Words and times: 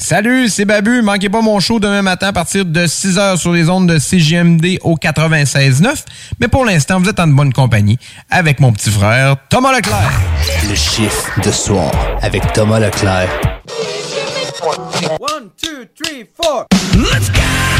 Salut, 0.00 0.48
c'est 0.48 0.64
Babu. 0.64 1.02
Manquez 1.02 1.28
pas 1.28 1.42
mon 1.42 1.60
show 1.60 1.78
demain 1.78 2.00
matin 2.00 2.28
à 2.28 2.32
partir 2.32 2.64
de 2.64 2.86
6h 2.86 3.36
sur 3.36 3.52
les 3.52 3.68
ondes 3.68 3.86
de 3.86 3.98
CGMD 3.98 4.78
au 4.82 4.96
96.9. 4.96 6.04
Mais 6.40 6.48
pour 6.48 6.64
l'instant, 6.64 6.98
vous 6.98 7.08
êtes 7.08 7.20
en 7.20 7.28
bonne 7.28 7.52
compagnie 7.52 7.98
avec 8.30 8.60
mon 8.60 8.72
petit 8.72 8.90
frère 8.90 9.36
Thomas 9.50 9.76
Leclerc. 9.76 10.10
Le 10.68 10.74
chiffre 10.74 11.40
de 11.42 11.50
soir 11.52 11.92
avec 12.22 12.50
Thomas 12.54 12.80
Leclerc. 12.80 13.28
One, 15.20 15.50
two, 15.62 15.84
three, 15.94 16.26
four. 16.34 16.66
Let's 16.94 17.30
go! 17.30 17.79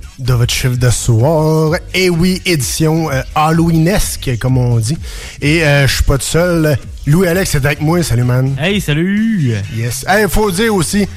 de 0.21 0.33
votre 0.33 0.53
chiffre 0.53 0.77
de 0.77 0.89
soir. 0.89 1.73
Et 1.93 2.09
oui, 2.09 2.41
édition 2.45 3.09
euh, 3.11 3.21
Halloweenesque, 3.35 4.31
comme 4.39 4.57
on 4.57 4.77
dit. 4.77 4.97
Et 5.41 5.63
euh, 5.63 5.87
je 5.87 5.93
suis 5.95 6.03
pas 6.03 6.17
tout 6.17 6.25
seul. 6.25 6.77
Louis-Alex 7.07 7.55
est 7.55 7.65
avec 7.65 7.81
moi. 7.81 8.01
Salut, 8.03 8.23
man. 8.23 8.55
Hey, 8.59 8.79
salut! 8.81 9.55
Yes. 9.75 10.05
Il 10.21 10.27
faut 10.29 10.51
dire 10.51 10.73
aussi, 10.75 11.07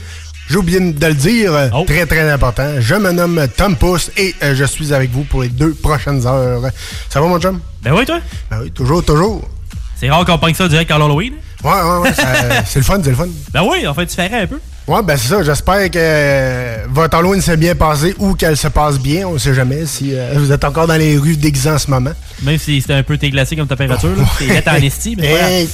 j'ai 0.49 0.57
oublié 0.57 0.81
de 0.81 1.07
le 1.07 1.15
dire, 1.15 1.53
euh, 1.53 1.69
Oh. 1.75 1.85
très 1.87 2.07
très 2.07 2.31
important. 2.31 2.81
Je 2.81 2.95
me 2.95 3.13
nomme 3.13 3.47
Tom 3.57 3.77
Pousse 3.77 4.11
et 4.17 4.35
euh, 4.43 4.55
je 4.55 4.65
suis 4.65 4.93
avec 4.95 5.11
vous 5.11 5.25
pour 5.25 5.43
les 5.43 5.49
deux 5.49 5.75
prochaines 5.75 6.27
heures. 6.27 6.63
Ça 7.11 7.21
va, 7.21 7.27
mon 7.27 7.39
chum? 7.39 7.61
Ben 7.83 7.93
oui, 7.95 8.07
toi? 8.07 8.21
Ben 8.51 8.59
oui, 8.63 8.71
toujours, 8.71 9.05
toujours. 9.05 9.49
C'est 9.97 10.11
rare 10.11 10.25
qu'on 10.25 10.39
pogne 10.39 10.55
ça 10.55 10.67
direct 10.69 10.91
à 10.91 10.99
l'Halloween. 10.99 11.35
Ouais, 11.65 11.73
ouais, 11.73 11.99
ouais. 12.03 12.13
c'est 12.67 12.79
le 12.81 12.85
fun, 12.85 13.01
c'est 13.03 13.11
le 13.11 13.17
fun. 13.17 13.27
Ben 13.53 13.63
oui, 13.63 13.87
en 13.87 13.95
fait, 13.95 14.05
différent 14.07 14.39
un 14.39 14.47
peu. 14.47 14.61
Ouais, 14.87 15.03
ben 15.03 15.17
c'est 15.17 15.29
ça. 15.29 15.43
J'espère 15.43 15.91
que 15.91 15.97
euh, 15.99 16.85
votre 16.91 17.17
Halloween 17.17 17.41
s'est 17.41 17.57
bien 17.57 17.75
passé 17.75 18.15
ou 18.19 18.35
qu'elle 18.35 18.57
se 18.57 18.69
passe 18.69 18.99
bien. 18.99 19.27
On 19.27 19.39
sait 19.39 19.55
jamais 19.55 19.87
si 19.87 20.15
euh, 20.15 20.35
vous 20.37 20.53
êtes 20.53 20.63
encore 20.63 20.87
dans 20.87 20.97
les 20.97 21.17
rues 21.17 21.39
déguisés 21.39 21.71
en 21.71 21.79
ce 21.79 21.91
moment. 21.91 22.13
Même 22.43 22.59
si 22.59 22.83
c'était 22.83 22.93
un 22.93 23.03
peu 23.03 23.17
déglacé 23.17 23.57
comme 23.57 23.67
température. 23.67 24.11
là. 24.15 24.25
C'est 24.39 24.47
net 24.47 24.69
en 24.69 24.75
esti, 24.75 25.17
mais. 25.19 25.27
Hey. 25.33 25.69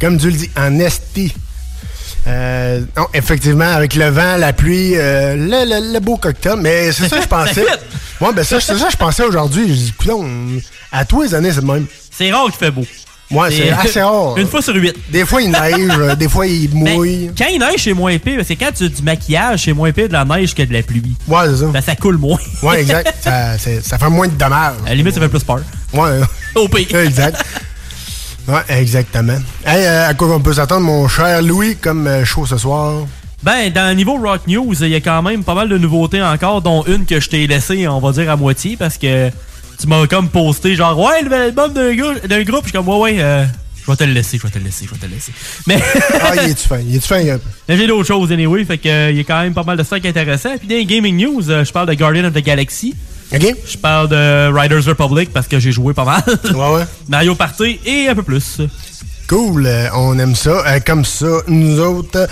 Comme 0.00 0.18
tu 0.18 0.26
le 0.26 0.32
dis, 0.36 0.50
en 0.56 0.78
esti. 0.80 1.32
Euh, 2.26 2.80
non, 2.96 3.06
effectivement, 3.14 3.64
avec 3.64 3.94
le 3.94 4.08
vent, 4.10 4.36
la 4.36 4.52
pluie, 4.52 4.92
euh, 4.96 5.34
le, 5.34 5.64
le- 5.68 5.92
le 5.94 6.00
beau 6.00 6.16
cocktail. 6.18 6.56
Mais 6.58 6.92
c'est 6.92 7.08
ça 7.08 7.16
que 7.16 7.22
je 7.22 7.28
pensais. 7.28 7.64
Ouais, 8.20 8.32
ben 8.34 8.44
ça, 8.44 8.60
c'est 8.60 8.76
ça 8.76 8.86
que 8.86 8.92
je 8.92 8.96
pensais 8.96 9.24
aujourd'hui. 9.24 9.68
Je 9.68 9.72
dis, 9.74 9.94
à 10.92 11.04
tous 11.04 11.22
les 11.22 11.34
années, 11.34 11.50
c'est 11.52 11.62
le 11.62 11.66
même. 11.66 11.86
C'est 12.10 12.30
rare 12.30 12.44
qu'il 12.44 12.54
fait 12.54 12.70
beau. 12.70 12.84
Ouais, 13.32 13.50
c'est 13.50 13.70
assez 13.70 14.02
rare. 14.02 14.34
Une 14.36 14.46
fois 14.46 14.60
sur 14.62 14.74
huit. 14.74 14.94
Des 15.10 15.24
fois, 15.24 15.40
il 15.42 15.50
neige, 15.50 15.90
euh, 15.98 16.14
des 16.14 16.28
fois, 16.28 16.46
il 16.46 16.68
Ben, 16.68 16.94
mouille. 16.96 17.30
quand 17.36 17.46
il 17.46 17.58
neige, 17.58 17.80
c'est 17.84 17.92
moins 17.94 18.16
pire. 18.18 18.40
C'est 18.46 18.56
quand 18.56 18.70
tu 18.76 18.84
as 18.84 18.88
du 18.88 19.02
maquillage, 19.02 19.64
c'est 19.64 19.72
moins 19.72 19.90
pire 19.92 20.08
de 20.08 20.12
la 20.12 20.24
neige 20.24 20.54
que 20.54 20.62
de 20.62 20.72
la 20.72 20.82
pluie. 20.82 21.16
Ouais, 21.26 21.46
c'est 21.46 21.56
ça. 21.58 21.66
Ben, 21.66 21.80
ça 21.80 21.96
coule 21.96 22.18
moins. 22.18 22.38
Ouais, 22.62 22.80
exact. 22.82 23.12
ça, 23.22 23.56
ça 23.58 23.98
fait 23.98 24.08
moins 24.10 24.28
de 24.28 24.34
dommages. 24.34 24.74
À 24.86 24.90
la 24.90 24.94
limite, 24.94 25.14
ça 25.14 25.20
fait 25.20 25.28
plus 25.28 25.42
peur. 25.44 25.60
Ouais. 25.94 26.20
Au 26.54 26.68
pire. 26.68 26.94
exact. 26.98 27.42
Ouais, 28.48 28.60
exactement. 28.68 29.38
Hey, 29.64 29.84
euh, 29.86 30.08
à 30.08 30.14
quoi 30.14 30.28
on 30.34 30.40
peut 30.40 30.52
s'attendre, 30.54 30.82
mon 30.86 31.06
cher 31.08 31.40
Louis, 31.42 31.76
comme 31.76 32.06
euh, 32.06 32.24
show 32.24 32.44
ce 32.44 32.56
soir? 32.58 32.94
Ben, 33.42 33.72
dans 33.72 33.88
le 33.88 33.94
niveau 33.94 34.16
Rock 34.16 34.42
News, 34.46 34.74
il 34.82 34.88
y 34.88 34.94
a 34.94 35.00
quand 35.00 35.22
même 35.22 35.42
pas 35.44 35.54
mal 35.54 35.68
de 35.68 35.78
nouveautés 35.78 36.22
encore, 36.22 36.60
dont 36.62 36.84
une 36.86 37.06
que 37.06 37.18
je 37.20 37.28
t'ai 37.28 37.46
laissée, 37.46 37.86
on 37.88 37.98
va 38.00 38.12
dire, 38.12 38.30
à 38.30 38.36
moitié, 38.36 38.76
parce 38.76 38.98
que 38.98 39.30
tu 39.82 39.88
m'as 39.88 40.06
comme 40.06 40.28
posté, 40.28 40.76
genre, 40.76 40.98
ouais, 40.98 41.18
le 41.18 41.24
nouvel 41.24 41.42
album 41.42 41.72
d'un 41.72 42.42
groupe. 42.44 42.62
Je 42.64 42.68
suis 42.68 42.72
comme, 42.72 42.88
ouais, 42.88 42.98
ouais, 42.98 43.16
euh, 43.20 43.44
je 43.84 43.90
vais 43.90 43.96
te 43.96 44.04
le 44.04 44.12
laisser, 44.12 44.38
je 44.38 44.42
vais 44.44 44.50
te 44.50 44.58
le 44.58 44.64
laisser, 44.64 44.86
je 44.86 44.90
vais 44.90 44.96
te 44.98 45.06
le 45.06 45.12
laisser. 45.12 45.32
Mais, 45.66 45.78
Ah, 46.20 46.32
il 46.36 46.50
est-tu 46.50 46.68
fin? 46.68 46.78
Il 46.78 46.94
est-tu 46.96 47.08
fin? 47.08 47.16
un 47.18 47.38
peu? 47.38 47.48
mais 47.68 47.76
j'ai 47.76 47.86
d'autres 47.86 48.06
choses, 48.06 48.30
anyway, 48.32 48.64
fait 48.64 48.78
que, 48.78 48.88
euh, 48.88 49.10
il 49.10 49.16
y 49.16 49.20
a 49.20 49.24
quand 49.24 49.40
même 49.42 49.54
pas 49.54 49.64
mal 49.64 49.76
de 49.76 49.82
stock 49.82 50.04
intéressant. 50.06 50.50
Puis 50.58 50.68
dans 50.68 50.86
Gaming 50.88 51.16
News, 51.16 51.50
euh, 51.50 51.64
je 51.64 51.72
parle 51.72 51.88
de 51.88 51.94
Guardian 51.94 52.24
of 52.24 52.32
the 52.32 52.44
Galaxy. 52.44 52.94
OK? 53.34 53.54
Je 53.66 53.76
parle 53.78 54.08
de 54.08 54.52
Riders 54.52 54.84
Republic 54.84 55.30
parce 55.32 55.48
que 55.48 55.58
j'ai 55.58 55.72
joué 55.72 55.94
pas 55.94 56.04
mal. 56.04 56.22
Ouais, 56.54 56.74
ouais. 56.76 56.84
Mario 57.08 57.34
Party 57.34 57.80
et 57.84 58.08
un 58.08 58.14
peu 58.14 58.22
plus. 58.22 58.60
Cool, 59.26 59.66
euh, 59.66 59.88
on 59.94 60.18
aime 60.18 60.34
ça. 60.36 60.62
Euh, 60.66 60.80
comme 60.84 61.04
ça, 61.04 61.26
nous 61.48 61.80
autres, 61.80 62.28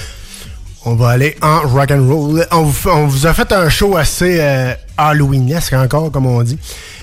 on 0.87 0.95
va 0.95 1.11
aller 1.11 1.37
en 1.43 1.61
rock 1.69 1.91
and 1.91 2.07
roll. 2.09 2.47
On 2.53 2.63
vous, 2.63 2.73
fait- 2.73 2.89
on 2.91 3.07
vous 3.07 3.27
a 3.27 3.35
fait 3.35 3.53
un 3.53 3.69
show 3.69 3.97
assez 3.97 4.39
euh, 4.41 4.73
Halloweenesque 4.97 5.73
encore, 5.75 6.11
comme 6.11 6.27
on 6.27 6.43
dit, 6.43 6.59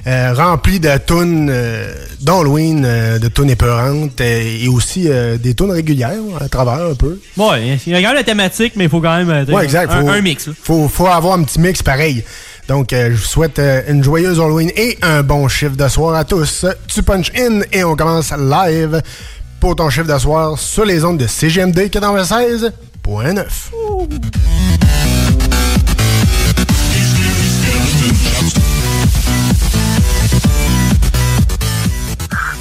euh, 0.08 0.34
rempli 0.34 0.80
de 0.80 0.98
tunes 0.98 1.50
euh, 1.52 1.94
d'Halloween, 2.22 2.84
euh, 2.86 3.20
de 3.20 3.28
tunes 3.28 3.50
épeurantes 3.52 4.20
et 4.22 4.68
aussi 4.68 5.08
des 5.40 5.54
tunes 5.54 5.72
régulières 5.72 6.12
à 6.40 6.50
travers 6.50 6.88
un 6.88 6.96
peu. 6.96 7.20
Ouais, 7.38 7.78
il 7.86 7.92
y 7.92 7.96
a 7.96 8.02
quand 8.02 8.08
même 8.08 8.16
la 8.16 8.24
thématique, 8.24 8.74
mais 8.76 8.86
il 8.86 8.90
faut 8.90 9.02
quand 9.02 9.16
même 9.16 9.46
Ouais, 9.48 9.64
exact. 9.66 9.92
un, 9.92 10.02
Faut, 10.02 10.10
un 10.10 10.22
mix. 10.22 10.48
là. 10.48 10.54
Faut, 10.64 10.88
faut 10.88 11.08
avoir 11.08 11.38
un 11.38 11.44
petit 11.44 11.60
mix 11.60 11.84
pareil. 11.84 12.24
Donc, 12.68 12.88
je 12.92 13.10
vous 13.12 13.18
souhaite 13.18 13.62
une 13.88 14.04
joyeuse 14.04 14.40
Halloween 14.42 14.72
et 14.76 14.98
un 15.02 15.24
bon 15.24 15.48
chiffre 15.48 15.78
de 15.78 15.88
soir 15.88 16.16
à 16.16 16.26
tous. 16.26 16.66
Tu 16.88 17.02
punch 17.04 17.32
in 17.38 17.62
et 17.72 17.84
on 17.84 17.96
commence 17.96 18.34
live 18.38 19.02
pour 19.62 19.76
ton 19.76 19.90
chiffre 19.90 20.12
de 20.12 20.18
soir 20.20 20.58
sur 20.60 20.84
les 20.84 21.04
ondes 21.06 21.18
de 21.18 21.28
CGMD 21.28 21.90
96.9. 23.08 25.27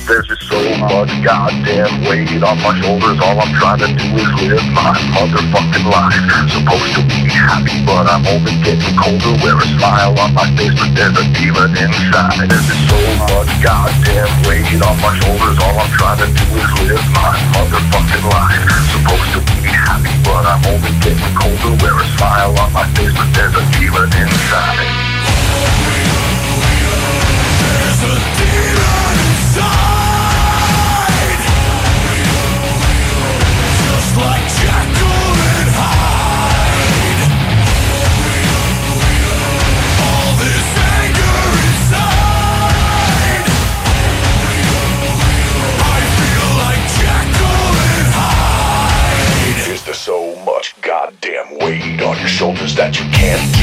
There's 0.06 0.22
just 0.30 0.46
so 0.46 0.62
much 0.78 1.10
goddamn 1.26 2.06
weight 2.06 2.30
on 2.38 2.62
my 2.62 2.78
shoulders. 2.78 3.18
All 3.18 3.42
I'm 3.42 3.50
trying 3.58 3.82
to 3.82 3.90
do 3.90 4.06
is 4.14 4.30
live 4.38 4.62
my 4.70 4.94
motherfucking 5.18 5.82
life. 5.82 6.14
Supposed 6.46 6.94
to 6.94 7.02
be 7.10 7.26
happy, 7.26 7.82
but 7.82 8.06
I'm 8.06 8.22
only 8.30 8.54
getting 8.62 8.94
colder. 8.94 9.34
Wear 9.42 9.58
a 9.58 9.66
smile 9.74 10.14
on 10.22 10.30
my 10.30 10.46
face, 10.54 10.78
but 10.78 10.94
there's 10.94 11.18
a 11.18 11.26
demon 11.34 11.74
inside. 11.74 12.38
There's 12.46 12.70
just 12.70 12.86
so 12.86 12.94
much 13.18 13.50
goddamn 13.58 14.30
weight 14.46 14.78
on 14.78 14.94
my 15.02 15.10
shoulders. 15.18 15.58
All 15.58 15.74
I'm 15.74 15.90
trying 15.98 16.22
to 16.22 16.30
do 16.30 16.46
is 16.54 16.70
live 16.86 17.06
my 17.10 17.34
motherfucking 17.58 18.30
life. 18.30 18.62
Supposed 18.94 19.30
to 19.34 19.40
be 19.58 19.74
happy, 19.74 20.14
but 20.22 20.46
I'm 20.46 20.62
only 20.70 20.94
getting 21.02 21.34
colder. 21.34 21.74
Wear 21.82 21.98
a 21.98 22.06
smile 22.14 22.54
on 22.62 22.70
my 22.70 22.86
face, 22.94 23.10
but 23.10 23.26
there's 23.34 23.58
a 23.58 23.64
demon 23.74 24.06
inside. 24.14 25.15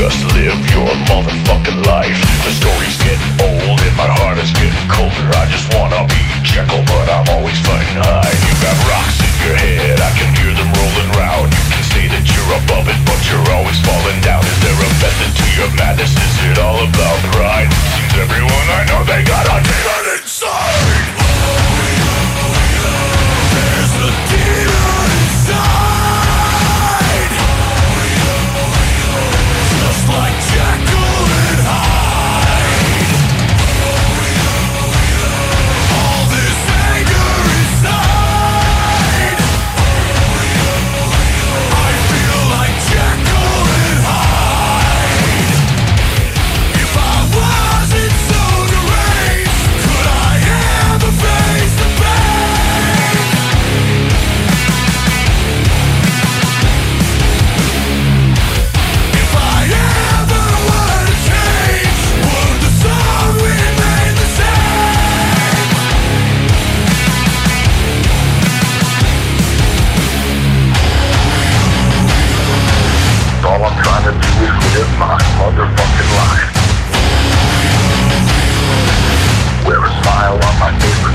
Just 0.04 0.26
live 0.36 0.60
your 0.74 0.90
motherfucking 1.08 1.86
life. 1.86 2.20
The 2.44 2.52
stories 2.52 2.98
get 3.00 3.16
old 3.40 3.80
and 3.80 3.96
my 3.96 4.10
heart 4.20 4.36
is 4.42 4.52
getting 4.52 4.88
colder. 4.92 5.30
I 5.32 5.48
just 5.48 5.72
wanna 5.72 6.04
be 6.12 6.20
Jekyll, 6.44 6.84
but 6.84 7.08
I'm 7.08 7.24
always 7.30 7.56
fighting 7.64 8.04
high. 8.04 8.34
You 8.44 8.54
got 8.60 8.76
rocks 8.90 9.16
in 9.24 9.32
your 9.48 9.56
head, 9.56 10.02
I 10.02 10.12
can 10.18 10.28
hear 10.36 10.52
them 10.52 10.68
rolling 10.76 11.12
round. 11.16 11.56
You 11.56 11.64
can 11.72 11.86
say 11.88 12.06
that 12.12 12.26
you're 12.26 12.54
above 12.68 12.92
it, 12.92 13.00
but 13.08 13.22
you're 13.32 13.48
always 13.56 13.80
falling 13.80 14.20
down. 14.26 14.44
Is 14.44 14.60
there 14.60 14.76
a 14.76 14.90
method 15.00 15.32
to 15.40 15.46
your 15.56 15.72
madness? 15.80 16.12
Is 16.12 16.36
it 16.52 16.58
all 16.60 16.84
about 16.84 17.20
pride? 17.32 17.72
Seems 17.96 18.14
everyone 18.18 18.68
I 18.76 18.84
know 18.92 19.08
they 19.08 19.24
got 19.24 19.48
a 19.48 19.58
demon 19.64 20.06
inside. 20.20 21.73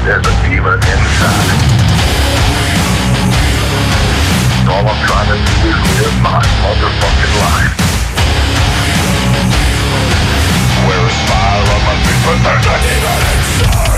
There's 0.09 0.27
a 0.27 0.33
fever 0.41 0.73
inside. 0.73 1.61
All 4.73 4.89
I'm 4.89 5.07
trying 5.07 5.29
to 5.29 5.37
do 5.37 5.69
is 5.69 5.77
live 6.01 6.17
my 6.23 6.41
motherfucking 6.65 7.35
life. 7.45 7.77
Wear 10.89 11.01
a 11.05 11.13
smile 11.13 11.61
on 11.75 11.81
my 11.85 11.93
face, 12.09 12.25
but 12.25 12.39
there's 12.41 12.65
a 12.65 12.77
fever 12.89 13.17
inside. 13.37 13.98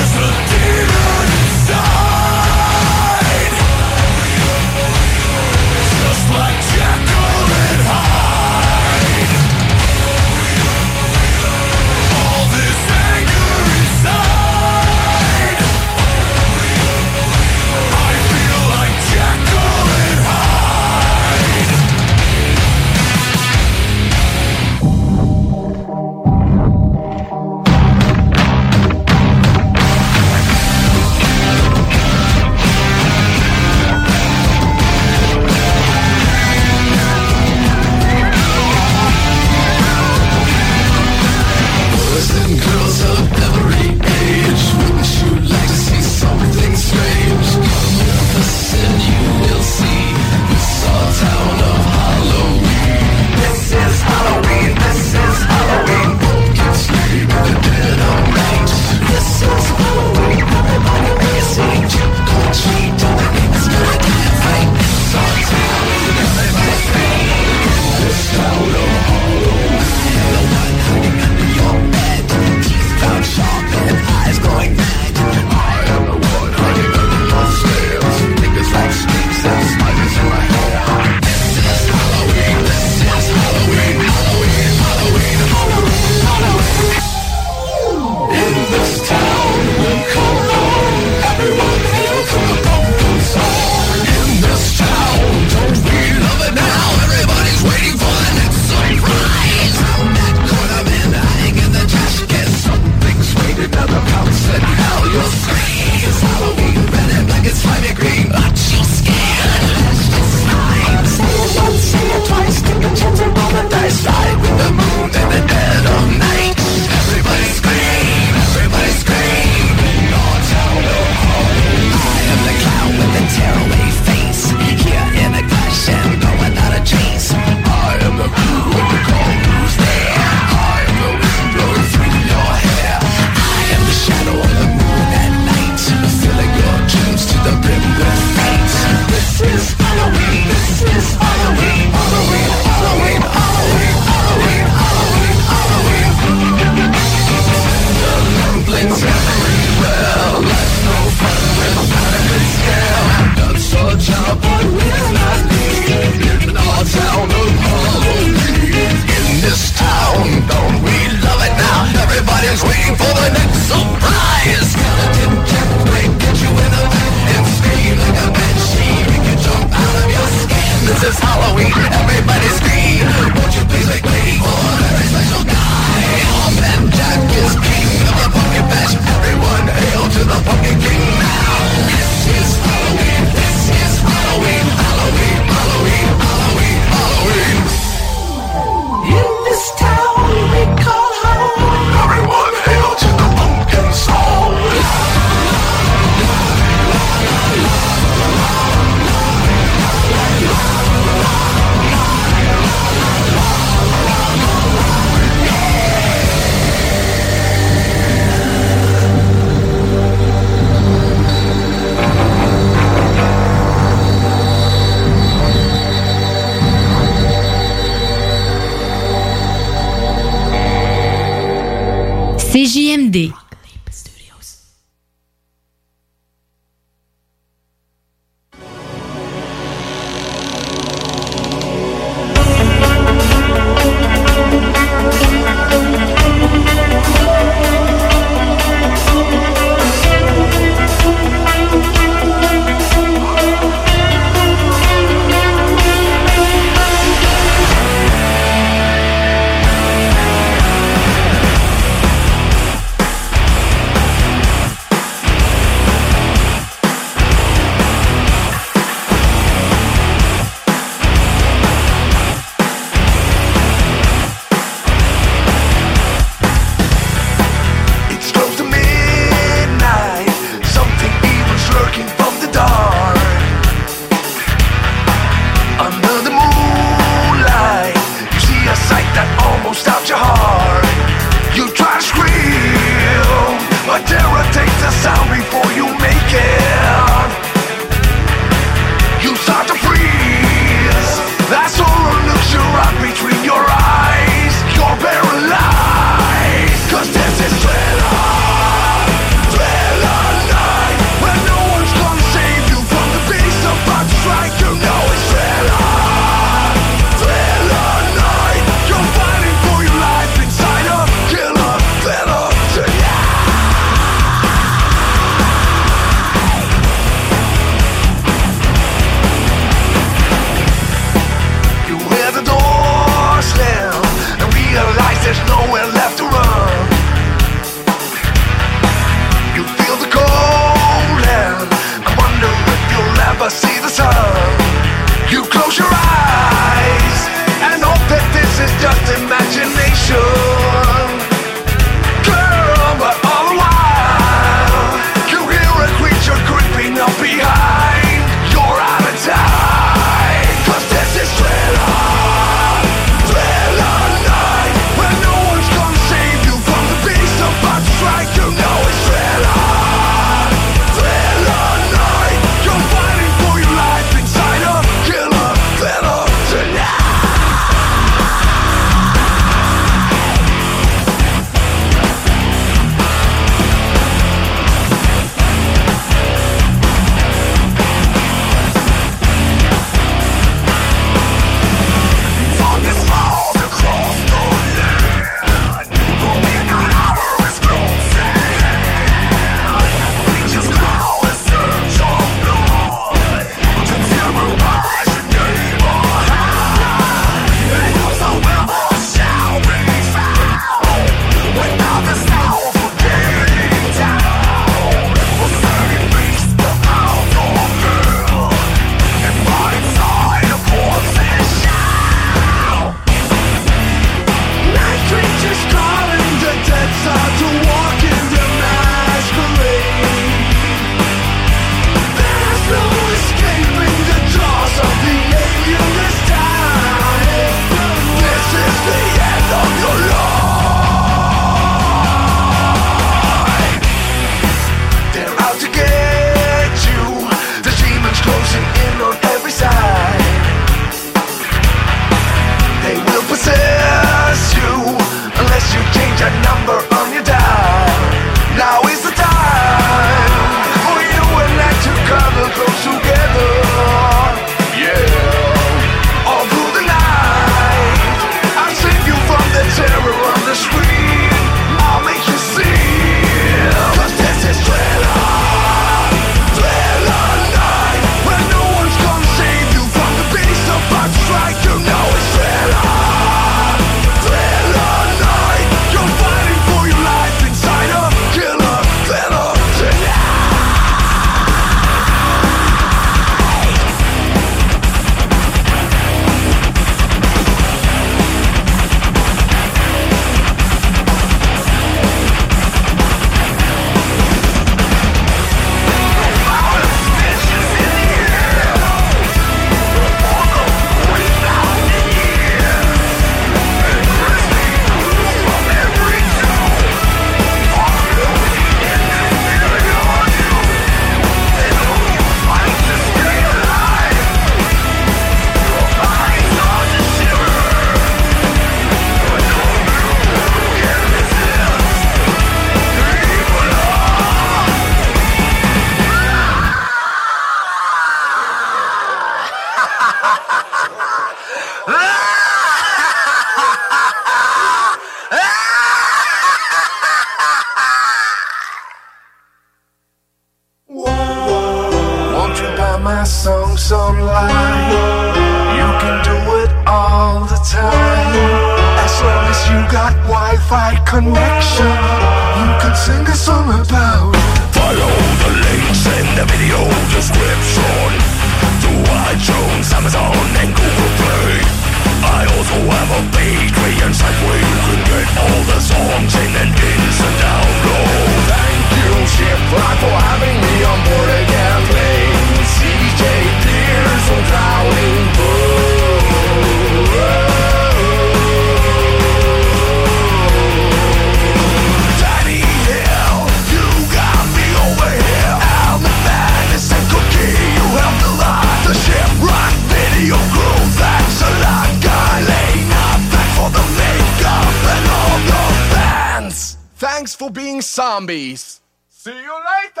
Zombies 598.34 598.80
See 599.08 599.30
you 599.30 599.36
later! 599.36 600.00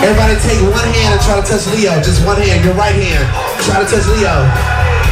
Everybody 0.00 0.36
take 0.40 0.62
one 0.62 0.78
hand 0.78 1.14
and 1.14 1.20
try 1.22 1.40
to 1.40 1.46
touch 1.46 1.66
Leo. 1.74 2.00
Just 2.02 2.24
one 2.24 2.36
hand, 2.36 2.64
your 2.64 2.74
right 2.74 2.94
hand. 2.94 3.64
Try 3.64 3.82
to 3.82 3.90
touch 3.90 4.06
Leo. 4.16 4.67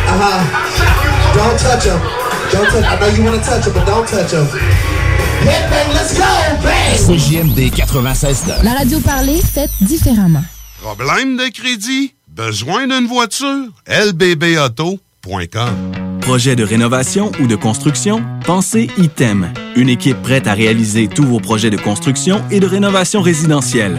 Uh-huh. 0.09 1.37
Don't 1.37 1.59
touch 1.59 1.85
him. 1.85 2.01
Don't 2.53 2.67
touch 2.71 2.85
I 2.85 2.99
know 3.01 3.09
you 3.09 3.25
want 3.25 3.43
to 3.43 3.49
touch 3.49 3.67
him, 3.67 3.73
but 3.75 3.87
don't 3.87 4.07
touch 4.07 4.33
him. 4.33 4.47
Headbang, 5.45 5.93
let's 5.95 6.17
go, 6.17 6.25
bang! 6.63 6.97
CJMD 6.97 7.71
96.9. 7.75 8.63
La 8.65 8.73
radio 8.75 9.01
parlée, 9.01 9.41
faite 9.43 9.71
différemment. 9.81 10.45
Problème 10.81 11.37
de 11.37 11.49
crédit? 11.53 12.15
Besoin 12.29 12.87
d'une 12.87 13.07
voiture? 13.07 13.69
lbbauto.com 13.89 14.99
Projet 16.21 16.57
de 16.57 16.65
rénovation 16.65 17.31
ou 17.41 17.47
de 17.47 17.57
construction? 17.57 18.23
Pensez 18.45 18.91
ITEM. 18.99 19.53
Une 19.77 19.89
équipe 19.89 20.21
prête 20.23 20.47
à 20.47 20.55
réaliser 20.55 21.09
tous 21.09 21.25
vos 21.25 21.41
projets 21.41 21.71
de 21.71 21.77
construction 21.77 22.43
et 22.51 22.61
de 22.61 22.67
rénovation 22.67 23.21
résidentielle. 23.23 23.99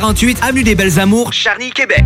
3648 0.01 0.43
Avenue 0.43 0.63
des 0.63 0.73
Belles 0.73 0.99
Amours, 0.99 1.31
Charny, 1.31 1.69
Québec. 1.69 2.05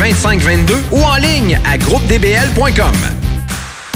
2522 0.01 0.73
ou 0.93 1.03
en 1.03 1.15
ligne 1.17 1.59
à 1.63 1.77
groupedbl.com. 1.77 2.95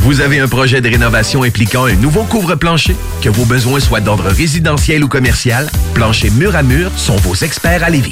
Vous 0.04 0.22
avez 0.22 0.40
un 0.40 0.48
projet 0.48 0.80
de 0.80 0.88
rénovation 0.88 1.42
impliquant 1.42 1.86
un 1.86 1.96
nouveau 1.96 2.26
couvre-plancher? 2.26 2.96
Que 3.24 3.30
vos 3.30 3.46
besoins 3.46 3.80
soient 3.80 4.02
d'ordre 4.02 4.26
résidentiel 4.26 5.04
ou 5.04 5.08
commercial, 5.08 5.68
Plancher 5.96 6.30
Mur 6.30 6.56
à 6.56 6.62
Mur 6.62 6.92
sont 6.96 7.16
vos 7.16 7.34
experts 7.34 7.84
à 7.84 7.90
Lévis. 7.90 8.12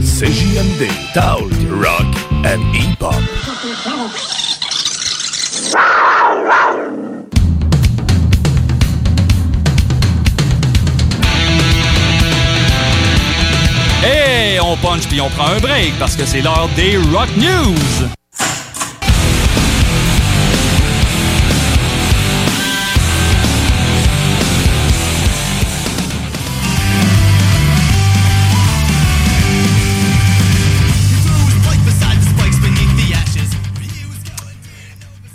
CJMD, 0.00 0.88
Talk, 1.12 1.50
Rock 1.70 2.06
and 2.44 2.62
Hip-Hop. 2.72 3.14
Et 14.04 14.60
on 14.60 14.76
punch 14.76 15.06
puis 15.08 15.20
on 15.20 15.28
prend 15.30 15.48
un 15.48 15.60
break 15.60 15.98
parce 15.98 16.16
que 16.16 16.24
c'est 16.24 16.40
l'heure 16.40 16.68
des 16.76 16.96
Rock 16.96 17.28
News. 17.36 18.11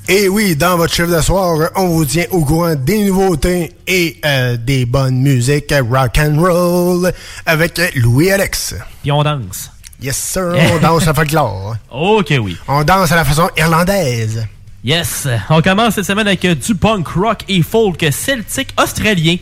Et 0.09 0.29
oui, 0.29 0.55
dans 0.55 0.77
votre 0.77 0.93
chef 0.93 1.09
de 1.09 1.19
soir, 1.19 1.69
on 1.75 1.87
vous 1.87 2.05
tient 2.05 2.23
au 2.31 2.45
courant 2.45 2.75
des 2.75 3.03
nouveautés 3.03 3.73
et 3.85 4.15
euh, 4.23 4.55
des 4.55 4.85
bonnes 4.85 5.17
musiques 5.19 5.73
rock 5.91 6.17
and 6.17 6.39
roll 6.39 7.11
avec 7.45 7.81
Louis 7.95 8.31
Alex. 8.31 8.75
Puis 9.01 9.11
on 9.11 9.21
danse. 9.21 9.69
Yes 10.01 10.15
sir, 10.15 10.53
on 10.73 10.79
danse 10.81 11.07
à 11.09 11.13
folklore. 11.13 11.75
Ok 11.91 12.33
oui. 12.41 12.57
On 12.69 12.85
danse 12.85 13.11
à 13.11 13.17
la 13.17 13.25
façon 13.25 13.49
irlandaise. 13.57 14.47
Yes. 14.81 15.27
On 15.49 15.61
commence 15.61 15.95
cette 15.95 16.05
semaine 16.05 16.27
avec 16.27 16.45
du 16.45 16.75
punk 16.75 17.07
rock 17.09 17.43
et 17.49 17.61
folk 17.61 18.05
celtique 18.09 18.73
australien. 18.81 19.35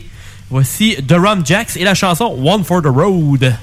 Voici 0.50 0.96
The 1.06 1.12
Rum 1.12 1.46
Jacks 1.46 1.76
et 1.76 1.84
la 1.84 1.94
chanson 1.94 2.36
One 2.42 2.64
for 2.64 2.82
the 2.82 2.86
Road. 2.86 3.54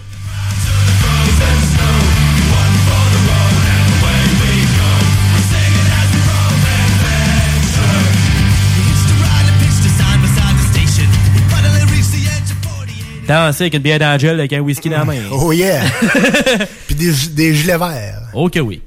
Danser 13.33 13.63
avec 13.63 13.73
une 13.73 13.79
bière 13.81 13.97
d'Angel 13.97 14.39
avec 14.39 14.53
un 14.53 14.59
whisky 14.59 14.89
dans 14.89 14.99
la 14.99 15.05
main. 15.05 15.17
Oh 15.31 15.51
yeah! 15.51 15.81
Puis 16.87 16.93
des, 16.93 17.11
des 17.31 17.55
gilets 17.55 17.79
verts. 17.79 18.21
Ok 18.35 18.59
oui. 18.63 18.79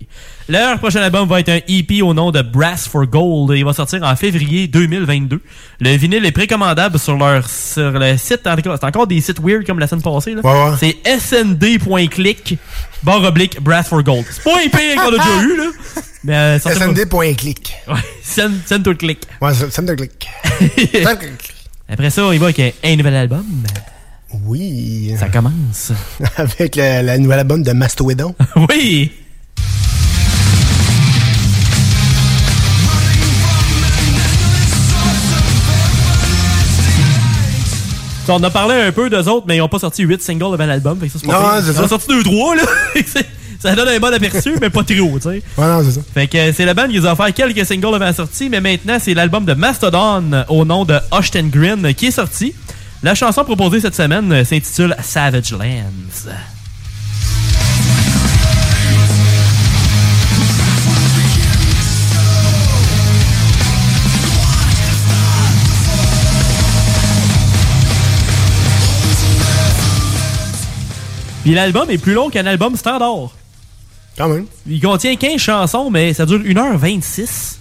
Leur 0.49 0.79
prochain 0.79 1.01
album 1.01 1.29
va 1.29 1.41
être 1.41 1.49
un 1.49 1.59
EP 1.67 2.01
au 2.03 2.15
nom 2.15 2.31
de 2.31 2.41
Brass 2.43 2.87
for 2.87 3.05
Gold. 3.07 3.59
Il 3.59 3.65
va 3.65 3.73
sortir 3.73 4.05
en 4.05 4.15
février 4.15 4.69
2022. 4.69 5.41
Le 5.81 5.97
vinyle 5.97 6.25
est 6.25 6.31
précommandable 6.31 6.97
sur 7.01 7.17
leur 7.17 7.51
sur 7.51 7.91
le 7.91 8.17
site. 8.17 8.43
C'est 8.45 8.85
encore 8.85 9.09
des 9.09 9.21
sites 9.21 9.41
weird 9.43 9.67
comme 9.67 9.81
la 9.81 9.89
semaine 9.89 10.03
passée. 10.03 10.35
Là. 10.35 10.43
Ouais, 10.45 10.71
ouais. 10.71 10.77
C'est 10.79 11.19
snd.click 11.19 12.57
barre 13.03 13.25
oblique 13.25 13.61
Brass 13.61 13.89
for 13.89 14.01
Gold. 14.05 14.27
C'est 14.31 14.45
pas 14.45 14.59
un 14.65 14.69
pire 14.69 14.95
qu'on 15.03 15.09
a 15.09 15.19
déjà 15.19 15.43
eu 15.43 15.57
là. 15.57 15.65
Mais 16.23 16.35
euh, 16.35 16.59
SND.click. 16.61 17.75
Ouais, 17.89 17.95
send, 18.23 18.53
send 18.65 18.85
to 18.85 18.95
click. 18.95 19.27
Ouais, 19.41 19.55
send 19.55 19.87
to 19.87 19.97
click. 19.97 20.29
Après 21.89 22.11
ça, 22.11 22.23
il 22.33 22.39
va 22.39 22.47
avec 22.47 22.77
un 22.85 22.97
nouvel 22.97 23.15
album. 23.17 23.45
Oui. 24.33 25.15
Ça 25.19 25.29
commence. 25.29 25.93
Avec 26.37 26.77
le, 26.77 27.03
la 27.03 27.19
nouvelle 27.19 27.41
album 27.41 27.63
de 27.63 27.73
Mastodon. 27.73 28.35
oui! 28.69 29.13
Ça, 38.27 38.35
On 38.35 38.43
a 38.43 38.51
parlé 38.51 38.75
un 38.75 38.91
peu 38.93 39.09
d'eux 39.09 39.29
autres, 39.29 39.45
mais 39.47 39.57
ils 39.57 39.61
n'ont 39.61 39.69
pas 39.69 39.79
sorti 39.79 40.03
8 40.03 40.21
singles 40.21 40.53
avant 40.53 40.67
l'album. 40.67 40.99
ça, 41.01 41.07
c'est 41.21 41.27
pas 41.27 41.33
Non, 41.33 41.63
c'est 41.65 41.71
Ils 41.71 41.75
ça. 41.77 41.85
ont 41.85 41.89
sorti 41.89 42.09
2-3, 42.09 42.57
là. 42.57 42.63
Ça 43.59 43.75
donne 43.75 43.89
un 43.89 43.99
bon 43.99 44.13
aperçu, 44.13 44.53
mais 44.61 44.69
pas 44.69 44.83
trop, 44.85 45.19
tu 45.19 45.21
sais. 45.23 45.29
Ouais, 45.29 45.67
non, 45.67 45.83
c'est 45.83 45.93
ça. 45.93 46.01
Fait 46.13 46.27
que 46.27 46.37
euh, 46.37 46.53
c'est 46.55 46.67
la 46.67 46.75
bande 46.75 46.91
qui 46.91 46.99
nous 47.01 47.07
a 47.07 47.13
offert 47.13 47.33
quelques 47.33 47.65
singles 47.65 47.87
avant 47.87 48.05
la 48.05 48.13
sortie, 48.13 48.51
mais 48.51 48.61
maintenant 48.61 48.99
c'est 49.01 49.15
l'album 49.15 49.47
de 49.47 49.55
Mastodon 49.55 50.45
au 50.51 50.67
nom 50.67 50.85
de 50.85 50.95
Ashton 51.11 51.49
Grin 51.51 51.93
qui 51.95 52.07
est 52.07 52.11
sorti. 52.11 52.55
La 53.03 53.15
chanson 53.15 53.45
proposée 53.45 53.81
cette 53.81 53.95
semaine 53.95 54.33
euh, 54.33 54.45
s'intitule 54.45 54.97
Savage 55.03 55.53
Lands. 55.53 55.91
Puis 71.43 71.55
l'album 71.55 71.89
est 71.91 71.99
plus 71.99 72.13
long 72.13 72.29
qu'un 72.29 72.45
album 72.47 72.75
standard. 72.77 73.31
Quand 74.19 74.29
même. 74.29 74.47
Il 74.67 74.81
contient 74.81 75.15
15 75.15 75.37
chansons, 75.37 75.91
mais 75.91 76.13
ça 76.13 76.27
dure 76.27 76.41
1h26. 76.41 77.59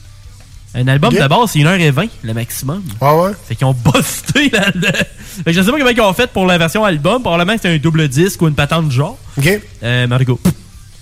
Un 0.75 0.87
album 0.89 1.13
Ok. 1.13 1.21
de 1.21 1.27
base, 1.27 1.51
c'est 1.51 1.59
1h20 1.59 2.09
le 2.23 2.33
maximum. 2.33 2.83
Ouais, 3.01 3.09
ouais? 3.11 3.31
Fait 3.47 3.55
qu'ils 3.55 3.65
ont 3.65 3.73
busté 3.75 4.49
là-dedans. 4.53 4.89
Fait 4.91 5.43
que 5.45 5.51
je 5.53 5.61
sais 5.61 5.71
pas 5.71 5.77
comment 5.77 5.89
ils 5.89 6.01
ont 6.01 6.13
fait 6.13 6.27
pour 6.31 6.45
la 6.45 6.57
version 6.57 6.83
album. 6.83 7.21
Probablement 7.21 7.57
c'est 7.61 7.69
un 7.73 7.77
double 7.77 8.07
disque 8.09 8.41
ou 8.41 8.47
une 8.47 8.55
patente 8.55 8.89
du 8.89 8.95
genre. 8.95 9.17
OK. 9.37 9.61
Euh, 9.83 10.07
cas, 10.07 10.17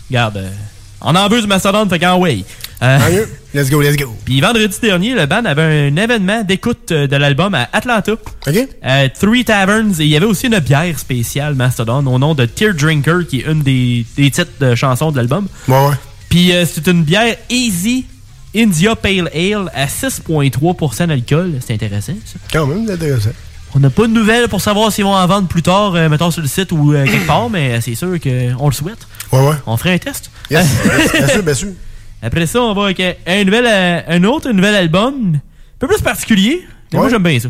regarde. 0.10 0.38
euh, 0.38 0.50
on 1.02 1.16
en 1.16 1.28
veut 1.28 1.42
du 1.42 1.48
Mastodon, 1.48 1.88
fait 1.90 2.00
qu'en 2.00 2.18
way. 2.18 2.44
Euh. 2.82 3.26
Let's 3.54 3.70
go, 3.70 3.82
let's 3.82 3.96
go. 3.98 4.14
Puis 4.26 4.42
vendredi 4.42 4.78
dernier, 4.82 5.14
le 5.16 5.26
band 5.26 5.46
avait 5.46 5.90
un 5.90 5.96
événement 5.96 6.44
d'écoute 6.44 6.92
euh, 6.92 7.08
de 7.08 7.16
l'album 7.16 7.54
à 7.56 7.68
Atlanta. 7.74 8.12
OK. 8.14 8.68
Euh, 8.86 9.08
Three 9.20 9.44
Taverns. 9.46 10.00
Et 10.00 10.04
il 10.04 10.08
y 10.10 10.16
avait 10.18 10.26
aussi 10.26 10.48
une 10.48 10.60
bière 10.60 10.98
spéciale 11.00 11.56
Mastodon 11.56 12.06
au 12.08 12.20
nom 12.20 12.36
de 12.36 12.46
Tear 12.46 12.74
Drinker, 12.74 13.26
qui 13.28 13.40
est 13.40 13.52
une 13.52 13.62
des, 13.64 14.06
des 14.18 14.30
titres 14.32 14.52
de 14.60 14.76
chansons 14.76 15.12
de 15.12 15.18
l'album. 15.18 15.48
Ouais, 15.68 15.76
ouais. 15.88 15.94
Puis 16.30 16.52
euh, 16.54 16.66
c'est 16.66 16.88
une 16.88 17.04
bière 17.04 17.36
Easy 17.50 18.06
India 18.56 18.96
Pale 18.96 19.30
Ale 19.34 19.70
à 19.74 19.86
6,3% 19.88 21.08
d'alcool. 21.08 21.54
C'est 21.66 21.74
intéressant, 21.74 22.14
ça. 22.26 22.40
Quand 22.52 22.68
même, 22.68 22.86
c'est 22.86 22.94
intéressant. 22.94 23.32
On 23.76 23.80
n'a 23.80 23.90
pas 23.90 24.04
de 24.04 24.14
nouvelles 24.14 24.48
pour 24.48 24.62
savoir 24.62 24.92
s'ils 24.92 25.04
vont 25.04 25.16
en 25.16 25.26
vendre 25.28 25.48
plus 25.48 25.64
tard, 25.64 25.96
euh, 25.96 26.08
mettons 26.08 26.30
sur 26.30 26.42
le 26.44 26.48
site 26.48 26.72
ou 26.72 26.94
euh, 26.94 27.06
quelque 27.12 27.26
part, 27.26 27.50
mais 27.50 27.82
c'est 27.82 27.96
sûr 27.96 28.10
qu'on 28.20 28.68
le 28.68 28.74
souhaite. 28.74 29.08
Ouais, 29.32 29.40
ouais. 29.40 29.56
On 29.66 29.76
ferait 29.78 29.94
un 29.94 29.98
test. 29.98 30.30
Yes, 30.52 30.68
bien 31.14 31.28
sûr, 31.28 31.44
bien 31.44 31.54
sûr. 31.56 31.70
Après 32.22 32.46
ça, 32.46 32.62
on 32.62 32.74
va 32.74 32.84
avec 32.86 33.00
un, 33.00 33.14
un 33.26 33.44
nouvel, 33.44 33.66
euh, 33.68 34.02
un 34.08 34.24
autre 34.26 34.52
nouvel 34.52 34.76
album, 34.76 35.34
un 35.36 35.40
peu 35.80 35.88
plus 35.88 36.02
particulier. 36.02 36.66
Mais 36.92 37.00
Moi, 37.00 37.10
j'aime 37.10 37.24
bien 37.24 37.40
ça. 37.40 37.50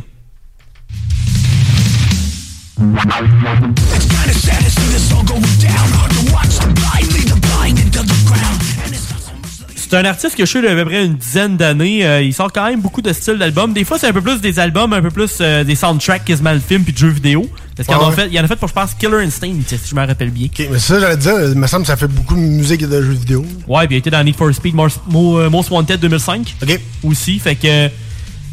C'est 9.94 10.00
un 10.00 10.06
artiste 10.06 10.36
que 10.36 10.44
je 10.44 10.50
suis 10.50 10.60
depuis 10.60 10.72
à 10.74 10.76
peu 10.76 10.86
près 10.86 11.06
une 11.06 11.14
dizaine 11.18 11.56
d'années. 11.56 12.04
Euh, 12.04 12.24
il 12.24 12.34
sort 12.34 12.52
quand 12.52 12.66
même 12.68 12.82
beaucoup 12.82 13.04
de 13.04 13.14
styles 13.14 13.38
d'albums. 13.38 13.74
Des 13.74 13.84
fois, 13.84 14.00
c'est 14.00 14.08
un 14.08 14.12
peu 14.12 14.24
plus 14.24 14.42
des 14.42 14.58
albums, 14.58 14.92
un 14.92 15.04
peu 15.04 15.12
plus 15.12 15.34
euh, 15.40 15.64
des 15.64 15.76
soundtracks 15.76 16.26
quasiment 16.26 16.52
le 16.52 16.60
film 16.60 16.84
puis 16.84 16.94
de 16.94 16.98
jeux 16.98 17.10
vidéo. 17.10 17.48
Parce 17.78 17.88
qu'il 17.88 17.96
Ouais, 17.96 18.04
en, 18.04 18.10
a 18.10 18.16
ouais. 18.16 18.28
il 18.32 18.40
en 18.40 18.44
a 18.44 18.48
fait 18.48 18.56
pour, 18.56 18.70
je 18.70 18.74
pense, 18.74 18.96
Killer 18.96 19.24
Instinct, 19.24 19.54
si 19.68 19.78
je 19.88 19.94
me 19.94 20.04
rappelle 20.04 20.32
bien. 20.32 20.48
Mais 20.72 20.80
ça, 20.80 21.00
j'allais 21.00 21.18
dire, 21.18 21.34
il 21.44 21.60
me 21.60 21.68
semble 21.68 21.84
que 21.84 21.90
ça 21.90 21.96
fait 21.96 22.08
beaucoup 22.08 22.34
de 22.34 22.40
musique 22.40 22.82
et 22.82 22.88
de 22.88 23.04
jeux 23.04 23.12
vidéo. 23.12 23.46
Ouais, 23.68 23.86
puis 23.86 23.94
il 23.94 23.98
a 23.98 24.00
été 24.00 24.10
dans 24.10 24.24
Need 24.24 24.36
for 24.36 24.52
Speed 24.52 24.74
Most, 24.74 25.00
Mo- 25.08 25.38
euh, 25.38 25.52
Most 25.52 25.70
Wanted 25.70 26.00
2005. 26.00 26.56
OK. 26.64 26.80
Aussi, 27.04 27.38
fait 27.38 27.54
que 27.54 27.88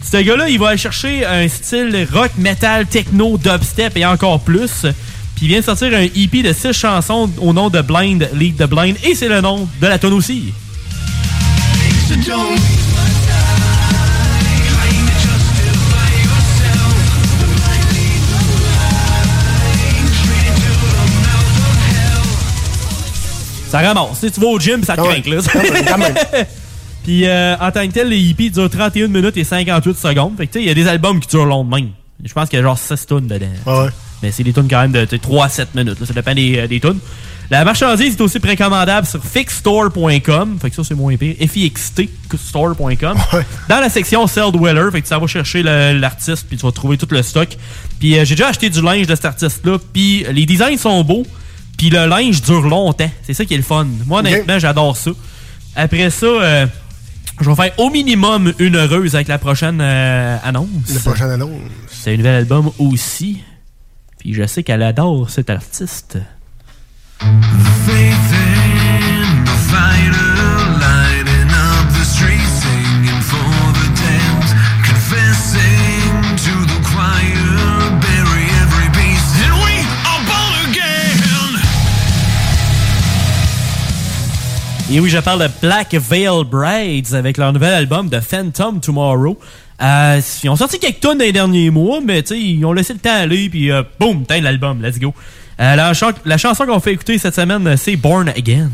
ce 0.05 0.19
gars-là, 0.19 0.47
il 0.51 0.59
va 0.59 0.69
aller 0.69 0.77
chercher 0.77 1.25
un 1.25 1.49
style 1.49 2.07
rock, 2.13 2.33
metal, 2.37 2.85
techno, 2.85 3.39
dubstep 3.39 3.97
et 3.97 4.05
encore 4.05 4.41
plus. 4.41 4.83
Puis 5.37 5.47
il 5.47 5.49
vient 5.49 5.61
de 5.61 5.65
sortir 5.65 5.89
un 5.95 6.03
EP 6.03 6.43
de 6.43 6.53
6 6.53 6.75
chansons 6.75 7.31
au 7.39 7.55
nom 7.55 7.71
de 7.71 7.81
Blind 7.81 8.29
Lead 8.35 8.59
the 8.59 8.69
Blind 8.69 8.99
et 9.05 9.15
c'est 9.15 9.29
le 9.31 9.41
nom 9.41 9.67
de 9.81 9.87
la 9.87 9.99
tonne 9.99 10.13
aussi. 10.13 10.53
Ça 23.69 23.79
ramasse. 23.79 24.21
Tu 24.21 24.41
vas 24.41 24.47
au 24.49 24.59
gym, 24.59 24.83
ça 24.83 24.97
te 24.97 25.01
ah 25.01 25.05
craint, 25.05 25.31
là. 25.31 25.41
Ah 26.35 26.45
Puis 27.05 27.27
euh, 27.27 27.57
en 27.61 27.71
tant 27.71 27.87
que 27.87 27.93
tel, 27.93 28.09
les 28.09 28.19
hippies 28.19 28.51
durent 28.51 28.69
31 28.69 29.07
minutes 29.07 29.37
et 29.37 29.45
58 29.45 29.97
secondes. 29.97 30.37
Fait 30.37 30.49
que 30.49 30.53
tu 30.53 30.59
sais, 30.59 30.65
il 30.65 30.69
y 30.69 30.71
a 30.71 30.75
des 30.75 30.89
albums 30.89 31.21
qui 31.21 31.29
durent 31.29 31.47
long 31.47 31.65
de 31.65 31.71
même. 31.71 31.91
Je 32.25 32.33
pense 32.33 32.49
qu'il 32.49 32.59
y 32.59 32.61
a 32.61 32.65
genre 32.65 32.77
6 32.77 33.07
tonnes 33.07 33.29
dedans. 33.29 33.47
Ah 33.67 33.85
ouais. 33.85 33.91
Mais 34.23 34.33
c'est 34.33 34.43
des 34.43 34.53
tonnes 34.53 34.69
quand 34.69 34.81
même 34.81 34.93
de 34.93 35.05
3-7 35.05 35.69
minutes. 35.77 36.05
Ça 36.05 36.13
dépend 36.13 36.35
des, 36.35 36.59
euh, 36.59 36.67
des 36.67 36.81
tonnes. 36.81 36.99
La 37.51 37.65
marchandise 37.65 38.15
est 38.15 38.21
aussi 38.21 38.39
précommandable 38.39 39.09
sur 39.09 39.25
fixstore.com. 39.25 40.59
Fait 40.63 40.71
que 40.71 40.77
ça, 40.77 40.85
c'est 40.85 40.95
moins 40.95 41.17
pire. 41.17 41.35
FIXT-store.com. 41.37 43.19
Dans 43.69 43.81
la 43.81 43.89
section 43.89 44.25
Sell 44.29 44.53
Dweller. 44.53 44.91
Fait 44.93 45.03
que 45.03 45.09
ça 45.09 45.19
va 45.19 45.27
chercher 45.27 45.65
l'artiste 45.65 46.47
puis 46.47 46.57
tu 46.57 46.65
vas 46.65 46.71
trouver 46.71 46.97
tout 46.97 47.09
le 47.11 47.23
stock. 47.23 47.49
Puis 47.99 48.17
euh, 48.17 48.25
j'ai 48.25 48.37
déjà 48.37 48.49
acheté 48.49 48.71
du 48.71 48.81
linge 48.81 49.09
de 49.09 49.15
cet 49.17 49.25
artiste-là. 49.25 49.79
Puis 49.93 50.25
les 50.31 50.47
designs 50.47 50.77
sont 50.77 51.03
beaux. 51.03 51.27
Puis 51.77 51.91
le 51.91 52.07
linge 52.07 52.41
dure 52.41 52.69
longtemps. 52.69 53.11
C'est 53.25 53.35
ça 53.35 53.45
qui 53.45 53.55
est 53.55 53.57
le 53.57 53.65
fun. 53.65 53.87
Moi, 54.07 54.21
honnêtement, 54.21 54.61
j'adore 54.61 54.97
ça. 54.97 55.11
Après 55.75 56.11
ça, 56.11 56.27
euh, 56.27 56.67
je 57.41 57.51
vais 57.51 57.57
faire 57.57 57.73
au 57.79 57.91
minimum 57.91 58.53
une 58.61 58.77
heureuse 58.77 59.17
avec 59.17 59.27
la 59.27 59.39
prochaine 59.39 59.81
euh, 59.81 60.37
annonce. 60.45 60.69
La 60.95 61.01
prochaine 61.01 61.31
annonce. 61.31 61.59
C'est 61.89 62.15
un 62.15 62.17
nouvel 62.17 62.35
album 62.37 62.71
aussi. 62.79 63.41
Puis 64.21 64.35
je 64.35 64.47
sais 64.47 64.63
qu'elle 64.63 64.85
adore 64.85 65.31
cet 65.31 65.51
artiste. 65.51 66.19
Et 84.93 84.99
oui, 84.99 85.09
je 85.09 85.19
parle 85.19 85.43
de 85.43 85.49
Black 85.63 85.95
Veil 85.95 86.29
Brides 86.51 87.15
avec 87.15 87.39
leur 87.39 87.53
nouvel 87.53 87.75
album 87.75 88.09
de 88.09 88.19
Phantom 88.19 88.81
Tomorrow. 88.81 89.39
Euh, 89.81 90.21
ils 90.43 90.51
ont 90.51 90.57
sorti 90.57 90.81
quelques 90.81 90.99
tonnes 90.99 91.19
dans 91.19 91.25
les 91.25 91.31
derniers 91.31 91.71
mois, 91.71 92.01
mais 92.05 92.21
ils 92.21 92.65
ont 92.65 92.73
laissé 92.73 92.95
le 92.95 92.99
temps 92.99 93.15
aller, 93.15 93.49
puis 93.49 93.71
euh, 93.71 93.85
boum, 94.01 94.25
l'album, 94.29 94.83
let's 94.83 94.99
go. 94.99 95.15
Euh, 95.61 95.77
la, 95.77 95.93
chan- 95.93 96.13
la 96.25 96.39
chanson 96.39 96.65
qu'on 96.67 96.81
fait 96.81 96.93
écouter 96.93 97.19
cette 97.19 97.35
semaine, 97.35 97.77
c'est 97.77 97.97
Born 97.97 98.29
Again. 98.31 98.71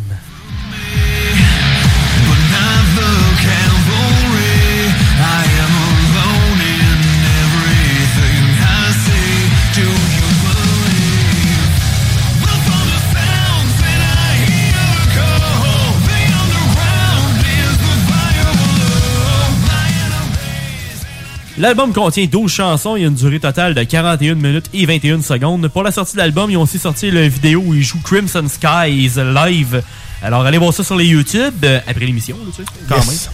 L'album 21.59 21.93
contient 21.95 22.27
12 22.27 22.53
chansons, 22.53 22.97
il 22.97 23.03
y 23.03 23.05
a 23.05 23.09
une 23.09 23.15
durée 23.15 23.41
totale 23.41 23.75
de 23.75 23.83
41 23.83 24.35
minutes 24.35 24.67
et 24.75 24.85
21 24.85 25.23
secondes. 25.23 25.69
Pour 25.69 25.83
la 25.83 25.91
sortie 25.91 26.13
de 26.13 26.19
l'album, 26.19 26.51
ils 26.51 26.57
ont 26.59 26.63
aussi 26.63 26.79
sorti 26.79 27.11
la 27.11 27.27
vidéo 27.29 27.63
où 27.65 27.75
ils 27.75 27.83
jouent 27.83 28.03
Crimson 28.05 28.45
Skies 28.47 29.13
live. 29.35 29.83
Alors 30.23 30.45
allez 30.45 30.59
voir 30.59 30.75
ça 30.75 30.85
sur 30.85 30.97
les 30.97 31.07
YouTube 31.07 31.55
euh, 31.65 31.79
après 31.87 32.05
l'émission, 32.05 32.37
là, 32.45 32.53
tu 32.55 32.63
sais, 32.63 32.69
quand 32.89 32.97
Yes. 32.97 33.31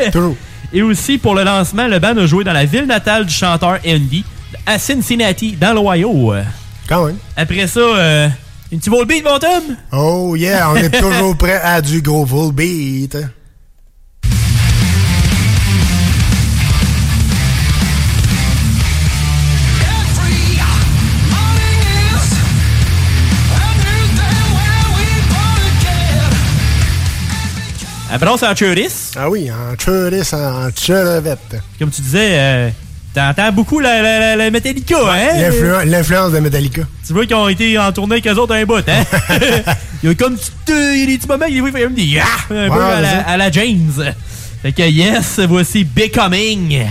même. 0.00 0.10
Toujours. 0.12 0.36
Et 0.74 0.82
aussi 0.82 1.16
pour 1.16 1.34
le 1.34 1.44
lancement, 1.44 1.86
le 1.86 1.98
band 1.98 2.16
a 2.18 2.26
joué 2.26 2.44
dans 2.44 2.52
la 2.52 2.66
ville 2.66 2.86
natale 2.86 3.24
du 3.24 3.32
chanteur 3.32 3.78
Andy, 3.86 4.24
à 4.66 4.78
Cincinnati, 4.78 5.52
dans 5.52 5.72
l'Ohio. 5.72 6.34
Quand 6.88 7.06
même. 7.06 7.16
Après 7.36 7.66
ça, 7.66 7.80
euh, 7.80 8.28
une 8.70 8.78
petite 8.78 8.92
volbeat, 8.92 9.24
mon 9.24 9.38
Tom? 9.38 9.76
Oh 9.92 10.34
yeah, 10.36 10.70
on 10.70 10.76
est 10.76 10.90
toujours 11.00 11.36
prêt 11.36 11.60
à 11.62 11.80
du 11.80 12.02
gros 12.02 12.26
full 12.26 12.52
beat. 12.52 13.16
Après, 28.12 28.28
c'est 28.38 28.46
en 28.46 28.54
churris. 28.54 28.92
Ah 29.16 29.30
oui, 29.30 29.50
en 29.50 29.74
churris, 29.76 30.28
en 30.34 30.68
churrevette. 30.78 31.56
Comme 31.78 31.90
tu 31.90 32.02
disais, 32.02 32.28
euh, 32.32 32.68
t'entends 33.14 33.50
beaucoup 33.52 33.80
la, 33.80 34.02
la, 34.02 34.18
la- 34.18 34.36
la 34.36 34.50
Metallica, 34.50 34.96
hein? 35.10 35.38
L'influ- 35.40 35.84
L'influence 35.90 36.32
de 36.32 36.38
Metallica. 36.40 36.82
Tu 37.06 37.12
vois 37.14 37.24
qu'ils 37.24 37.36
ont 37.36 37.48
été 37.48 37.78
en 37.78 37.90
tournée 37.90 38.16
avec 38.16 38.26
eux 38.26 38.34
autres 38.38 38.54
un 38.54 38.64
bout, 38.66 38.86
hein? 38.86 39.04
il 40.02 40.08
y 40.10 40.12
a 40.12 40.14
comme 40.14 40.36
il 40.68 41.00
y 41.00 41.02
a 41.04 41.06
des 41.06 41.16
petits 41.18 41.26
moments, 41.28 41.46
il 41.48 41.64
fait 41.72 41.82
comme 41.82 41.94
des 41.94 42.20
ah! 42.20 42.26
un 42.50 42.68
peu 42.68 42.82
à 42.82 42.96
à 43.30 43.36
la 43.38 43.50
James. 43.50 44.14
Fait 44.60 44.72
que 44.72 44.82
yes, 44.82 45.40
voici 45.48 45.82
Becoming. 45.84 46.84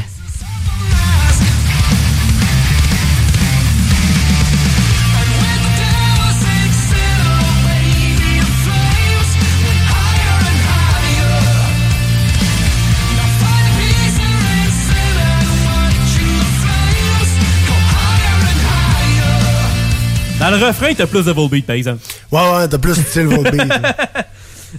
Dans 20.51 20.57
le 20.57 20.65
refrain, 20.65 20.93
t'as 20.93 21.07
plus 21.07 21.23
de 21.23 21.31
volbeat, 21.31 21.65
par 21.65 21.77
exemple. 21.77 21.99
Ouais, 22.29 22.41
ouais, 22.41 22.67
t'as 22.67 22.77
plus 22.77 22.97
de 22.97 23.01
style 23.01 23.27
volbeat. 23.27 23.61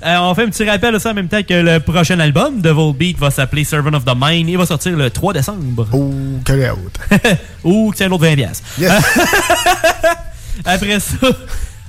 Euh, 0.03 0.17
on 0.21 0.35
fait 0.35 0.45
un 0.45 0.49
petit 0.49 0.65
rappel 0.65 0.99
ça 0.99 1.11
en 1.11 1.15
même 1.15 1.29
temps 1.29 1.43
que 1.43 1.53
le 1.53 1.79
prochain 1.79 2.19
album 2.19 2.63
de 2.63 2.71
Volbeat 2.71 3.19
va 3.19 3.31
s'appeler 3.31 3.63
Servant 3.63 3.93
of 3.93 4.07
the 4.07 4.15
Mind. 4.17 4.49
Il 4.49 4.57
va 4.57 4.65
sortir 4.65 4.97
le 4.97 5.11
3 5.11 5.35
décembre. 5.35 5.87
Oh, 5.93 6.11
quelle 6.47 6.71
autre. 6.71 6.99
Ou 7.65 7.91
que 7.91 7.99
c'est 7.99 8.07
un 8.07 8.11
autre 8.11 8.25
20 8.25 8.35
piastres. 8.37 8.67
Yes. 8.79 8.91
Après 10.65 10.99
ça, 10.99 11.29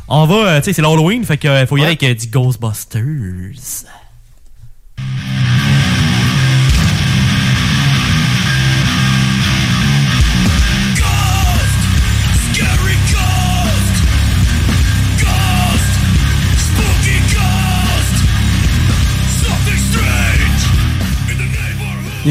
on 0.10 0.26
va, 0.26 0.36
euh, 0.36 0.58
tu 0.60 0.66
sais, 0.66 0.74
c'est 0.74 0.82
l'Halloween, 0.82 1.24
fait 1.24 1.38
qu'il 1.38 1.66
faut 1.66 1.78
y 1.78 1.80
aller 1.80 1.92
avec 1.92 2.04
euh, 2.04 2.14
du 2.14 2.28
Ghostbusters. 2.28 3.54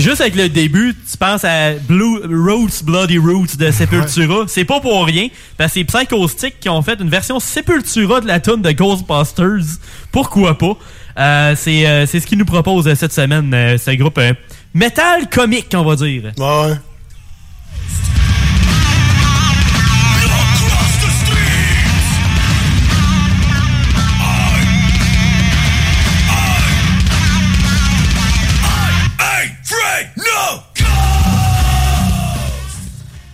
Juste 0.00 0.20
avec 0.20 0.34
le 0.34 0.48
début, 0.48 0.94
tu 0.94 1.16
penses 1.18 1.44
à 1.44 1.72
Blue 1.74 2.18
Roots, 2.24 2.82
Bloody 2.84 3.18
Roots 3.18 3.56
de 3.58 3.70
Sepultura. 3.70 4.44
C'est 4.46 4.64
pas 4.64 4.80
pour 4.80 5.04
rien, 5.04 5.28
parce 5.58 5.72
que 5.72 5.80
c'est 5.80 5.84
Psychostick 5.84 6.60
qui 6.60 6.68
ont 6.68 6.80
fait 6.82 6.98
une 7.00 7.10
version 7.10 7.38
Sepultura 7.40 8.20
de 8.20 8.26
la 8.26 8.40
tune 8.40 8.62
de 8.62 8.72
Ghostbusters. 8.72 9.78
Pourquoi 10.10 10.56
pas? 10.56 10.76
Euh, 11.18 11.54
c'est 11.56 11.86
euh, 11.86 12.06
c'est 12.06 12.20
ce 12.20 12.26
qu'ils 12.26 12.38
nous 12.38 12.46
proposent 12.46 12.88
euh, 12.88 12.94
cette 12.94 13.12
semaine, 13.12 13.52
euh, 13.52 13.76
ce 13.76 13.90
groupe 13.90 14.16
euh, 14.16 14.32
metal 14.72 15.28
comique, 15.28 15.68
on 15.74 15.84
va 15.84 15.94
dire. 15.94 16.32
Ouais. 16.38 16.74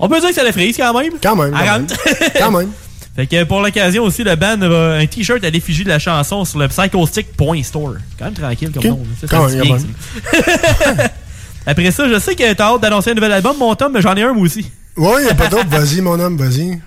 On 0.00 0.08
peut 0.08 0.20
dire 0.20 0.28
que 0.28 0.34
ça 0.34 0.44
les 0.44 0.52
frise 0.52 0.76
quand 0.76 0.98
même. 0.98 1.12
Quand 1.22 1.37
même. 1.37 1.52
Quand 1.52 1.64
même. 1.78 1.87
Quand 2.38 2.50
même. 2.50 2.70
Fait 3.16 3.26
que 3.26 3.42
pour 3.44 3.61
l'occasion 3.61 4.04
aussi, 4.04 4.22
le 4.22 4.37
band 4.37 4.62
a 4.62 4.98
un 4.98 5.06
t-shirt 5.06 5.42
à 5.42 5.50
l'effigie 5.50 5.82
de 5.82 5.88
la 5.88 5.98
chanson 5.98 6.44
sur 6.44 6.61
le 6.61 6.68
psychostick.store. 6.68 7.94
Quand 8.16 8.24
même 8.26 8.34
tranquille 8.34 8.70
comme 8.70 8.84
Ok. 8.84 8.90
nom. 8.90 9.02
Ça, 9.20 9.26
Quand 9.28 9.48
même, 9.48 9.61
bien, 9.61 9.76
quand 9.76 9.80
ça. 9.80 11.11
Après 11.66 11.90
ça, 11.90 12.08
je 12.08 12.18
sais 12.20 12.34
que 12.37 12.52
t'as 12.54 12.72
hâte 12.72 12.80
d'annoncer 12.80 13.11
un 13.11 13.14
nouvel 13.14 13.32
album, 13.32 13.56
mon 13.58 13.74
Tom, 13.74 13.92
mais 13.92 14.00
j'en 14.00 14.14
ai 14.14 14.22
un 14.22 14.32
moi 14.32 14.44
aussi. 14.44 14.70
Ouais, 14.96 15.24
y'a 15.24 15.34
pas 15.34 15.48
d'autre. 15.48 15.66
Vas-y, 15.68 16.00
mon 16.00 16.18
homme, 16.18 16.37
vas-y. 16.37 16.80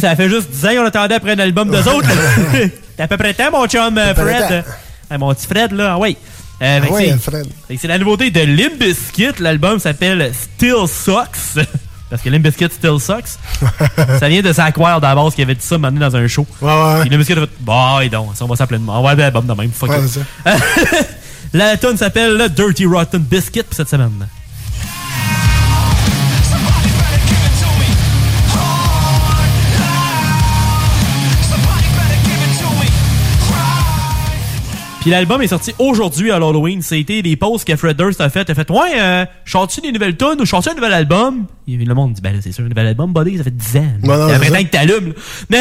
Sais, 0.00 0.06
ça 0.08 0.16
fait 0.16 0.28
juste 0.28 0.50
10 0.50 0.66
ans 0.66 0.74
qu'on 0.76 0.86
attendait 0.86 1.14
après 1.14 1.32
un 1.32 1.38
album 1.38 1.70
d'eux 1.70 1.88
autres. 1.88 2.08
T'as 2.96 3.04
à 3.04 3.08
peu 3.08 3.16
près 3.16 3.34
temps, 3.34 3.50
mon 3.50 3.66
chum 3.66 3.96
euh, 3.98 4.14
Fred. 4.14 4.64
Ah, 5.10 5.18
mon 5.18 5.34
petit 5.34 5.46
Fred, 5.46 5.72
là. 5.72 5.92
Ah, 5.94 5.98
ouais. 5.98 6.16
Euh, 6.62 6.80
que 6.80 6.92
ouais, 6.92 7.16
c'est- 7.76 7.88
la 7.88 7.98
nouveauté 7.98 8.30
de 8.30 8.40
Limp 8.40 8.78
Bizkit. 8.78 9.32
L'album 9.40 9.78
s'appelle 9.78 10.32
Still 10.32 10.86
Sucks. 10.88 11.64
Parce 12.10 12.22
que 12.22 12.28
Limp 12.28 12.42
Bizkit 12.44 12.68
Still 12.70 13.00
Sucks. 13.00 13.38
ça 14.20 14.28
vient 14.28 14.40
de 14.40 14.52
Zach 14.52 14.76
Wild 14.76 15.04
à 15.04 15.08
la 15.08 15.14
base 15.16 15.34
qui 15.34 15.42
avait 15.42 15.54
dit 15.56 15.64
ça 15.66 15.76
maintenant 15.78 16.08
dans 16.08 16.16
un 16.16 16.28
show. 16.28 16.46
Ouais, 16.60 16.68
ouais. 16.72 17.00
Puis 17.06 17.16
Bizkit 17.16 17.32
a 17.32 17.36
fait 17.40 17.50
Bah, 17.60 17.98
donc, 18.10 18.36
ça, 18.36 18.44
on 18.44 18.48
va 18.48 18.56
s'appeler 18.56 18.78
de 18.78 18.84
On 18.84 19.02
va 19.02 19.10
avoir 19.10 19.16
l'album 19.16 19.46
de 19.46 19.52
même. 19.52 19.70
Fuck 19.72 19.90
Ouais, 19.90 20.52
La 21.52 21.76
tune 21.76 21.96
s'appelle 21.96 22.36
le 22.36 22.48
Dirty 22.48 22.86
Rotten 22.86 23.20
Biscuit 23.20 23.62
pour 23.62 23.74
cette 23.74 23.88
semaine. 23.88 24.26
Puis 35.04 35.10
l'album 35.10 35.42
est 35.42 35.48
sorti 35.48 35.74
aujourd'hui 35.78 36.30
à 36.30 36.38
l'Halloween. 36.38 36.80
C'était 36.80 37.20
des 37.20 37.36
posts 37.36 37.66
que 37.66 37.76
Fred 37.76 37.94
Durst 37.94 38.22
a 38.22 38.30
fait. 38.30 38.46
Il 38.48 38.52
a 38.52 38.54
fait 38.54 38.70
Ouais, 38.70 38.78
euh, 38.98 39.26
chante-tu 39.44 39.82
des 39.82 39.92
nouvelles 39.92 40.16
tunes 40.16 40.40
ou 40.40 40.46
chante-tu 40.46 40.70
un 40.70 40.74
nouvel 40.74 40.94
album? 40.94 41.44
Et 41.68 41.76
le 41.76 41.94
monde 41.94 42.14
dit 42.14 42.22
Ben 42.22 42.32
là, 42.32 42.38
c'est 42.42 42.52
sûr, 42.52 42.64
un 42.64 42.68
nouvel 42.68 42.86
album, 42.86 43.12
buddy, 43.12 43.36
ça 43.36 43.44
fait 43.44 43.50
10 43.54 43.76
ans. 43.76 43.80
Ouais, 44.02 44.08
non, 44.16 44.28
Il 44.28 44.30
y 44.30 44.34
a 44.34 44.38
c'est 44.38 44.48
20 44.48 44.54
ça. 44.54 44.58
ans 44.60 44.64
que 44.64 44.70
t'allumes. 44.70 45.14
Mais 45.50 45.60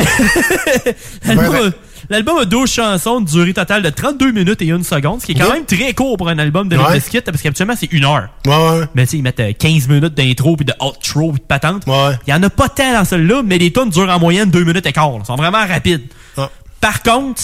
l'album, 1.25 1.56
a- 1.56 1.71
l'album 2.10 2.38
a 2.38 2.45
12 2.45 2.71
chansons 2.71 3.19
de 3.19 3.29
durée 3.29 3.53
totale 3.53 3.82
de 3.82 3.89
32 3.89 4.32
minutes 4.32 4.62
et 4.62 4.71
1 4.71 4.82
seconde, 4.84 5.19
ce 5.19 5.25
qui 5.25 5.34
est 5.34 5.36
quand 5.36 5.51
même 5.51 5.65
très 5.65 5.93
court 5.93 6.15
pour 6.15 6.29
un 6.29 6.39
album 6.39 6.69
de 6.69 6.77
Ouais. 6.77 6.93
Bizkit, 6.93 7.19
parce 7.21 7.41
qu'habituellement 7.41 7.75
c'est 7.77 7.91
une 7.91 8.06
heure. 8.06 8.29
Ouais, 8.47 8.51
ouais. 8.56 8.86
Mais 8.95 9.03
tu 9.06 9.12
sais, 9.12 9.17
ils 9.17 9.23
mettent 9.23 9.41
euh, 9.41 9.51
15 9.60 9.89
minutes 9.89 10.13
d'intro 10.13 10.56
puis 10.56 10.65
de 10.65 10.73
outro 10.82 11.34
puis 11.34 11.41
de 11.41 11.45
patente. 11.45 11.84
Ouais. 11.86 12.17
Il 12.27 12.32
y 12.32 12.34
en 12.34 12.41
a 12.43 12.49
pas 12.49 12.69
tant 12.69 12.93
dans 12.93 13.03
celle-là, 13.03 13.41
mais 13.43 13.58
les 13.58 13.73
tunes 13.73 13.89
durent 13.89 14.10
en 14.10 14.19
moyenne 14.19 14.49
2 14.49 14.63
minutes 14.63 14.86
et 14.86 14.93
quart. 14.93 15.12
Ils 15.19 15.25
sont 15.25 15.36
vraiment 15.36 15.65
rapides. 15.67 16.03
Ah. 16.38 16.49
Par 16.79 17.03
contre, 17.03 17.41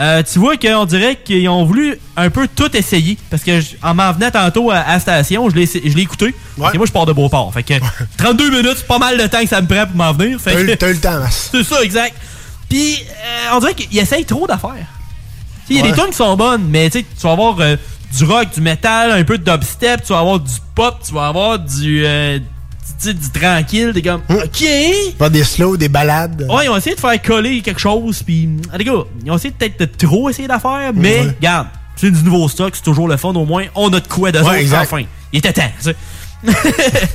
euh, 0.00 0.22
tu 0.24 0.38
vois 0.40 0.56
qu'on 0.56 0.84
dirait 0.86 1.16
qu'ils 1.16 1.48
ont 1.48 1.64
voulu 1.64 1.98
un 2.16 2.28
peu 2.30 2.48
tout 2.48 2.74
essayer. 2.76 3.16
Parce 3.30 3.42
que 3.44 3.60
je- 3.60 3.76
en 3.82 3.94
m'en 3.94 4.12
venant 4.12 4.30
tantôt 4.30 4.70
à, 4.70 4.84
la 4.86 4.98
station, 5.00 5.48
je 5.50 5.54
l'ai 5.54 5.66
je 5.66 5.94
l'ai 5.96 6.02
écouté. 6.02 6.32
Que 6.56 6.76
moi, 6.76 6.86
je 6.86 6.92
pars 6.92 7.06
de 7.06 7.12
Beauport. 7.12 7.52
Fait 7.54 7.62
que 7.62 7.74
32 8.18 8.50
minutes, 8.50 8.74
c'est 8.78 8.86
pas 8.86 8.98
mal 8.98 9.16
de 9.16 9.26
temps 9.26 9.40
que 9.42 9.48
ça 9.48 9.60
me 9.60 9.66
prend 9.68 9.86
pour 9.86 9.96
m'en 9.96 10.12
venir. 10.12 10.40
Fait 10.40 10.52
T'as 10.54 10.60
eu- 10.62 10.66
que- 10.66 10.72
t'as 10.74 10.88
eu 10.90 10.94
le 10.94 11.00
temps, 11.00 11.20
c'est 11.30 11.62
ça, 11.64 11.82
exact. 11.82 12.14
Puis, 12.68 12.96
euh, 13.02 13.54
on 13.54 13.60
dirait 13.60 13.74
qu'ils 13.74 13.98
essayent 13.98 14.24
trop 14.24 14.46
d'affaires. 14.46 14.74
Il 15.70 15.76
y 15.76 15.80
a 15.80 15.82
Ouais. 15.82 15.90
des 15.92 15.96
tunes 15.96 16.10
qui 16.10 16.16
sont 16.16 16.36
bonnes, 16.36 16.66
mais 16.68 16.90
tu 16.90 17.04
vas 17.22 17.32
avoir 17.32 17.58
euh, 17.60 17.76
du 18.16 18.24
rock, 18.24 18.48
du 18.54 18.60
metal, 18.60 19.12
un 19.12 19.24
peu 19.24 19.38
de 19.38 19.44
dubstep, 19.50 20.02
tu 20.04 20.12
vas 20.12 20.18
avoir 20.20 20.40
du 20.40 20.52
pop, 20.74 20.98
tu 21.06 21.14
vas 21.14 21.28
avoir 21.28 21.58
du, 21.58 22.04
euh, 22.04 22.38
du, 23.02 23.14
tranquille. 23.30 23.92
T'es 23.94 24.02
comme, 24.02 24.22
OK? 24.28 24.64
Pas 25.18 25.30
des 25.30 25.44
slows, 25.44 25.76
des 25.76 25.88
balades. 25.88 26.46
Ouais, 26.50 26.66
ils 26.66 26.68
ont 26.68 26.76
essayé 26.76 26.96
de 26.96 27.00
faire 27.00 27.20
coller 27.22 27.60
quelque 27.62 27.80
chose, 27.80 28.22
puis 28.22 28.48
gars, 28.78 28.92
ils 29.24 29.30
ont 29.30 29.36
essayé 29.36 29.54
peut-être 29.56 29.78
de 29.78 29.84
trop 30.06 30.30
essayer 30.30 30.48
d'affaires, 30.48 30.92
mais 30.94 31.20
Ouais. 31.20 31.34
regarde, 31.36 31.68
c'est 31.96 32.10
du 32.10 32.22
nouveau 32.22 32.48
stock, 32.48 32.74
c'est 32.74 32.82
toujours 32.82 33.08
le 33.08 33.16
fun, 33.16 33.30
au 33.30 33.44
moins, 33.44 33.64
on 33.74 33.92
a 33.92 34.00
de 34.00 34.08
quoi 34.08 34.32
de 34.32 34.40
Ouais, 34.40 34.64
autres, 34.64 34.74
enfin. 34.80 35.02
Il 35.32 35.38
était 35.38 35.52
temps, 35.52 35.70
tu 35.82 35.90
sais. 35.90 35.96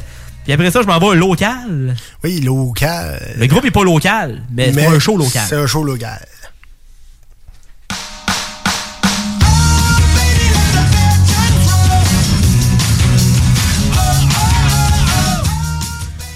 Puis 0.43 0.53
après 0.53 0.71
ça, 0.71 0.81
je 0.81 0.87
m'en 0.87 0.97
vais 0.99 1.15
local. 1.15 1.95
Oui, 2.23 2.41
local. 2.41 3.35
Le 3.37 3.45
groupe 3.45 3.65
est 3.65 3.71
pas 3.71 3.83
local, 3.83 4.41
mais, 4.51 4.73
c'est 4.73 4.85
un 4.85 4.99
show 4.99 5.15
local. 5.15 5.43
C'est 5.47 5.55
un 5.55 5.67
show 5.67 5.83
local. 5.83 6.19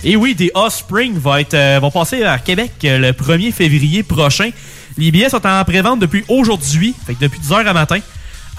Et 0.04 0.16
oui, 0.16 0.36
des 0.36 0.52
Offspring 0.54 1.18
va 1.18 1.39
être, 1.42 1.54
euh, 1.54 1.80
vont 1.82 1.92
passer 1.92 2.24
à 2.24 2.38
Québec 2.39 2.72
euh, 2.84 2.98
le 2.98 3.12
1er 3.13 3.52
février 3.54 4.04
prochain. 4.04 4.50
Les 4.98 5.12
billets 5.12 5.30
sont 5.30 5.46
en 5.48 5.63
pré-vente 5.63 6.00
depuis 6.00 6.24
aujourd'hui, 6.28 6.94
fait 7.06 7.13
que 7.16 7.22
depuis 7.22 7.39
10h 7.39 7.66
à 7.66 7.74
matin. 7.74 8.00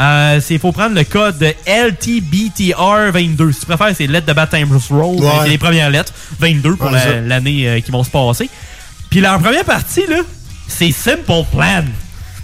Euh, 0.01 0.41
c'est 0.41 0.59
faut 0.59 0.73
prendre 0.73 0.97
le 0.97 1.05
code 1.05 1.41
LTBTR22. 1.67 3.53
Si 3.53 3.61
tu 3.61 3.67
préfères, 3.67 3.95
c'est 3.95 4.07
Let 4.07 4.23
the 4.23 4.35
Bad 4.35 4.51
Times 4.51 4.77
Roll. 4.91 5.23
Ouais. 5.23 5.31
C'est 5.45 5.49
les 5.51 5.59
premières 5.59 5.91
lettres. 5.91 6.13
22 6.41 6.77
pour 6.77 6.91
Ouais, 6.91 6.93
la- 7.05 7.21
l'année 7.21 7.69
euh, 7.69 7.81
qui 7.81 7.91
vont 7.91 8.03
se 8.03 8.11
passer. 8.11 8.49
Puis 9.11 9.21
leur 9.21 9.39
première 9.39 9.65
partie, 9.65 10.05
là, 10.09 10.17
c'est 10.67 10.91
Simple 10.91 11.45
Plan. 11.53 11.85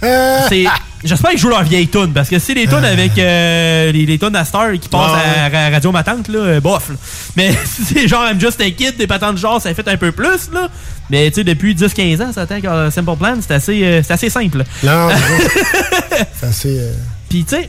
Euh. 0.03 0.39
C'est- 0.49 0.65
J'espère 1.03 1.31
qu'ils 1.31 1.39
jouent 1.39 1.49
leur 1.49 1.63
vieille 1.63 1.87
tune 1.87 2.13
parce 2.13 2.29
que 2.29 2.37
c'est 2.37 2.53
les 2.53 2.67
tunes 2.67 2.85
avec 2.85 3.17
euh, 3.17 3.91
les, 3.91 4.05
les 4.05 4.19
tunes 4.19 4.35
à 4.35 4.45
Star 4.45 4.71
qui 4.73 4.87
passent 4.87 5.13
Ouais, 5.13 5.55
à, 5.57 5.65
à 5.65 5.69
Radio 5.71 5.91
Matante, 5.91 6.27
là, 6.27 6.37
euh, 6.39 6.59
bof. 6.61 6.89
là. 6.89 6.95
Mais 7.35 7.51
si 7.65 7.83
c'est 7.93 8.07
genre 8.07 8.23
I'm 8.29 8.39
Just 8.39 8.61
a 8.61 8.69
Kid, 8.69 8.97
des 8.97 9.07
patentes 9.07 9.37
genre, 9.39 9.59
ça 9.59 9.73
fait 9.73 9.87
un 9.87 9.97
peu 9.97 10.11
plus, 10.11 10.51
là. 10.53 10.69
Mais 11.09 11.29
tu 11.31 11.37
sais, 11.37 11.43
depuis 11.43 11.73
10-15 11.73 12.21
ans, 12.21 12.31
ça 12.31 12.41
attend 12.41 12.59
euh, 12.65 12.91
Simple 12.91 13.15
Plan, 13.17 13.35
c'est 13.41 13.51
assez, 13.55 13.81
euh, 13.83 14.01
assez 14.09 14.29
simple. 14.29 14.63
Non, 14.83 15.09
c'est 16.39 16.45
assez. 16.45 16.79
euh, 16.79 16.93
Puis 17.27 17.43
tu 17.43 17.55
sais, 17.55 17.67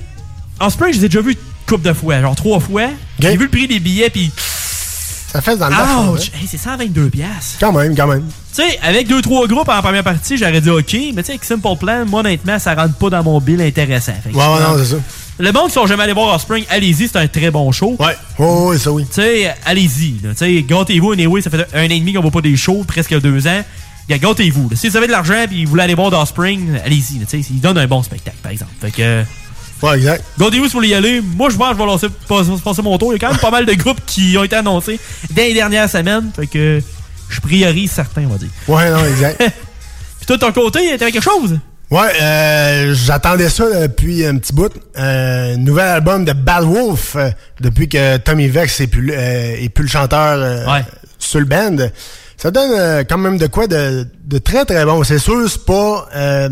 en 0.60 0.68
spring, 0.68 0.92
je 0.92 0.98
les 0.98 1.04
ai 1.06 1.08
déjà 1.08 1.22
vus 1.22 1.32
une 1.32 1.38
couple 1.66 1.88
de 1.88 1.94
fois, 1.94 2.20
genre 2.20 2.36
trois 2.36 2.60
fois. 2.60 2.88
J'ai 3.18 3.34
vu 3.36 3.44
le 3.44 3.50
prix 3.50 3.66
des 3.66 3.80
billets, 3.80 4.10
puis 4.10 4.30
Ça 5.32 5.40
fait 5.40 5.56
dans 5.56 5.68
le 5.68 5.74
bas, 5.74 6.20
hey, 6.38 6.46
c'est 6.46 6.58
122 6.58 7.08
pièces. 7.08 7.56
Quand 7.58 7.72
même, 7.72 7.96
quand 7.96 8.06
même. 8.06 8.24
Tu 8.54 8.62
sais, 8.62 8.78
avec 8.82 9.08
deux 9.08 9.22
trois 9.22 9.46
groupes 9.46 9.68
en 9.68 9.80
première 9.80 10.04
partie, 10.04 10.36
j'aurais 10.36 10.60
dit 10.60 10.68
OK, 10.68 10.92
mais 10.92 11.22
tu 11.22 11.24
sais, 11.24 11.32
avec 11.32 11.44
Simple 11.44 11.76
Plan, 11.80 12.04
moi 12.04 12.20
honnêtement, 12.20 12.58
ça 12.58 12.74
rentre 12.74 12.94
pas 12.96 13.08
dans 13.08 13.22
mon 13.22 13.40
bill 13.40 13.62
intéressant. 13.62 14.12
Fait 14.22 14.30
que, 14.30 14.36
Ouais, 14.36 14.44
ouais, 14.44 14.60
non, 14.60 14.76
c'est 14.76 14.94
ça. 14.94 14.96
Le 15.38 15.50
monde 15.50 15.68
qui 15.68 15.72
sont 15.72 15.86
jamais 15.86 16.02
allés 16.02 16.12
voir 16.12 16.34
Offspring, 16.34 16.66
allez-y, 16.68 17.08
c'est 17.08 17.16
un 17.16 17.26
très 17.28 17.50
bon 17.50 17.72
show. 17.72 17.96
Ouais, 17.98 18.14
oh, 18.38 18.68
oui, 18.70 18.78
ça 18.78 18.92
oui. 18.92 19.06
Tu 19.06 19.22
sais, 19.22 19.54
allez-y. 19.64 20.16
Tu 20.20 20.28
sais, 20.36 20.62
gâtez-vous, 20.62 21.12
anyway, 21.12 21.40
ça 21.40 21.48
fait 21.48 21.66
un 21.72 21.86
an 21.86 21.90
et 21.90 21.98
demi 21.98 22.12
qu'on 22.12 22.20
voit 22.20 22.30
pas 22.30 22.42
des 22.42 22.56
shows, 22.56 22.84
presque 22.86 23.18
deux 23.18 23.46
ans. 23.46 23.62
Gâtez-vous. 24.10 24.68
Si 24.74 24.90
vous 24.90 24.96
avez 24.98 25.06
de 25.06 25.12
l'argent 25.12 25.46
et 25.50 25.64
vous 25.64 25.70
voulez 25.70 25.84
aller 25.84 25.94
voir 25.94 26.12
Offspring, 26.12 26.78
allez-y. 26.84 27.20
Tu 27.20 27.26
sais, 27.26 27.40
ils 27.40 27.60
donnent 27.60 27.78
un 27.78 27.86
bon 27.86 28.02
spectacle, 28.02 28.36
par 28.42 28.52
exemple. 28.52 28.72
Fait 28.80 28.90
que. 28.90 29.24
Ouais, 29.82 29.96
exact. 29.96 30.24
Gâtez-vous 30.38 30.66
si 30.66 30.72
vous 30.72 30.78
voulez 30.78 30.88
y 30.88 30.94
aller. 30.94 31.20
Moi, 31.20 31.50
je 31.50 31.56
pense 31.56 31.68
que 31.70 31.74
je 31.74 31.78
vais 31.78 31.86
lancer, 31.86 32.06
passer, 32.64 32.82
mon 32.82 32.98
tour. 32.98 33.12
Il 33.12 33.20
y 33.20 33.24
a 33.24 33.26
quand 33.26 33.32
même 33.32 33.40
pas 33.40 33.50
mal 33.50 33.66
de 33.66 33.72
groupes 33.74 34.00
qui 34.06 34.36
ont 34.38 34.44
été 34.44 34.56
annoncés 34.56 35.00
dans 35.30 35.42
les 35.42 35.54
dernières 35.54 35.90
semaines. 35.90 36.30
Fait 36.36 36.46
que 36.46 36.80
je 37.28 37.40
priorise 37.40 37.90
certains, 37.90 38.24
on 38.26 38.28
va 38.28 38.38
dire. 38.38 38.48
Ouais, 38.68 38.90
non, 38.90 39.04
exact. 39.04 39.38
Puis 40.18 40.26
toi, 40.26 40.36
de 40.36 40.40
ton 40.40 40.52
côté, 40.52 40.96
t'avais 40.98 41.10
quelque 41.10 41.24
chose? 41.24 41.58
Ouais, 41.90 42.08
euh, 42.22 42.94
j'attendais 42.94 43.50
ça 43.50 43.64
depuis 43.86 44.24
un 44.24 44.38
petit 44.38 44.52
bout. 44.54 44.72
Euh, 44.96 45.56
nouvel 45.56 45.88
album 45.88 46.24
de 46.24 46.32
Bad 46.32 46.64
Wolf, 46.64 47.16
euh, 47.16 47.30
depuis 47.60 47.88
que 47.88 48.16
Tommy 48.18 48.48
Vex 48.48 48.80
est 48.80 48.86
plus, 48.86 49.12
euh, 49.12 49.56
est 49.58 49.68
plus 49.68 49.82
le 49.84 49.90
chanteur 49.90 50.38
euh, 50.38 50.80
sur 51.18 51.40
le 51.40 51.44
band. 51.44 51.76
Ça 52.38 52.50
donne 52.50 52.70
euh, 52.74 53.04
quand 53.06 53.18
même 53.18 53.36
de 53.36 53.46
quoi 53.46 53.66
de, 53.66 54.06
de 54.24 54.38
très 54.38 54.64
très 54.64 54.84
bon. 54.86 55.04
C'est 55.04 55.18
sûr, 55.18 55.46
c'est 55.50 55.66
pas... 55.66 56.08
euh, 56.16 56.48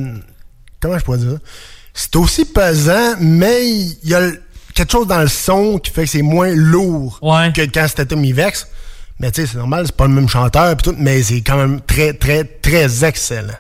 comment 0.79 0.99
je 0.99 1.05
pourrais 1.05 1.19
dire 1.19 1.31
ça? 1.33 1.39
C'est 2.03 2.17
aussi 2.17 2.47
pesant, 2.47 3.15
mais 3.21 3.69
il 3.69 4.09
y 4.09 4.15
a 4.15 4.31
quelque 4.73 4.91
chose 4.91 5.07
dans 5.07 5.21
le 5.21 5.29
son 5.29 5.79
qui 5.79 5.91
fait 5.91 6.05
que 6.05 6.09
c'est 6.09 6.23
moins 6.23 6.51
lourd 6.55 7.19
que 7.53 7.61
quand 7.67 7.87
c'était 7.89 8.07
Tommy 8.07 8.33
Vex. 8.33 8.67
Mais 9.19 9.31
tu 9.31 9.43
sais, 9.43 9.47
c'est 9.47 9.59
normal, 9.59 9.85
c'est 9.85 9.95
pas 9.95 10.07
le 10.07 10.15
même 10.15 10.27
chanteur 10.27 10.75
pis 10.79 10.85
tout, 10.85 10.95
mais 10.97 11.23
c'est 11.23 11.43
quand 11.43 11.59
même 11.59 11.83
très, 11.83 12.15
très, 12.15 12.45
très 12.45 13.05
excellent. 13.05 13.53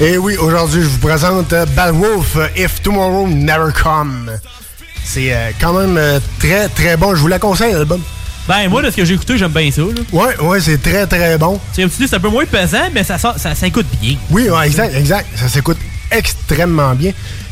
Et 0.00 0.16
oui, 0.16 0.36
aujourd'hui, 0.36 0.82
je 0.82 0.86
vous 0.86 0.98
présente 0.98 1.52
euh, 1.52 1.66
Bad 1.74 1.92
Wolf, 1.92 2.36
euh, 2.36 2.46
If 2.56 2.80
Tomorrow 2.82 3.26
Never 3.26 3.72
Come. 3.72 4.30
C'est 5.04 5.32
euh, 5.32 5.50
quand 5.60 5.72
même 5.72 6.20
très, 6.38 6.68
très 6.68 6.96
bon. 6.96 7.16
Je 7.16 7.20
vous 7.20 7.26
la 7.26 7.40
conseille, 7.40 7.72
l'album. 7.72 8.00
Ben, 8.46 8.68
moi, 8.68 8.80
de 8.80 8.90
ce 8.90 8.96
que 8.96 9.04
j'ai 9.04 9.14
écouté, 9.14 9.36
j'aime 9.36 9.50
bien 9.50 9.68
ça. 9.72 9.82
Là. 9.82 9.88
Ouais, 10.12 10.38
ouais, 10.40 10.60
c'est 10.60 10.80
très, 10.80 11.04
très 11.08 11.36
bon. 11.36 11.58
Tu 11.74 11.82
sais, 11.88 12.06
c'est 12.06 12.14
un 12.14 12.20
peu 12.20 12.28
moins 12.28 12.46
pesant, 12.46 12.88
mais 12.94 13.02
ça, 13.02 13.18
ça, 13.18 13.34
ça 13.36 13.66
écoute 13.66 13.86
bien. 14.00 14.14
Oui, 14.30 14.48
ouais, 14.48 14.66
exact, 14.68 14.94
exact. 14.94 15.26
Ça 15.34 15.48
s'écoute 15.48 15.78
extrêmement 16.12 16.94
bien. 16.94 17.10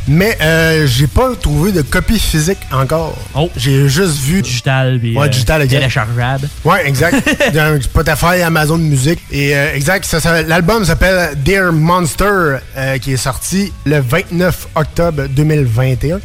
Mais 0.08 0.38
euh, 0.40 0.86
j'ai 0.86 1.06
pas 1.08 1.34
trouvé 1.34 1.72
de 1.72 1.82
copie 1.82 2.18
physique 2.18 2.58
encore. 2.72 3.16
Oh. 3.34 3.50
J'ai 3.56 3.88
juste 3.88 4.18
vu. 4.20 4.40
Digital, 4.42 4.98
puis, 5.00 5.16
Ouais, 5.16 5.26
euh, 5.26 5.28
digital, 5.28 5.62
exact. 5.62 5.78
téléchargeable. 5.80 6.48
Ouais, 6.64 6.86
exact. 6.88 7.28
Dans 7.54 7.80
Spotify, 7.82 8.42
Amazon 8.44 8.78
Music. 8.78 9.18
Et 9.32 9.56
euh, 9.56 9.74
exact, 9.74 10.04
ça, 10.04 10.20
ça- 10.20 10.42
l'album 10.42 10.84
s'appelle 10.84 11.36
Dear 11.44 11.72
Monster, 11.72 12.58
euh, 12.76 12.98
qui 12.98 13.14
est 13.14 13.16
sorti 13.16 13.72
le 13.84 13.98
29 14.00 14.68
octobre 14.76 15.24
2021. 15.28 16.20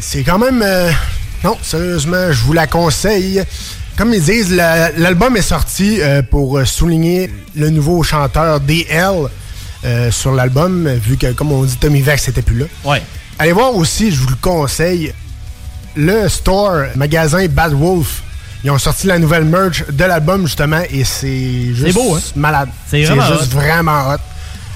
C'est 0.00 0.22
quand 0.24 0.38
même... 0.38 0.60
euh, 0.62 0.90
non, 1.44 1.56
sérieusement, 1.62 2.30
je 2.32 2.42
vous 2.44 2.52
la 2.52 2.66
conseille. 2.66 3.42
Comme 3.96 4.12
ils 4.14 4.22
disent, 4.22 4.52
la- 4.54 4.90
l'album 4.92 5.36
est 5.36 5.42
sorti 5.42 6.00
euh, 6.00 6.22
pour 6.22 6.60
souligner 6.66 7.30
le 7.56 7.70
nouveau 7.70 8.02
chanteur 8.02 8.60
DL 8.60 9.12
euh, 9.84 10.10
sur 10.10 10.32
l'album, 10.32 10.88
vu 10.88 11.16
que, 11.16 11.32
comme 11.32 11.50
on 11.52 11.64
dit, 11.64 11.76
Tommy 11.76 12.00
Vex 12.02 12.28
n'était 12.28 12.42
plus 12.42 12.58
là. 12.58 12.66
Ouais. 12.84 13.02
Allez 13.38 13.52
voir 13.52 13.74
aussi, 13.74 14.10
je 14.12 14.20
vous 14.20 14.28
le 14.28 14.36
conseille, 14.40 15.12
le 15.96 16.28
store, 16.28 16.84
magasin 16.96 17.46
Bad 17.48 17.72
Wolf 17.72 18.22
Ils 18.64 18.70
ont 18.70 18.78
sorti 18.78 19.06
la 19.06 19.18
nouvelle 19.18 19.44
merch 19.44 19.84
de 19.90 20.04
l'album, 20.04 20.46
justement, 20.46 20.80
et 20.90 21.04
c'est 21.04 21.74
juste 21.74 21.94
beau, 21.94 22.14
hein? 22.14 22.20
malade. 22.36 22.68
C'est 22.88 23.02
vraiment 23.04 23.26
juste 23.26 23.52
hot. 23.54 23.58
vraiment 23.58 24.10
hot. 24.10 24.18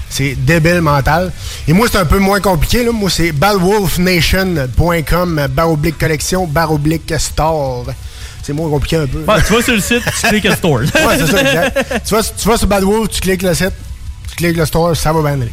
C'est 0.09 0.35
débile 0.35 0.79
mental. 0.81 1.31
Et 1.67 1.73
moi, 1.73 1.87
c'est 1.91 1.97
un 1.97 2.05
peu 2.05 2.17
moins 2.19 2.39
compliqué. 2.39 2.81
Là. 2.83 2.91
Moi, 2.93 3.09
c'est 3.09 3.31
badwolfnation.com, 3.33 5.47
barre 5.49 5.71
oblique 5.71 5.97
collection, 5.97 6.47
barre 6.47 6.71
oblique 6.71 7.13
store. 7.17 7.87
C'est 8.41 8.53
moins 8.53 8.69
compliqué 8.69 8.95
un 8.97 9.07
peu. 9.07 9.19
Ouais, 9.27 9.41
tu 9.45 9.51
vas 9.53 9.61
sur 9.61 9.73
le 9.73 9.81
site, 9.81 10.03
tu 10.05 10.11
cliques 10.27 10.49
Store. 10.53 10.79
ouais, 10.79 10.87
c'est 11.17 11.27
ça, 11.27 11.41
exact. 11.41 12.01
tu, 12.05 12.13
vas, 12.15 12.23
tu 12.23 12.47
vas 12.47 12.57
sur 12.57 12.67
Bad 12.67 12.83
Wolf, 12.83 13.09
tu 13.09 13.19
cliques 13.19 13.41
le 13.41 13.53
site, 13.53 13.73
tu 14.29 14.35
cliques 14.37 14.55
le 14.55 14.65
store, 14.65 14.95
ça 14.95 15.11
va 15.11 15.19
bien 15.21 15.33
aller. 15.41 15.51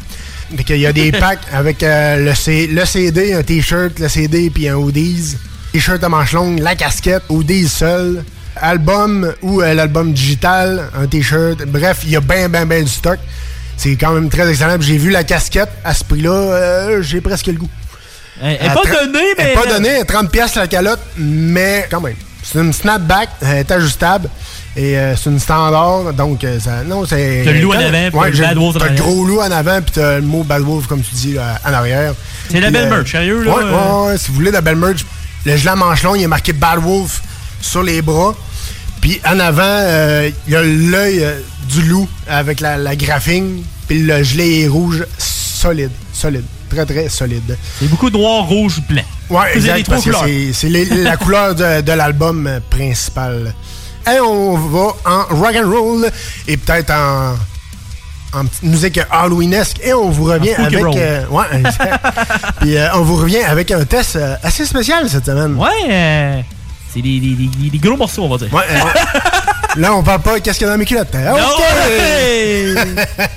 Fait 0.57 0.63
qu'il 0.63 0.77
y 0.77 0.85
a 0.85 0.93
des 0.93 1.11
packs 1.11 1.39
avec 1.53 1.81
euh, 1.83 2.17
le, 2.17 2.35
C- 2.35 2.67
le 2.67 2.85
CD, 2.85 3.33
un 3.33 3.43
t-shirt, 3.43 3.99
le 3.99 4.07
CD 4.09 4.49
puis 4.49 4.67
un 4.67 4.75
hoodies. 4.75 5.35
T-shirt 5.73 6.03
à 6.03 6.09
manches 6.09 6.33
longues, 6.33 6.59
la 6.59 6.75
casquette, 6.75 7.23
hoodies 7.29 7.67
seul, 7.67 8.23
album 8.55 9.33
ou 9.41 9.61
euh, 9.61 9.73
l'album 9.73 10.13
digital, 10.13 10.89
un 10.97 11.07
t-shirt. 11.07 11.65
Bref, 11.65 11.99
il 12.03 12.11
y 12.11 12.15
a 12.15 12.21
bien, 12.21 12.47
bien, 12.49 12.65
bien 12.65 12.81
du 12.81 12.87
stock. 12.89 13.19
C'est 13.77 13.95
quand 13.97 14.13
même 14.13 14.29
très 14.29 14.49
excellent. 14.49 14.77
J'ai 14.79 14.97
vu 14.97 15.09
la 15.09 15.23
casquette 15.23 15.69
à 15.83 15.93
ce 15.93 16.03
prix-là, 16.05 16.31
euh, 16.31 17.01
j'ai 17.01 17.19
presque 17.21 17.47
le 17.47 17.53
goût. 17.53 17.69
Elle 18.41 18.53
est 18.53 18.59
À 18.67 18.73
pas 18.73 18.81
donnée, 18.83 19.19
elle 19.37 19.45
mais. 19.45 19.51
est 19.51 19.55
pas 19.55 19.65
donnée, 19.65 20.05
30 20.05 20.31
pièces 20.31 20.55
la 20.55 20.67
calotte, 20.67 20.99
mais 21.17 21.87
quand 21.89 22.01
même. 22.01 22.15
C'est 22.43 22.59
une 22.59 22.71
snapback, 22.73 23.29
elle 23.41 23.57
est 23.59 23.71
ajustable. 23.71 24.29
Et 24.77 24.97
euh, 24.97 25.15
c'est 25.15 25.29
une 25.29 25.39
standard, 25.39 26.11
donc 26.13 26.43
euh, 26.43 26.59
ça, 26.59 26.83
non, 26.83 27.05
c'est... 27.05 27.43
T'as 27.45 27.51
le 27.53 27.61
loup 27.61 27.71
en 27.73 27.79
avant, 27.79 28.09
puis 28.09 28.19
ouais, 28.19 28.31
Bad 28.31 28.57
Wolf 28.57 28.75
en 28.75 28.79
T'as 28.79 28.89
le 28.89 28.95
gros 28.97 29.23
loup 29.25 29.39
en 29.39 29.49
avant, 29.51 29.81
puis 29.81 29.91
t'as 29.93 30.15
le 30.15 30.21
mot 30.25 30.43
Bad 30.43 30.63
Wolf, 30.63 30.87
comme 30.87 31.01
tu 31.01 31.15
dis, 31.15 31.37
en 31.39 31.73
arrière. 31.73 32.13
C'est 32.49 32.59
la 32.59 32.71
belle 32.71 32.87
euh, 32.87 32.97
merch, 32.97 33.11
sérieux, 33.11 33.43
là, 33.43 33.55
Ouais, 33.55 33.63
ouais, 33.63 34.07
ouais, 34.11 34.17
si 34.17 34.27
vous 34.29 34.33
voulez 34.35 34.51
la 34.51 34.59
belle 34.61 34.75
merch, 34.75 35.05
le 35.45 35.55
gilet 35.55 35.69
à 35.71 35.75
manches 35.77 36.03
longues, 36.03 36.17
il 36.19 36.23
est 36.23 36.27
marqué 36.27 36.51
Bad 36.51 36.79
Wolf 36.79 37.21
sur 37.61 37.83
les 37.83 38.01
bras. 38.01 38.35
Puis 38.99 39.21
en 39.25 39.39
avant, 39.39 39.61
euh, 39.63 40.29
il 40.47 40.53
y 40.53 40.55
a 40.57 40.61
l'œil 40.63 41.23
euh, 41.23 41.39
du 41.69 41.81
loup 41.83 42.09
avec 42.27 42.59
la, 42.59 42.75
la 42.75 42.95
graphine, 42.97 43.63
puis 43.87 44.01
le 44.03 44.23
gilet 44.23 44.61
est 44.63 44.67
rouge, 44.67 45.05
solide, 45.17 45.91
solide, 46.11 46.43
très 46.69 46.85
très 46.85 47.07
solide. 47.07 47.57
C'est 47.79 47.87
beaucoup 47.87 48.09
de 48.09 48.17
noir, 48.17 48.43
rouge, 48.43 48.81
blanc. 48.89 49.03
Ouais, 49.29 49.55
exact, 49.55 49.87
parce 49.87 50.03
que 50.03 50.11
c'est- 50.53 50.69
la 50.69 51.15
couleur 51.15 51.55
de, 51.55 51.79
de 51.81 51.91
l'album 51.93 52.49
principal. 52.69 53.53
Et 54.07 54.19
on 54.19 54.55
va 54.57 54.93
en 55.05 55.23
rock 55.35 55.55
and 55.55 55.69
roll 55.69 56.09
et 56.47 56.57
peut-être 56.57 56.91
en, 56.91 57.35
en 58.39 58.45
petite 58.45 58.63
musique 58.63 58.99
halloweenesque 59.09 59.79
et 59.83 59.93
on 59.93 60.09
vous 60.09 60.25
revient 60.25 60.53
avec 60.53 60.73
euh, 60.97 61.25
ouais, 61.27 61.45
exact. 61.59 62.05
Puis 62.61 62.77
euh, 62.77 62.87
on 62.95 63.01
vous 63.01 63.15
revient 63.17 63.43
avec 63.43 63.71
un 63.71 63.83
test 63.85 64.15
euh, 64.17 64.35
assez 64.43 64.65
spécial 64.65 65.09
cette 65.09 65.25
semaine. 65.25 65.55
Ouais, 65.55 66.43
c'est 66.93 67.01
des, 67.01 67.19
des, 67.19 67.35
des- 67.35 67.69
des 67.69 67.77
gros 67.77 67.97
morceaux, 67.97 68.23
on 68.23 68.29
va 68.29 68.37
dire. 68.37 68.53
Ouais, 68.53 68.63
là 69.77 69.93
on 69.95 70.03
parle 70.03 70.21
pas 70.21 70.39
qu'est-ce 70.39 70.57
qu'il 70.59 70.67
y 70.67 70.69
a 70.69 70.73
dans 70.73 70.79
mes 70.79 70.85
culottes. 70.85 71.13
hein? 71.15 71.33
OK. 71.33 71.63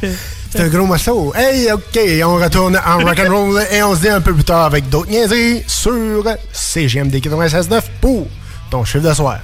C'est 0.51 0.61
un 0.63 0.69
gros 0.69 0.87
morceau. 0.87 1.35
Hey, 1.37 1.71
OK, 1.71 1.99
on 2.25 2.37
retourne 2.37 2.81
en 2.87 2.99
rock 3.01 3.19
and 3.21 3.31
roll 3.31 3.63
et 3.71 3.83
on 3.83 3.95
se 3.95 4.01
dit 4.01 4.09
un 4.09 4.23
peu 4.23 4.33
plus 4.33 4.45
tard 4.45 4.65
avec 4.65 4.89
d'autres 4.89 5.11
niaiseries 5.11 5.63
sur 5.67 6.25
CGMD 6.53 7.17
96.9 7.17 7.83
pour 8.01 8.27
ton 8.71 8.83
chiffre 8.83 9.07
de 9.07 9.13
soir. 9.13 9.41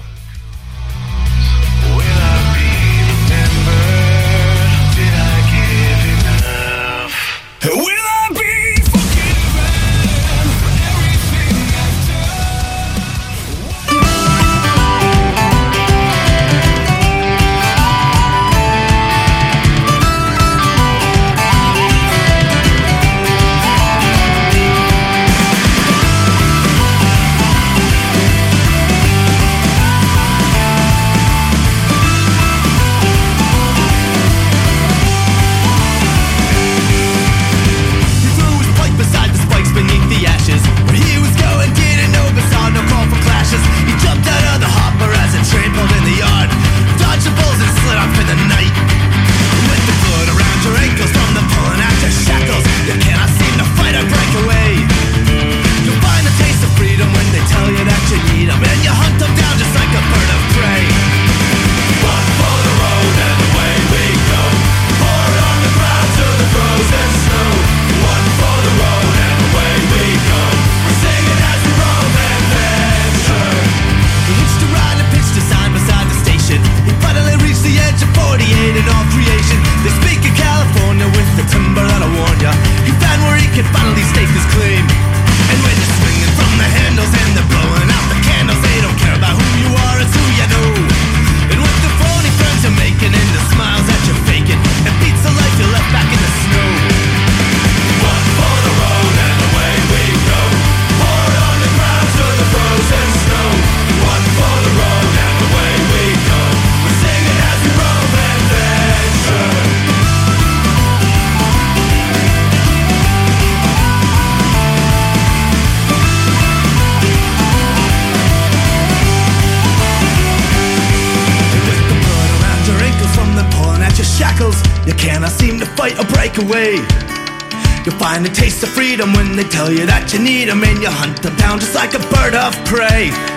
They 129.36 129.44
tell 129.44 129.70
you 129.72 129.84
that 129.86 130.12
you 130.12 130.20
need 130.20 130.48
'em, 130.48 130.62
and 130.62 130.82
you 130.82 130.90
hunt 130.90 131.22
them 131.22 131.34
down 131.36 131.58
just 131.58 131.74
like 131.74 131.94
a 131.94 131.98
bird 131.98 132.34
of 132.34 132.52
prey. 132.64 133.33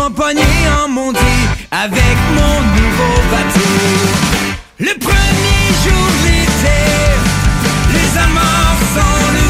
Lac, 0.00 0.08
mon 0.08 0.10
poignet 0.10 0.42
en 0.82 0.88
montée 0.88 1.18
Avec 1.70 2.16
mon 2.34 2.60
nouveau 2.60 3.22
bateau 3.30 3.70
Le 4.78 4.98
premier 4.98 5.66
jour 5.84 6.06
brisée, 6.22 7.18
les 7.92 8.18
amours 8.18 8.80
sont 8.94 9.32
levées. 9.32 9.49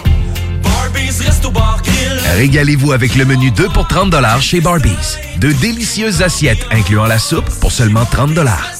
Régalez-vous 2.35 2.91
avec 2.91 3.15
le 3.15 3.25
menu 3.25 3.51
2 3.51 3.69
pour 3.69 3.87
30 3.87 4.13
chez 4.39 4.61
Barbies. 4.61 5.17
De 5.37 5.51
délicieuses 5.51 6.21
assiettes 6.21 6.65
incluant 6.71 7.05
la 7.05 7.19
soupe 7.19 7.49
pour 7.59 7.71
seulement 7.71 8.05
30 8.05 8.31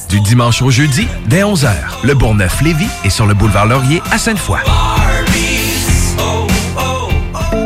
Du 0.08 0.20
dimanche 0.20 0.62
au 0.62 0.70
jeudi, 0.70 1.06
dès 1.26 1.42
11h. 1.42 1.70
Le 2.04 2.14
Bourgneuf-Lévis 2.14 2.88
est 3.04 3.10
sur 3.10 3.26
le 3.26 3.34
boulevard 3.34 3.66
Laurier 3.66 4.02
à 4.10 4.18
Sainte-Foy. 4.18 4.58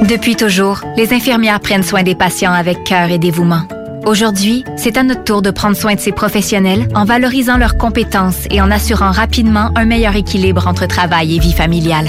Depuis 0.09 0.37
toujours, 0.37 0.81
les 0.97 1.13
infirmières 1.13 1.61
prennent 1.61 1.83
soin 1.83 2.03
des 2.03 2.15
patients 2.15 2.53
avec 2.53 2.85
cœur 2.85 3.11
et 3.11 3.19
dévouement. 3.19 3.63
Aujourd'hui, 4.07 4.65
c'est 4.77 4.97
à 4.97 5.03
notre 5.03 5.25
tour 5.25 5.43
de 5.43 5.51
prendre 5.51 5.77
soin 5.77 5.95
de 5.95 6.01
ces 6.01 6.13
professionnels 6.13 6.87
en 6.95 7.05
valorisant 7.05 7.57
leurs 7.57 7.77
compétences 7.77 8.47
et 8.51 8.61
en 8.61 8.71
assurant 8.71 9.11
rapidement 9.11 9.73
un 9.75 9.85
meilleur 9.85 10.15
équilibre 10.15 10.69
entre 10.69 10.87
travail 10.87 11.35
et 11.35 11.41
vie 11.41 11.53
familiale. 11.53 12.09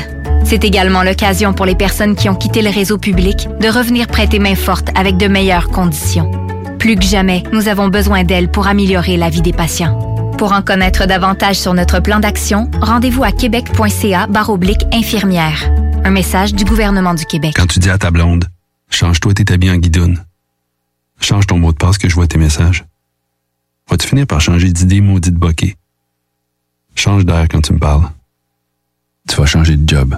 C'est 0.49 0.63
également 0.63 1.03
l'occasion 1.03 1.51
pour 1.51 1.65
les 1.65 1.75
personnes 1.75 2.15
qui 2.15 2.29
ont 2.29 2.35
quitté 2.35 2.61
le 2.61 2.69
réseau 2.69 2.97
public 2.97 3.49
de 3.59 3.67
revenir 3.67 4.07
prêter 4.07 4.39
main 4.39 4.55
forte 4.55 4.87
avec 4.95 5.17
de 5.17 5.27
meilleures 5.27 5.67
conditions. 5.67 6.31
Plus 6.79 6.95
que 6.95 7.03
jamais, 7.03 7.43
nous 7.51 7.67
avons 7.67 7.89
besoin 7.89 8.23
d'elles 8.23 8.49
pour 8.49 8.65
améliorer 8.65 9.17
la 9.17 9.29
vie 9.29 9.41
des 9.41 9.51
patients. 9.51 9.99
Pour 10.37 10.53
en 10.53 10.61
connaître 10.61 11.05
davantage 11.05 11.57
sur 11.57 11.73
notre 11.73 11.99
plan 11.99 12.21
d'action, 12.21 12.71
rendez-vous 12.79 13.25
à 13.25 13.33
québec.ca 13.33 14.29
oblique 14.47 14.85
infirmière. 14.93 15.69
Un 16.05 16.11
message 16.11 16.53
du 16.53 16.63
gouvernement 16.63 17.13
du 17.13 17.25
Québec. 17.25 17.55
Quand 17.57 17.67
tu 17.67 17.79
dis 17.79 17.89
à 17.89 17.97
ta 17.97 18.09
blonde, 18.09 18.45
change-toi 18.89 19.33
tes 19.33 19.53
habits 19.53 19.69
en 19.69 19.75
guidoune. 19.75 20.23
Change 21.19 21.45
ton 21.45 21.57
mot 21.57 21.73
de 21.73 21.77
passe 21.77 21.97
que 21.97 22.07
je 22.07 22.15
vois 22.15 22.27
tes 22.27 22.37
messages. 22.37 22.85
Vas-tu 23.89 24.07
finir 24.07 24.25
par 24.25 24.39
changer 24.39 24.71
d'idée 24.71 25.01
maudite 25.01 25.35
bokeh? 25.35 25.75
Change 26.95 27.25
d'air 27.25 27.47
quand 27.51 27.59
tu 27.59 27.73
me 27.73 27.79
parles. 27.79 28.09
Tu 29.27 29.35
vas 29.35 29.45
changer 29.45 29.75
de 29.75 29.89
job. 29.89 30.17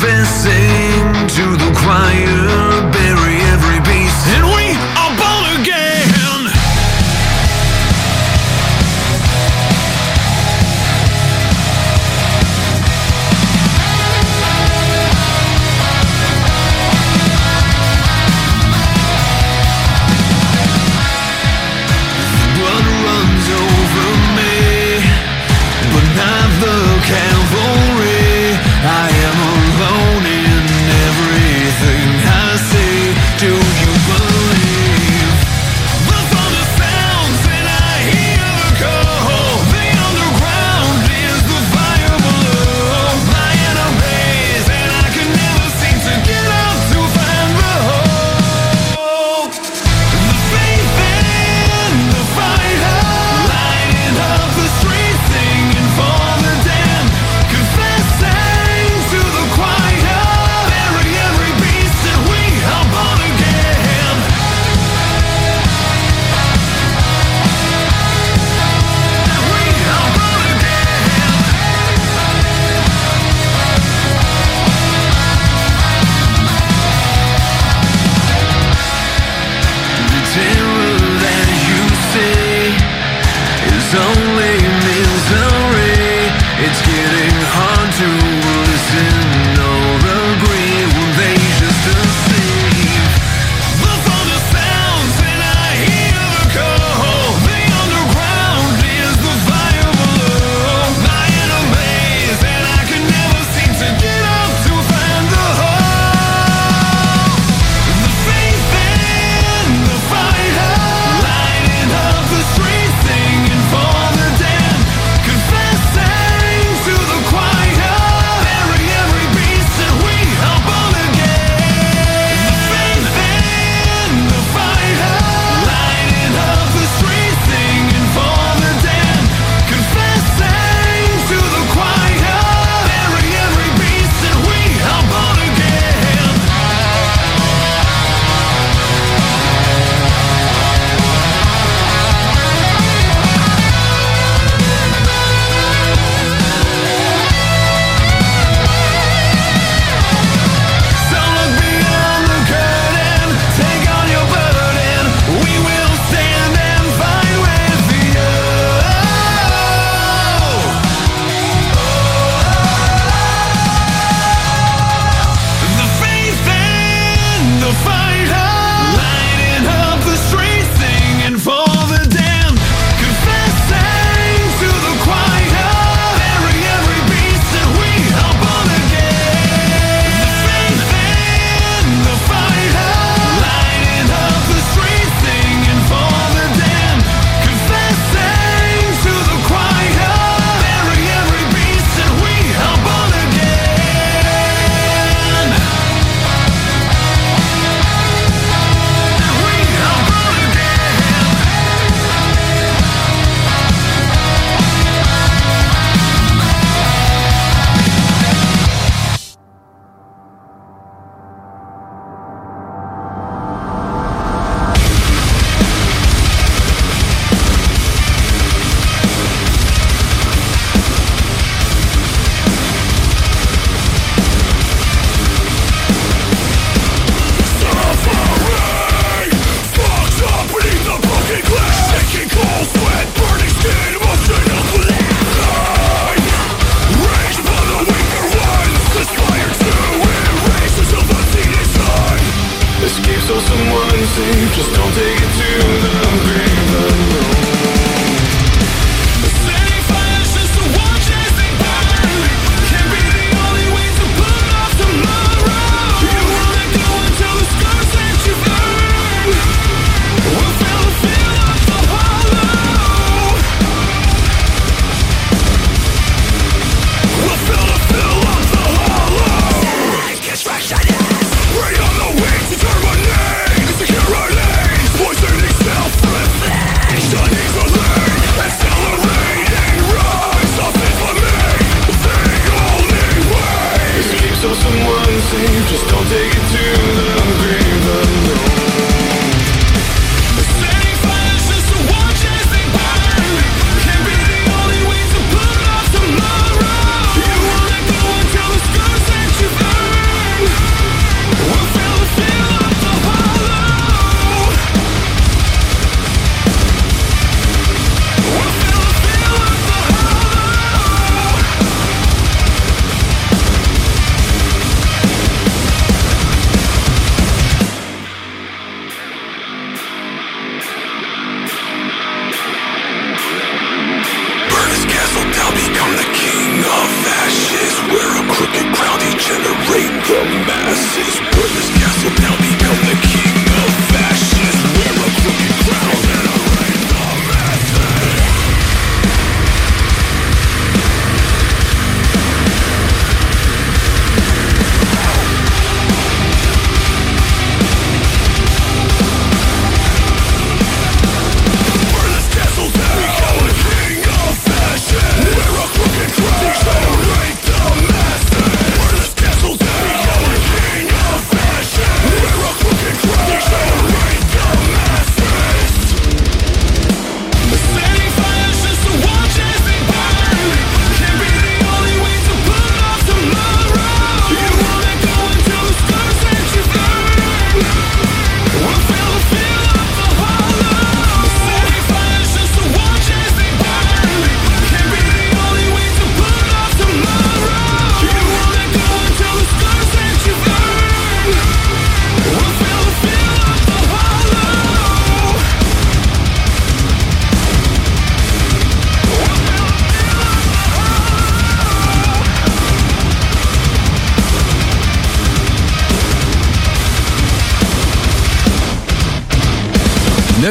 confessing 0.00 1.26
to 1.28 1.56
the 1.58 1.70
choir, 1.76 2.39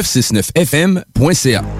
969fm.ca. 0.02 1.79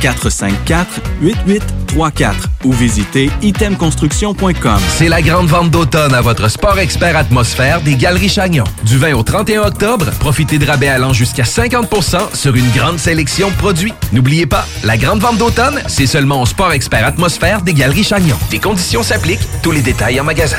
418-454-8834 0.00 2.34
ou 2.64 2.72
visitez 2.72 3.30
itemconstruction.com. 3.42 4.78
C'est 4.96 5.08
la 5.08 5.22
grande 5.22 5.46
vente 5.46 5.70
d'automne 5.70 6.14
à 6.14 6.20
votre 6.20 6.48
Sport 6.48 6.78
Expert 6.78 7.16
Atmosphère 7.16 7.80
des 7.80 7.94
Galeries 7.94 8.28
Chagnon. 8.28 8.64
Du 8.84 8.98
20 8.98 9.14
au 9.14 9.22
31 9.22 9.62
octobre, 9.62 10.06
profitez 10.20 10.58
de 10.58 10.66
rabais 10.66 10.88
allant 10.88 11.12
jusqu'à 11.12 11.44
50% 11.44 12.34
sur 12.34 12.54
une 12.54 12.70
grande 12.70 12.98
sélection 12.98 13.50
de 13.50 13.54
produits. 13.54 13.94
N'oubliez 14.12 14.46
pas, 14.46 14.66
la 14.84 14.96
grande 14.96 15.20
vente 15.20 15.38
d'automne, 15.38 15.80
c'est 15.86 16.06
seulement 16.06 16.42
au 16.42 16.46
Sport 16.46 16.72
Expert 16.72 17.04
Atmosphère 17.04 17.62
des 17.62 17.74
Galeries 17.74 18.04
Chagnon. 18.04 18.36
Des 18.50 18.58
conditions 18.58 19.02
s'appliquent, 19.02 19.46
tous 19.62 19.72
les 19.72 19.82
détails 19.82 20.20
en 20.20 20.24
magasin. 20.24 20.58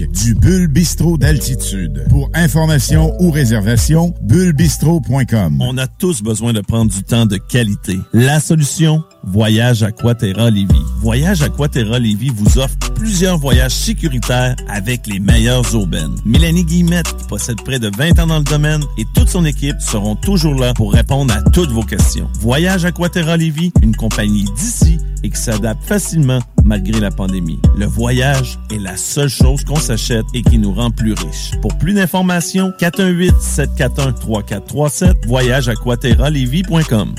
du 0.07 0.35
Bulle 0.35 0.67
Bistrot 0.67 1.17
d'altitude. 1.17 2.05
Pour 2.09 2.29
information 2.33 3.13
ou 3.19 3.31
réservation, 3.31 4.13
bullebistro.com. 4.23 5.57
On 5.59 5.77
a 5.77 5.87
tous 5.87 6.21
besoin 6.21 6.53
de 6.53 6.61
prendre 6.61 6.91
du 6.91 7.03
temps 7.03 7.25
de 7.25 7.37
qualité. 7.37 7.99
La 8.13 8.39
solution, 8.39 9.03
Voyage 9.23 9.83
Aquaterra 9.83 10.49
Lévis. 10.49 10.81
Voyage 10.99 11.41
Aquaterra 11.43 11.99
Lévis 11.99 12.31
vous 12.35 12.57
offre 12.59 12.75
plusieurs 12.95 13.37
voyages 13.37 13.75
sécuritaires 13.75 14.55
avec 14.67 15.07
les 15.07 15.19
meilleures 15.19 15.75
aubaines. 15.75 16.15
Mélanie 16.25 16.65
Guillemette, 16.65 17.13
possède 17.27 17.61
près 17.63 17.79
de 17.79 17.91
20 17.95 18.19
ans 18.19 18.27
dans 18.27 18.39
le 18.39 18.43
domaine, 18.43 18.81
et 18.97 19.05
toute 19.13 19.29
son 19.29 19.45
équipe 19.45 19.79
seront 19.79 20.15
toujours 20.15 20.55
là 20.55 20.73
pour 20.73 20.93
répondre 20.93 21.33
à 21.33 21.41
toutes 21.51 21.71
vos 21.71 21.83
questions. 21.83 22.27
Voyage 22.39 22.85
Aquaterra 22.85 23.37
Lévis, 23.37 23.71
une 23.81 23.95
compagnie 23.95 24.45
d'ici 24.57 24.97
et 25.23 25.29
qui 25.29 25.39
s'adapte 25.39 25.83
facilement 25.83 26.39
malgré 26.63 26.99
la 26.99 27.11
pandémie. 27.11 27.59
Le 27.77 27.85
voyage 27.85 28.59
est 28.71 28.79
la 28.79 28.97
seule 28.97 29.29
chose 29.29 29.63
qu'on 29.63 29.75
s'achète 29.97 30.25
et 30.33 30.41
qui 30.41 30.57
nous 30.57 30.73
rend 30.73 30.89
plus 30.91 31.13
riches. 31.13 31.51
Pour 31.61 31.77
plus 31.77 31.93
d'informations, 31.93 32.71
418-741-3437, 32.79 35.27
voyage 35.27 35.67
aquaterralevy.com. 35.67 37.15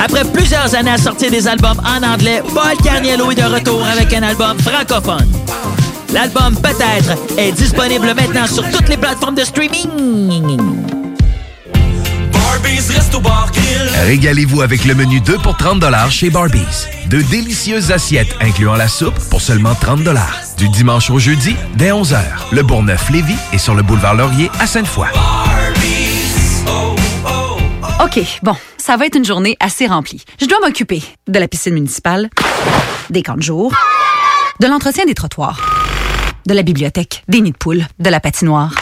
Après 0.00 0.24
plusieurs 0.32 0.74
années 0.74 0.90
à 0.90 0.98
sortir 0.98 1.30
des 1.30 1.46
albums 1.48 1.80
en 1.84 2.02
anglais, 2.02 2.42
Paul 2.54 2.76
Carniello 2.84 3.30
est 3.30 3.36
de 3.36 3.42
retour 3.42 3.82
avec 3.84 4.12
un 4.12 4.22
album 4.22 4.58
francophone. 4.58 5.28
L'album 6.12 6.54
Peut-être 6.56 7.16
est 7.38 7.52
disponible 7.52 8.14
maintenant 8.14 8.46
sur 8.46 8.68
toutes 8.70 8.88
les 8.88 8.96
plateformes 8.96 9.34
de 9.34 9.44
streaming. 9.44 10.77
Régalez-vous 14.04 14.62
avec 14.62 14.84
le 14.84 14.94
menu 14.94 15.20
2 15.20 15.38
pour 15.38 15.56
30 15.56 15.84
chez 16.10 16.30
Barbies. 16.30 16.86
De 17.08 17.20
délicieuses 17.22 17.90
assiettes 17.90 18.34
incluant 18.40 18.76
la 18.76 18.88
soupe 18.88 19.18
pour 19.30 19.40
seulement 19.40 19.74
30 19.74 20.00
Du 20.56 20.68
dimanche 20.68 21.10
au 21.10 21.18
jeudi, 21.18 21.56
dès 21.74 21.90
11h. 21.90 22.20
Le 22.52 22.62
Bourgneuf-Lévis 22.62 23.36
est 23.52 23.58
sur 23.58 23.74
le 23.74 23.82
boulevard 23.82 24.14
Laurier 24.14 24.50
à 24.60 24.66
Sainte-Foy. 24.66 25.08
OK, 28.04 28.20
bon, 28.42 28.54
ça 28.76 28.96
va 28.96 29.06
être 29.06 29.16
une 29.16 29.24
journée 29.24 29.56
assez 29.58 29.86
remplie. 29.86 30.24
Je 30.40 30.46
dois 30.46 30.58
m'occuper 30.60 31.02
de 31.26 31.38
la 31.38 31.48
piscine 31.48 31.74
municipale, 31.74 32.30
des 33.10 33.22
camps 33.22 33.36
de 33.36 33.42
jour, 33.42 33.72
de 34.60 34.66
l'entretien 34.68 35.04
des 35.04 35.14
trottoirs, 35.14 35.60
de 36.46 36.54
la 36.54 36.62
bibliothèque, 36.62 37.24
des 37.28 37.40
nids 37.40 37.52
de 37.52 37.56
poules, 37.56 37.86
de 37.98 38.08
la 38.08 38.20
patinoire, 38.20 38.72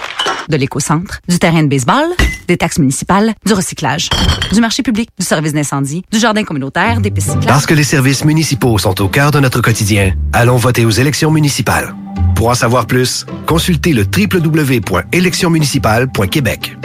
de 0.48 0.56
l'éco-centre, 0.56 1.20
du 1.28 1.38
terrain 1.38 1.62
de 1.62 1.68
baseball, 1.68 2.06
des 2.48 2.56
taxes 2.56 2.78
municipales, 2.78 3.34
du 3.44 3.52
recyclage, 3.52 4.08
du 4.52 4.60
marché 4.60 4.82
public, 4.82 5.10
du 5.18 5.24
service 5.24 5.52
d'incendie, 5.52 6.04
du 6.10 6.18
jardin 6.18 6.42
communautaire, 6.44 7.00
des 7.00 7.10
pistes 7.10 7.28
cyclables. 7.28 7.46
Parce 7.46 7.66
que 7.66 7.74
les 7.74 7.84
services 7.84 8.24
municipaux 8.24 8.78
sont 8.78 9.00
au 9.02 9.08
cœur 9.08 9.30
de 9.30 9.40
notre 9.40 9.60
quotidien, 9.60 10.14
allons 10.32 10.56
voter 10.56 10.84
aux 10.84 10.90
élections 10.90 11.30
municipales. 11.30 11.94
Pour 12.34 12.48
en 12.48 12.54
savoir 12.54 12.86
plus, 12.86 13.26
consultez 13.46 13.92
le 13.92 14.04
www.électionsmunicipales.québec. 14.04 16.76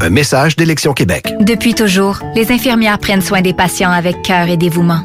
Un 0.00 0.10
message 0.10 0.54
d'Élection 0.54 0.92
Québec. 0.92 1.34
Depuis 1.40 1.74
toujours, 1.74 2.20
les 2.36 2.52
infirmières 2.52 2.98
prennent 2.98 3.20
soin 3.20 3.42
des 3.42 3.52
patients 3.52 3.90
avec 3.90 4.22
cœur 4.22 4.48
et 4.48 4.56
dévouement. 4.56 5.04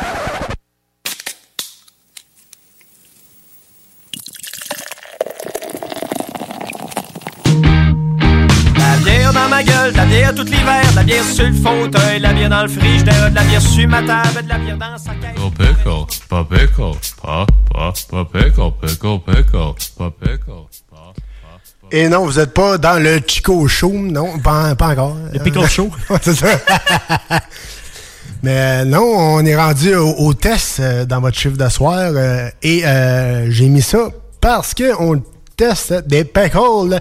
dans 9.41 9.49
ma 9.49 9.63
gueule, 9.63 9.91
de 9.91 9.97
la 9.97 10.05
bière 10.05 10.35
tout 10.35 10.43
l'hiver, 10.43 10.81
de 10.91 10.95
la 10.95 11.03
bière 11.03 11.23
sur 11.23 11.45
le 11.45 11.53
fauteuil, 11.53 12.17
de 12.17 12.23
la 12.23 12.33
bière 12.33 12.49
dans 12.49 12.61
le 12.63 12.67
frigidaire, 12.67 13.29
de 13.29 13.35
la 13.35 13.43
bière 13.43 13.61
sur 13.61 13.87
ma 13.87 14.03
table, 14.03 14.43
de 14.43 14.49
la 14.49 14.57
bière 14.57 14.77
dans 14.77 14.97
sa 14.97 15.11
caisse. 15.15 15.31
Pickle, 15.57 16.05
pickle, 16.07 16.27
pa 16.29 16.43
pickle, 16.43 16.97
pa, 17.21 17.45
pa, 17.71 17.93
pa 18.09 18.25
pickle, 18.25 18.71
pickle, 18.81 19.19
pickle, 19.25 19.73
pa 19.97 20.11
pickle. 20.19 20.51
Et 21.93 22.07
non, 22.07 22.25
vous 22.25 22.39
n'êtes 22.39 22.53
pas 22.53 22.77
dans 22.77 23.01
le 23.01 23.19
Chico 23.27 23.67
Show, 23.67 23.91
non, 23.91 24.39
pas, 24.39 24.75
pas 24.75 24.89
encore. 24.89 25.17
Le 25.33 25.39
Pickle 25.39 25.67
Show. 25.69 25.89
C'est 26.21 26.35
ça. 26.35 26.47
Mais 28.43 28.81
euh, 28.81 28.85
non, 28.85 29.03
on 29.03 29.45
est 29.45 29.55
rendu 29.55 29.93
au, 29.95 30.09
au 30.17 30.33
test 30.33 30.79
euh, 30.79 31.05
dans 31.05 31.19
votre 31.19 31.37
chiffre 31.37 31.57
d'asseoir 31.57 32.11
euh, 32.15 32.49
et 32.63 32.85
euh, 32.85 33.51
j'ai 33.51 33.67
mis 33.67 33.83
ça 33.83 34.09
parce 34.39 34.73
que 34.73 34.95
teste 35.61 35.93
des 36.07 36.23
pickles. 36.25 36.99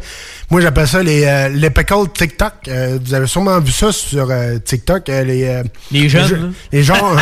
Moi, 0.51 0.61
j'appelle 0.61 0.87
ça 0.87 1.03
les, 1.03 1.25
euh, 1.25 1.49
les 1.49 1.71
pickles 1.71 2.11
TikTok. 2.13 2.53
Euh, 2.69 2.99
vous 3.03 3.15
avez 3.15 3.27
sûrement 3.27 3.59
vu 3.59 3.73
ça 3.73 3.91
sur 3.91 4.31
euh, 4.31 4.59
TikTok. 4.59 5.09
euh, 5.09 5.25
les, 5.25 5.63
Les 5.91 6.09
jeunes. 6.11 6.53
Les 6.71 6.83
gens... 6.83 7.17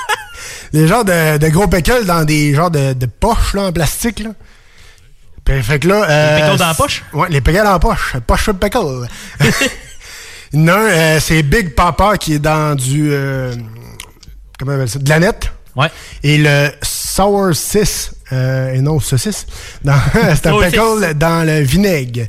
les 0.72 0.86
genres 0.86 1.04
de, 1.04 1.38
de 1.38 1.48
gros 1.48 1.66
pickles 1.66 2.04
dans 2.04 2.22
des 2.22 2.54
genres 2.54 2.70
de, 2.70 2.92
de 2.92 3.06
poches 3.06 3.54
là, 3.54 3.62
en 3.62 3.72
plastique. 3.72 4.20
Là. 4.20 4.30
Puis, 5.44 5.60
fait 5.60 5.80
que 5.80 5.88
là, 5.88 6.36
Les 6.36 6.42
pickles 6.42 6.58
dans 6.58 6.68
la 6.68 6.74
poche? 6.74 7.04
Ouais, 7.12 7.28
les 7.30 7.40
pickles 7.40 7.66
en 7.66 7.78
poche. 7.80 8.14
Poche 8.24 8.46
de 8.46 8.52
pickle. 8.52 9.08
non, 10.52 10.88
c'est 11.18 11.42
Big 11.42 11.74
Papa 11.74 12.16
qui 12.16 12.34
est 12.34 12.38
dans 12.38 12.76
du. 12.76 13.10
comment 14.56 14.72
on 14.72 14.74
appelle 14.76 14.88
ça 14.88 14.98
De 15.00 15.08
la 15.08 15.18
nette. 15.18 15.50
Ouais. 15.74 15.88
Et 16.22 16.38
le 16.38 16.70
Sour 16.82 17.54
6, 17.54 18.12
euh, 18.32 18.72
et 18.74 18.80
non 18.80 19.00
saucisse, 19.00 19.46
dans- 19.84 19.94
c'est 20.34 20.46
un 20.46 20.58
pickle 20.58 21.14
dans 21.14 21.46
le 21.46 21.60
vinaigre. 21.60 22.26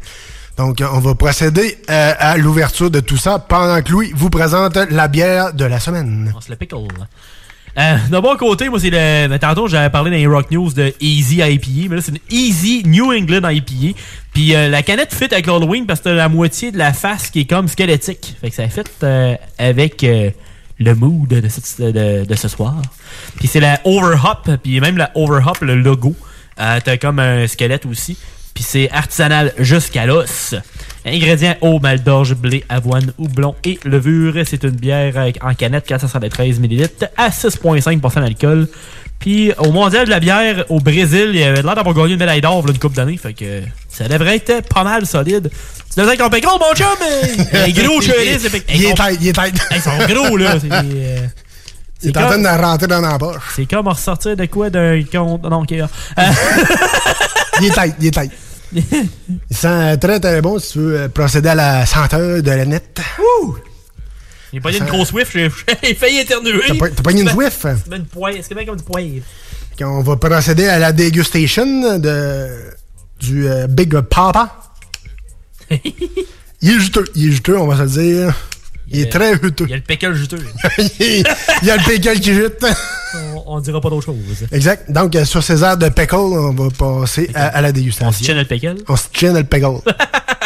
Donc, 0.57 0.81
on 0.91 0.99
va 0.99 1.13
procéder 1.13 1.77
euh, 1.89 2.13
à 2.17 2.35
l'ouverture 2.37 2.89
de 2.89 2.99
tout 2.99 3.17
ça 3.17 3.37
pendant 3.37 3.79
que 3.83 3.91
Louis 3.91 4.11
vous 4.15 4.29
présente 4.31 4.75
la 4.89 5.07
bière 5.07 5.53
de 5.53 5.65
la 5.65 5.79
semaine. 5.79 6.33
On 6.35 6.41
se 6.41 6.49
le 6.49 6.55
pickle. 6.55 6.75
Euh, 7.77 7.95
de 8.09 8.17
mon 8.17 8.35
côté, 8.37 8.67
moi, 8.69 8.79
c'est 8.79 8.89
le. 8.89 9.27
ben, 9.27 9.37
tantôt, 9.37 9.67
j'avais 9.67 9.91
parlé 9.91 10.09
dans 10.09 10.17
les 10.17 10.25
Rock 10.25 10.49
News 10.49 10.73
de 10.73 10.95
Easy 10.99 11.41
IPA, 11.41 11.89
mais 11.91 11.95
là, 11.97 12.01
c'est 12.01 12.11
une 12.11 12.19
Easy 12.31 12.81
New 12.87 13.13
England 13.13 13.47
IPA. 13.47 13.95
Puis 14.33 14.55
euh, 14.55 14.67
la 14.69 14.81
canette 14.81 15.13
fit 15.13 15.25
avec 15.25 15.45
l'Halloween 15.45 15.85
parce 15.85 15.99
que 15.99 16.05
t'as 16.05 16.13
la 16.15 16.27
moitié 16.27 16.71
de 16.71 16.77
la 16.79 16.91
face 16.91 17.29
qui 17.29 17.41
est 17.41 17.45
comme 17.45 17.67
squelettique. 17.67 18.35
Fait 18.41 18.49
que 18.49 18.55
ça 18.55 18.67
fit 18.67 18.81
euh, 19.03 19.35
avec 19.59 20.03
euh, 20.03 20.31
le 20.79 20.93
mood 20.95 21.27
de, 21.27 21.47
cette- 21.49 21.81
de- 21.81 22.25
de 22.25 22.35
ce 22.35 22.47
soir. 22.47 22.81
Puis 23.37 23.47
c'est 23.47 23.59
la 23.59 23.79
Overhop, 23.85 24.57
puis 24.61 24.79
même 24.79 24.97
la 24.97 25.11
Overhop, 25.15 25.61
le 25.61 25.75
logo. 25.75 26.15
Euh, 26.59 26.79
t'as 26.83 26.97
comme 26.97 27.19
un 27.19 27.47
squelette 27.47 27.85
aussi. 27.85 28.17
Puis 28.53 28.63
c'est 28.63 28.89
artisanal 28.91 29.53
jusqu'à 29.59 30.07
l'os. 30.07 30.55
Ingrédients 31.05 31.55
eau, 31.61 31.79
mal 31.79 32.01
d'orge, 32.03 32.33
blé, 32.33 32.63
avoine, 32.69 33.11
houblon 33.19 33.53
et 33.63 33.79
levure. 33.85 34.33
C'est 34.45 34.63
une 34.63 34.71
bière 34.71 35.13
en 35.41 35.53
canette 35.53 35.85
473 35.85 36.59
ml 36.59 36.89
à 37.15 37.29
6,5% 37.29 38.15
d'alcool. 38.21 38.67
Puis 39.19 39.51
au 39.59 39.71
mondial 39.71 40.05
de 40.05 40.09
la 40.11 40.19
bière 40.19 40.65
au 40.69 40.79
Brésil, 40.79 41.31
il 41.33 41.43
avait 41.43 41.61
l'air 41.61 41.75
d'avoir 41.75 41.93
gagné 41.95 42.13
une 42.13 42.19
médaille 42.19 42.41
d'or 42.41 42.67
une 42.67 42.77
coupe 42.79 42.93
d'années. 42.93 43.17
Fait 43.17 43.33
que 43.33 43.61
ça 43.89 44.07
devrait 44.07 44.35
être 44.37 44.67
pas 44.67 44.83
mal 44.83 45.05
solide. 45.05 45.49
Tu 45.97 46.01
devrais 46.01 46.13
être 46.13 46.19
ton 46.23 46.29
pécole, 46.29 46.59
mon 46.59 46.75
chum! 46.75 46.85
Un 47.53 47.69
gros 47.69 47.99
chevalier, 48.01 48.37
c'est 48.37 48.63
Il 48.71 48.85
est 48.85 48.93
tête, 48.93 49.17
il 49.19 49.27
est 49.29 49.33
tête. 49.33 49.55
Ils 49.71 49.81
sont 49.81 49.97
gros, 50.07 50.37
là. 50.37 50.55
C'est 50.61 50.71
euh, 50.71 50.81
Il 50.83 52.09
est 52.09 52.13
c'est 52.13 52.17
en 52.17 52.27
train 52.27 52.37
de 52.37 52.47
rentrer 52.47 52.85
dans 52.85 53.01
la 53.01 53.17
poche. 53.17 53.41
C'est 53.55 53.65
comme 53.65 53.87
ressortir 53.87 54.35
de 54.37 54.45
quoi 54.45 54.69
d'un 54.69 55.01
compte. 55.11 55.41
Non, 55.41 55.63
ok. 55.63 55.71
euh, 55.71 55.83
Il 57.59 57.65
est 57.65 57.71
tête, 57.71 57.95
il 57.99 58.05
est 58.05 58.11
tête. 58.11 58.31
Il 58.75 59.57
sent 59.57 59.97
très 59.97 60.19
très 60.19 60.39
bon 60.39 60.59
si 60.59 60.73
tu 60.73 60.79
veux 60.79 60.99
euh, 60.99 61.09
procéder 61.09 61.49
à 61.49 61.55
la 61.55 61.85
senteur 61.87 62.43
de 62.43 62.51
la 62.51 62.65
nette. 62.65 63.01
J'ai 64.53 64.59
pas 64.59 64.69
dit 64.69 64.77
une 64.77 64.85
grosse 64.85 65.11
whiff, 65.13 65.31
j'ai 65.83 65.95
failli 65.95 66.19
éternuer. 66.19 66.61
T'as 66.67 66.75
pas- 66.75 67.01
pas 67.01 67.11
une 67.11 67.27
whiff? 67.31 67.57
C'est 67.63 67.89
bien 67.89 67.97
une 67.97 68.05
poivre. 68.05 68.37
C'est 68.47 68.53
bien 68.53 68.65
comme 68.65 68.75
du 68.75 68.83
poivre. 68.83 69.23
On 69.81 70.01
va 70.01 70.15
procéder 70.15 70.67
à 70.67 70.77
la 70.77 70.91
dégustation 70.91 71.97
de, 71.97 72.49
du 73.19 73.49
euh, 73.49 73.65
Big 73.65 73.99
Papa. 74.01 74.66
il 76.61 76.69
est 76.69 76.79
juteux, 76.79 77.05
il 77.15 77.29
est 77.29 77.31
juteux, 77.31 77.57
on 77.57 77.67
va 77.67 77.77
se 77.77 77.99
le 77.99 78.03
dire. 78.23 78.33
Il 78.89 79.01
est 79.01 79.11
très 79.11 79.33
juteux. 79.33 79.65
Il 79.65 79.71
y 79.71 79.73
a 79.73 79.75
le 79.77 79.81
pickle 79.81 80.13
juteux. 80.13 80.37
il 80.99 81.23
y 81.63 81.69
a 81.71 81.75
le 81.75 81.83
pickle 81.83 82.19
qui 82.21 82.33
jute. 82.33 82.65
on, 83.15 83.43
on 83.55 83.59
dira 83.59 83.81
pas 83.81 83.89
d'autre 83.89 84.05
chose. 84.05 84.15
Exact. 84.51 84.89
Donc, 84.89 85.13
euh, 85.15 85.25
sur 85.25 85.43
ces 85.43 85.61
airs 85.61 85.77
de 85.77 85.89
pickle, 85.89 86.15
on 86.15 86.53
va 86.53 86.69
passer 86.69 87.29
à, 87.35 87.47
à 87.47 87.61
la 87.61 87.71
dégustation. 87.73 88.07
On 88.07 88.11
se 88.13 88.23
chine 88.23 88.37
le 88.37 88.45
pickle? 88.45 88.75
On 88.87 88.95
se 88.95 89.07
chine 89.11 89.33
le 89.33 89.43
pickle. 89.43 89.81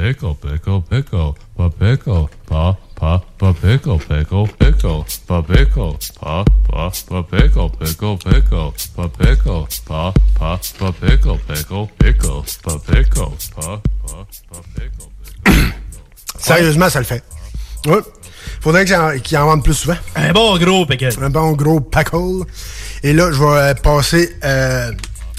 Pickle, 0.00 0.34
pickle, 0.34 0.80
pickle, 0.80 1.36
pa 1.58 1.68
pickle, 1.68 2.30
pa, 2.48 2.74
pa, 2.98 3.22
pa 3.38 3.52
pickle, 3.52 3.98
pickle, 3.98 4.46
pickle, 4.46 5.04
pa 5.26 5.42
pickle, 5.42 5.98
pa, 6.18 6.42
pa, 6.66 6.90
pa 7.06 7.22
pickle, 7.22 7.68
pickle, 7.68 8.16
pickle, 8.16 8.72
pa 8.96 9.08
pickle, 9.08 9.68
pa, 9.84 10.10
pa, 10.38 10.58
pa 10.78 10.92
pickle, 10.92 11.38
pickle, 11.46 11.86
pickle, 11.98 12.42
pa 12.62 12.78
pickle, 12.78 13.32
pa, 13.54 13.82
pa, 14.06 14.26
pa 14.48 14.60
pickle. 14.74 15.10
Sérieusement, 16.38 16.88
ça 16.88 17.00
le 17.00 17.04
fait. 17.04 17.22
Ouais. 17.86 18.00
Faudrait 18.62 18.86
qu'il 18.86 18.96
en, 18.96 19.18
qu'il 19.18 19.36
en 19.36 19.44
vende 19.44 19.62
plus 19.62 19.74
souvent. 19.74 19.98
Un 20.16 20.32
bon 20.32 20.56
gros 20.56 20.86
pickle. 20.86 21.12
Un 21.20 21.28
bon 21.28 21.52
gros 21.52 21.80
pickle. 21.80 22.46
Et 23.02 23.12
là, 23.12 23.30
je 23.30 23.38
vais 23.38 23.74
passer 23.74 24.34
euh, 24.44 24.92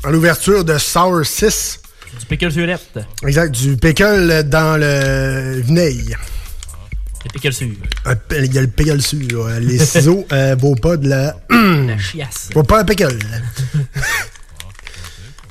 à 0.03 0.11
l'ouverture 0.11 0.63
de 0.63 0.77
Sour 0.77 1.25
6. 1.25 1.80
Du 2.19 2.25
pickle 2.25 2.51
surette. 2.51 2.99
Exact, 3.25 3.51
du 3.51 3.77
pickle 3.77 4.43
dans 4.43 4.77
le 4.79 5.61
vinaigre. 5.61 6.17
Le 7.25 7.29
pickle 7.31 7.53
sur. 7.53 7.67
Il 7.67 8.53
y 8.53 8.57
a 8.57 8.61
le 8.61 8.67
pickle 8.67 9.01
sur. 9.01 9.45
euh, 9.45 9.59
Les 9.59 9.77
ciseaux 9.85 10.25
euh, 10.31 10.55
vaut 10.59 10.75
pas 10.75 10.97
de 10.97 11.07
la... 11.07 11.35
La 11.49 11.97
chiasse. 11.97 12.49
vaut 12.53 12.63
pas 12.63 12.81
un 12.81 12.83
pickle. 12.85 13.17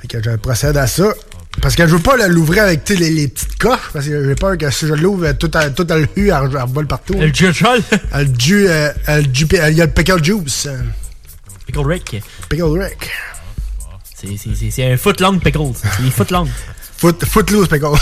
fait 0.01 0.07
que 0.07 0.21
je 0.23 0.35
procède 0.37 0.77
à 0.77 0.87
ça. 0.87 1.13
Parce 1.61 1.75
que 1.75 1.85
je 1.85 1.93
veux 1.95 2.01
pas 2.01 2.15
l'ouvrir 2.27 2.63
avec 2.63 2.87
les, 2.89 3.09
les 3.09 3.27
petites 3.27 3.57
coches. 3.57 3.89
Parce 3.93 4.05
que 4.05 4.25
j'ai 4.25 4.35
peur 4.35 4.57
que 4.57 4.69
si 4.69 4.87
je 4.87 4.93
l'ouvre, 4.93 5.25
euh, 5.27 5.33
tout 5.33 5.51
à, 5.53 5.69
tout 5.69 5.85
à 5.89 5.97
le 5.97 6.07
hu, 6.15 6.29
elle, 6.29 6.49
elle 6.51 6.59
vole 6.69 6.87
partout. 6.87 7.13
Le 7.13 7.27
jus 7.33 7.53
chol. 7.53 7.81
Le 8.13 8.25
jus- 8.37 8.67
il 8.67 9.75
y 9.75 9.81
a 9.81 9.85
le 9.85 9.91
pickle 9.91 10.23
juice. 10.23 10.67
Pickle 11.65 11.85
Rick. 11.85 12.21
Pickle 12.49 12.63
Rick. 12.79 13.09
C'est- 14.21 14.91
un 14.91 14.97
foot 14.97 15.19
long 15.21 15.39
pickle. 15.39 15.71
C'est 15.75 16.03
des 16.03 16.11
foot 16.11 16.31
long. 16.31 16.47
Foot, 16.97 17.25
footloose 17.25 17.67
pickle. 17.67 17.95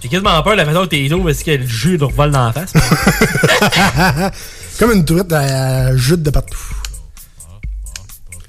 J'ai 0.00 0.08
quasiment 0.08 0.40
peur 0.42 0.52
de 0.52 0.58
la 0.58 0.64
façon 0.64 0.82
que 0.84 0.90
t'es 0.90 1.08
d'eau 1.08 1.24
parce 1.24 1.42
que 1.42 1.50
le 1.50 1.66
jus 1.66 1.98
nous 1.98 2.06
revole 2.06 2.30
dans 2.30 2.46
la 2.46 2.52
face. 2.52 2.72
Comme 4.78 4.92
une 4.92 5.04
truite 5.04 5.32
à 5.32 5.94
jute 5.96 6.22
de 6.22 6.30
partout. 6.30 6.56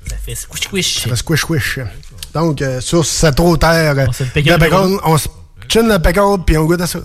Ça 0.07 0.15
fait 0.23 0.35
squish 0.35 0.61
squish. 0.61 0.99
Ça 0.99 1.09
fait 1.09 1.15
squish 1.15 1.41
squish. 1.41 1.79
Donc, 2.33 2.61
euh, 2.61 2.79
sur 2.79 3.05
cette 3.05 3.37
haute 3.39 3.59
terre 3.59 4.07
on 5.03 5.17
se 5.17 5.27
chine 5.67 5.89
le 5.89 5.99
pickle 5.99 6.43
puis 6.45 6.57
on 6.57 6.65
goûte 6.65 6.81
à 6.81 6.87
ça. 6.87 6.99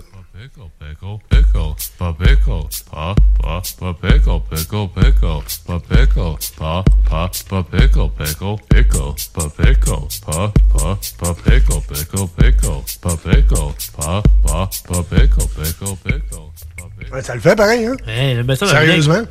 Pickle, 0.87 1.19
pickle, 1.29 1.75
pa 1.99 2.13
pickle, 2.13 2.69
pa, 2.93 3.15
pa, 3.43 3.61
pa 3.81 3.93
pickle, 3.93 4.41
pickle, 4.49 4.87
pickle, 4.95 5.43
pa 5.67 5.79
pickle, 5.81 6.39
pa, 6.57 6.85
pa, 7.11 7.31
pa 7.49 7.63
pickle, 7.65 8.09
pickle, 8.11 8.57
pickle, 8.69 9.15
pa 9.35 9.49
pickle, 9.49 10.07
pa, 10.25 10.53
pa, 10.73 10.99
pa 11.19 11.35
pickle, 11.35 11.81
pickle, 11.89 12.29
pickle, 12.39 12.85
pa 13.03 13.17
pickle, 13.17 13.75
pa, 13.97 14.23
pa, 14.45 14.71
pa 14.87 15.03
pickle, 15.03 15.49
pickle, 15.57 15.97
pickle. 16.05 17.13
Ouais, 17.13 17.23
ça 17.23 17.35
le 17.35 17.41
fait 17.41 17.57
pareil, 17.57 17.87
hein? 17.87 17.97
Ouais, 18.07 18.43
bien 18.45 18.55
ça 18.55 18.69
Sérieusement? 18.69 19.25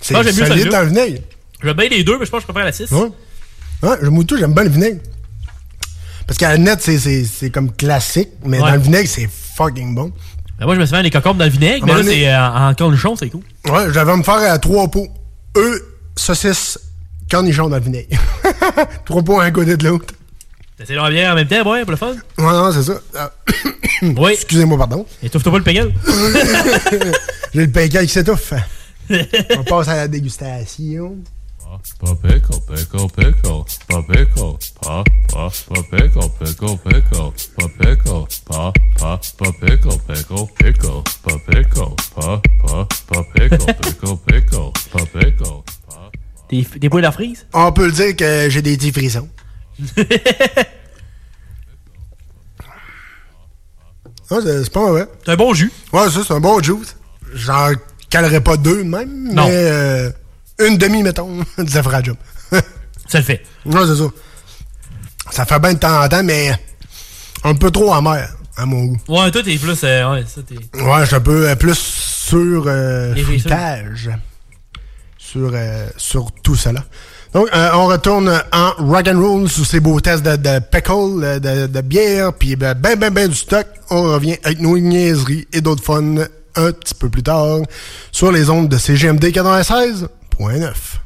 C'est 0.00 0.14
Moi, 0.14 0.24
j'aime 0.24 0.34
mieux 0.36 0.46
solide 0.46 0.68
dans 0.70 0.80
le 0.80 0.88
vinaigre. 0.88 1.20
J'aime 1.62 1.76
bien 1.76 1.88
les 1.88 2.02
deux, 2.02 2.18
mais 2.18 2.26
je 2.26 2.30
pense 2.32 2.42
que 2.42 2.48
je 2.48 2.52
préfère 2.52 2.64
la 2.64 2.72
6. 2.72 2.90
Ouais. 2.90 3.10
Ouais, 3.84 3.96
le 4.00 4.10
moutou, 4.10 4.36
j'aime 4.36 4.54
bien 4.54 4.64
le 4.64 4.70
vinaigre. 4.70 5.00
Parce 6.26 6.36
qu'à 6.36 6.48
la 6.48 6.58
nette, 6.58 6.80
c'est- 6.82 7.50
comme 7.50 7.70
classique, 7.72 8.30
mais 8.44 8.60
Ouais. 8.60 8.70
dans 8.70 8.74
le 8.74 8.80
vinaigre, 8.82 9.08
c'est 9.08 9.28
fucking 9.56 9.94
bon. 9.94 10.12
Ben, 10.58 10.64
moi, 10.64 10.74
je 10.74 10.80
me 10.80 10.86
suis 10.86 10.96
fait 10.96 11.02
des 11.02 11.10
cocombes 11.10 11.36
dans 11.36 11.44
le 11.44 11.50
vinaigre, 11.50 11.84
mais 11.86 11.94
là, 11.94 12.02
c'est 12.02 12.28
euh, 12.28 12.68
en 12.70 12.74
cornichon, 12.74 13.14
c'est 13.14 13.28
cool. 13.28 13.42
Ouais, 13.68 13.92
j'avais 13.92 14.16
me 14.16 14.22
faire 14.22 14.36
à 14.36 14.58
trois 14.58 14.88
pots. 14.88 15.08
Eux, 15.56 15.82
saucisses, 16.16 16.78
cornichons 17.30 17.68
dans 17.68 17.76
le 17.76 17.82
vinaigre. 17.82 18.16
trois 19.04 19.22
pots, 19.22 19.40
un 19.40 19.50
côté 19.50 19.76
de 19.76 19.86
l'autre. 19.86 20.14
T'essaies 20.78 20.94
la 20.94 21.10
bière 21.10 21.32
en 21.32 21.34
même 21.34 21.48
temps, 21.48 21.70
ouais, 21.70 21.82
pour 21.82 21.90
le 21.90 21.96
fun? 21.96 22.14
Ouais, 22.38 22.44
non, 22.44 22.70
c'est 22.72 22.82
ça. 22.82 23.00
Ah, 23.14 23.30
oui. 24.02 24.32
Excusez-moi, 24.32 24.78
pardon. 24.78 25.06
Étouffe-toi 25.22 25.52
pas 25.52 25.58
le 25.58 25.64
pickle? 25.64 25.92
J'ai 27.54 27.66
le 27.66 27.70
pickle 27.70 28.02
qui 28.02 28.08
s'étouffe. 28.08 28.52
On 29.56 29.64
passe 29.64 29.88
à 29.88 29.96
la 29.96 30.08
dégustation. 30.08 31.16
Pa 31.98 32.14
pickle, 32.14 32.60
pickle, 32.68 33.08
pickle, 33.08 33.64
pa 33.88 34.02
pickle, 34.02 34.58
pa, 34.82 35.02
pa, 35.32 35.48
pa 35.68 35.82
pickle, 35.90 36.28
pickle, 36.38 36.76
pickle, 36.84 37.32
pa 37.56 37.68
pickle, 37.78 38.26
pa, 38.44 38.72
pa, 38.98 39.20
pa 39.38 39.52
pickle, 39.60 39.98
pickle, 40.06 40.46
pickle, 40.58 41.02
pa 41.24 41.38
pickle, 41.46 41.94
pa, 42.14 42.40
pa, 42.66 42.86
pa 43.08 43.22
pickle, 43.34 43.66
pickle, 43.80 44.16
pickle, 44.26 44.72
pa 44.92 45.00
pickle. 45.06 45.62
T'es 46.48 46.66
t'es 46.80 46.88
pas 46.90 47.00
la 47.00 47.12
frise? 47.12 47.46
On 47.54 47.72
peut 47.72 47.86
le 47.86 47.92
dire 47.92 48.14
que 48.14 48.50
j'ai 48.50 48.62
des 48.62 48.76
petits 48.76 48.92
frissons. 48.92 49.28
Ah, 54.28 54.38
c'est 54.42 54.64
c'est 54.64 54.72
pas 54.72 54.80
mauvais. 54.80 55.06
C'est 55.24 55.30
un 55.30 55.36
bon 55.36 55.54
jus. 55.54 55.70
Ouais, 55.92 56.10
ça, 56.10 56.20
c'est 56.26 56.34
un 56.34 56.40
bon 56.40 56.60
juice. 56.60 56.96
J'en 57.32 57.70
calerais 58.10 58.40
pas 58.40 58.56
deux 58.56 58.78
de 58.78 58.88
même, 58.88 59.32
Non. 59.32 59.46
mais 59.46 59.52
euh, 59.54 60.10
une 60.58 60.78
demi, 60.78 61.02
mettons, 61.02 61.40
disait 61.58 61.82
Frère 61.82 62.04
Job. 62.04 62.16
ça 63.08 63.18
le 63.18 63.24
fait. 63.24 63.42
Non, 63.64 63.86
c'est 63.86 63.96
ça. 63.96 64.10
Ça 65.30 65.44
fait 65.44 65.58
bien 65.58 65.74
de 65.74 65.78
temps 65.78 66.02
en 66.02 66.08
temps, 66.08 66.22
mais 66.22 66.52
un 67.44 67.54
peu 67.54 67.70
trop 67.70 67.92
amer, 67.92 68.28
à 68.56 68.66
mon 68.66 68.84
goût. 68.84 68.98
Ouais, 69.08 69.30
toi, 69.30 69.42
t'es 69.42 69.56
plus. 69.56 69.78
Euh, 69.84 70.12
ouais, 70.12 70.24
ça, 70.26 70.40
t'es. 70.42 70.56
Ouais, 70.80 71.00
je 71.00 71.06
suis 71.06 71.16
un 71.16 71.20
peu 71.20 71.48
euh, 71.48 71.54
plus 71.56 71.76
sur 71.76 72.64
euh, 72.66 73.14
fruitage. 73.16 74.10
Sur, 75.18 75.50
euh, 75.52 75.88
sur 75.96 76.30
tout 76.42 76.54
cela. 76.56 76.84
Donc, 77.34 77.48
on 77.52 77.86
retourne 77.86 78.42
en 78.52 78.70
rock 78.78 79.08
and 79.08 79.20
roll 79.20 79.48
sous 79.48 79.64
ces 79.64 79.80
beaux 79.80 80.00
tests 80.00 80.22
de, 80.22 80.36
de 80.36 81.38
de, 81.38 81.66
de 81.66 81.80
bière, 81.82 82.32
puis 82.32 82.56
ben, 82.56 82.72
ben, 82.74 82.96
ben, 82.98 83.12
ben, 83.12 83.28
du 83.28 83.34
stock. 83.34 83.66
On 83.90 84.04
revient 84.04 84.36
avec 84.42 84.60
nos 84.60 84.78
niaiseries 84.78 85.46
et 85.52 85.60
d'autres 85.60 85.82
fun 85.82 86.14
un 86.54 86.72
petit 86.72 86.94
peu 86.94 87.10
plus 87.10 87.22
tard 87.22 87.58
sur 88.10 88.32
les 88.32 88.48
ondes 88.48 88.68
de 88.68 88.78
CGMD 88.78 89.32
96. 89.32 90.08
101.9. 90.38 91.00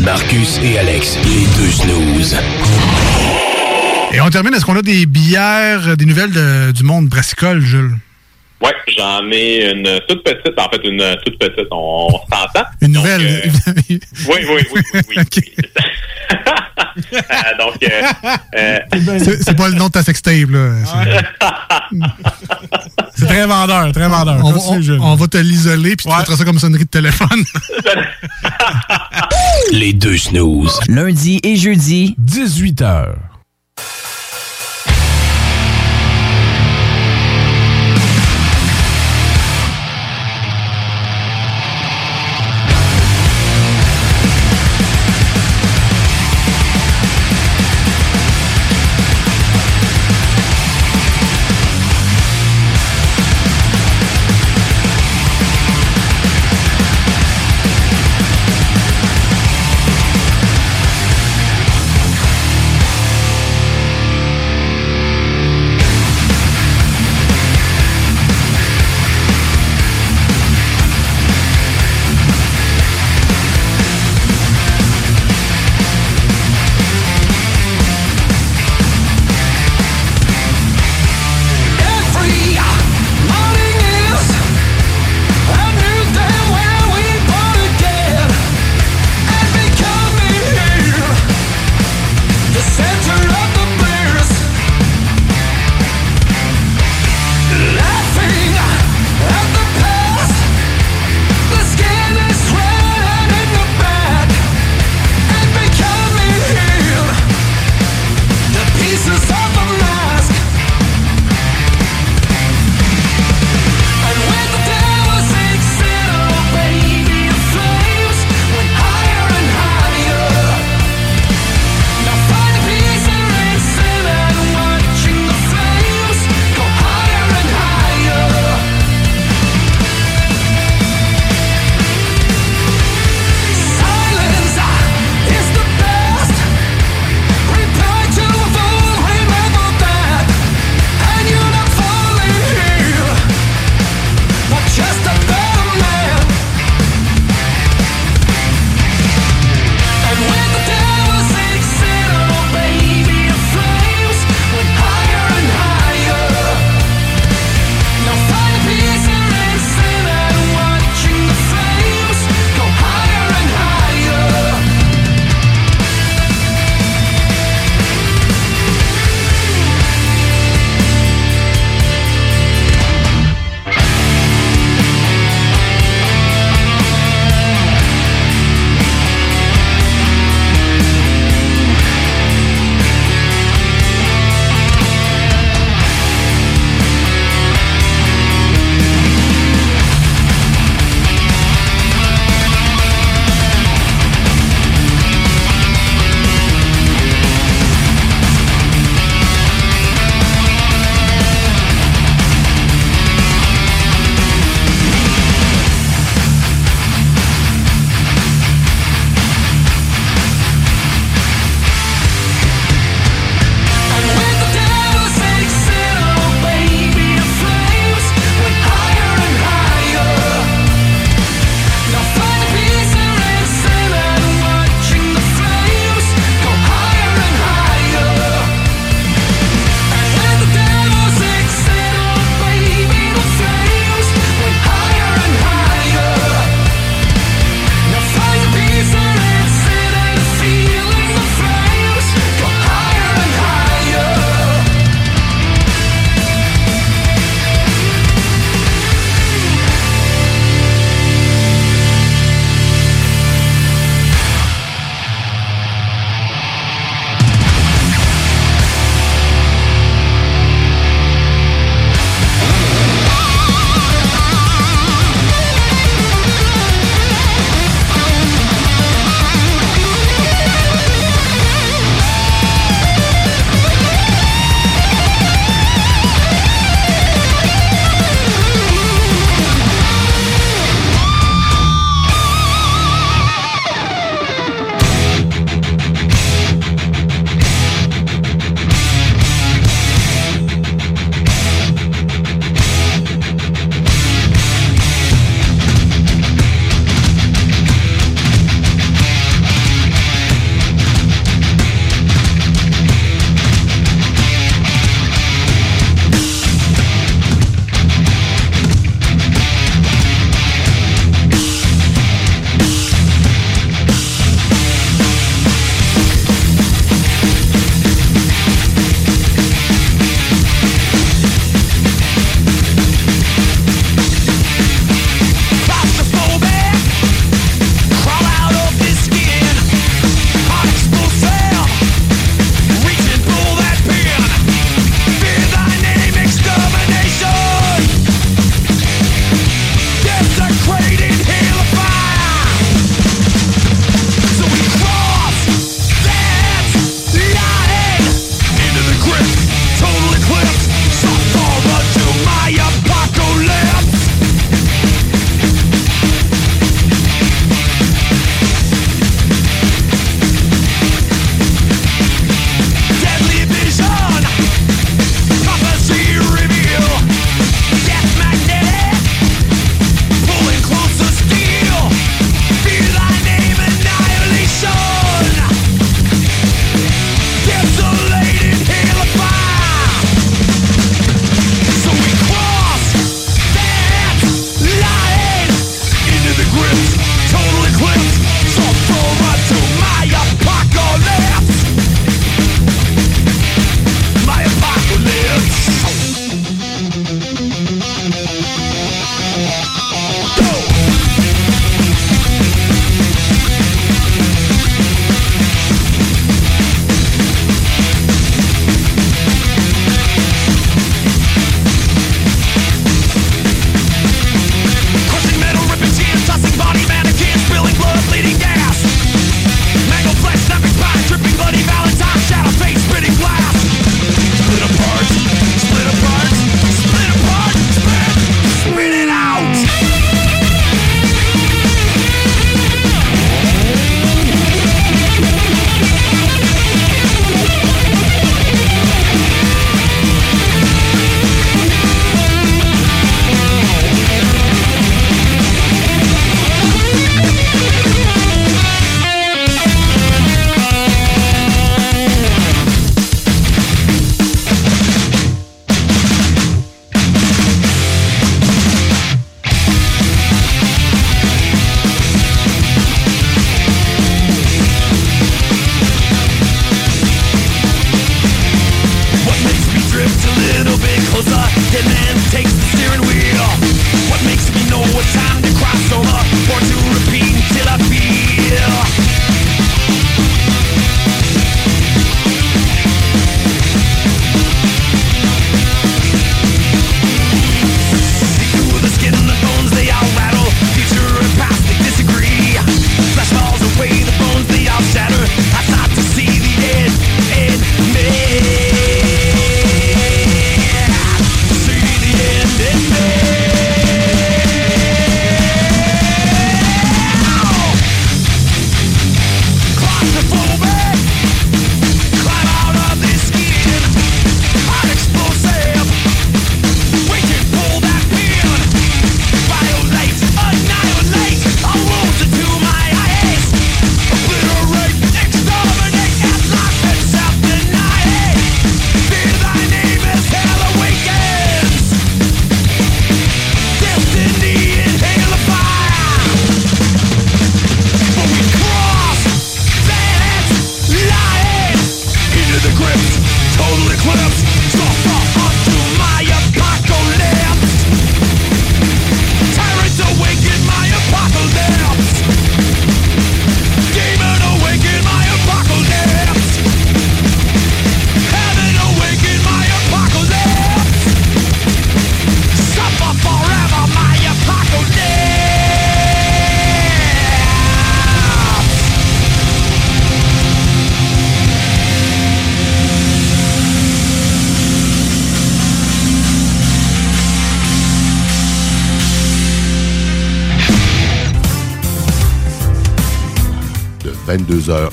Marcus 0.00 0.58
et 0.62 0.78
Alex, 0.78 1.18
les 1.24 1.46
deux 1.56 1.70
snooze. 1.70 2.36
Et 4.12 4.20
on 4.20 4.30
termine, 4.30 4.54
est-ce 4.54 4.64
qu'on 4.64 4.76
a 4.76 4.82
des 4.82 5.06
bières, 5.06 5.88
euh, 5.88 5.96
des 5.96 6.04
nouvelles 6.04 6.32
de, 6.32 6.72
du 6.72 6.82
monde 6.82 7.08
brassicole, 7.08 7.60
Jules? 7.60 7.94
Oui, 8.60 8.70
j'en 8.96 9.30
ai 9.30 9.70
une 9.70 10.00
toute 10.08 10.24
petite, 10.24 10.58
en 10.58 10.68
fait, 10.68 10.80
une 10.82 11.16
toute 11.24 11.38
petite, 11.38 11.68
on, 11.70 12.08
s'entend. 12.10 12.64
Une 12.80 12.92
nouvelle? 12.92 13.20
Donc, 13.20 13.62
euh, 13.68 13.72
oui, 13.88 14.00
oui, 14.28 14.66
oui. 14.74 14.82
oui, 14.94 15.00
oui. 15.16 15.42
Euh, 16.30 17.58
donc, 17.58 17.76
euh, 17.82 18.02
euh, 18.56 18.78
C'est 19.40 19.56
pas 19.56 19.68
le 19.68 19.74
nom 19.74 19.86
de 19.86 19.92
ta 19.92 20.02
sextape, 20.02 20.50
là. 20.50 20.70
C'est 23.14 23.26
très 23.26 23.46
vendeur, 23.46 23.92
très 23.92 24.08
vendeur. 24.08 24.40
On, 24.44 24.50
va- 24.52 24.58
Continue, 24.58 24.78
on- 24.78 24.82
Jules. 24.82 25.00
on 25.00 25.14
va 25.14 25.26
te 25.28 25.36
l'isoler, 25.38 25.96
puis 25.96 26.06
tu 26.10 26.16
mettras 26.16 26.36
ça 26.36 26.44
comme 26.44 26.58
sonnerie 26.58 26.84
de 26.84 26.88
téléphone. 26.88 27.44
Les 29.72 29.92
deux 29.92 30.16
snooze. 30.18 30.78
Lundi 30.88 31.40
et 31.42 31.56
jeudi, 31.56 32.14
18h. 32.20 33.06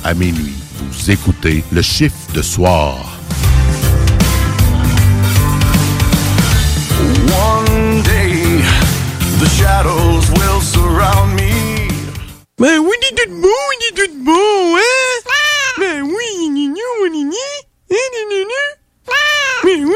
à 0.05 0.13
minuit. 0.13 0.53
Vous 0.77 1.11
écoutez 1.11 1.63
le 1.71 1.81
chiffre 1.81 2.31
de 2.33 2.43
soir. 2.43 3.17
One 7.27 8.03
oui, 12.79 12.95
tout 13.95 14.23
beau, 14.23 14.77
hein? 14.77 15.23
Ben 15.79 16.01
oui, 16.03 16.49
Mais 19.63 19.83
oui. 19.83 19.95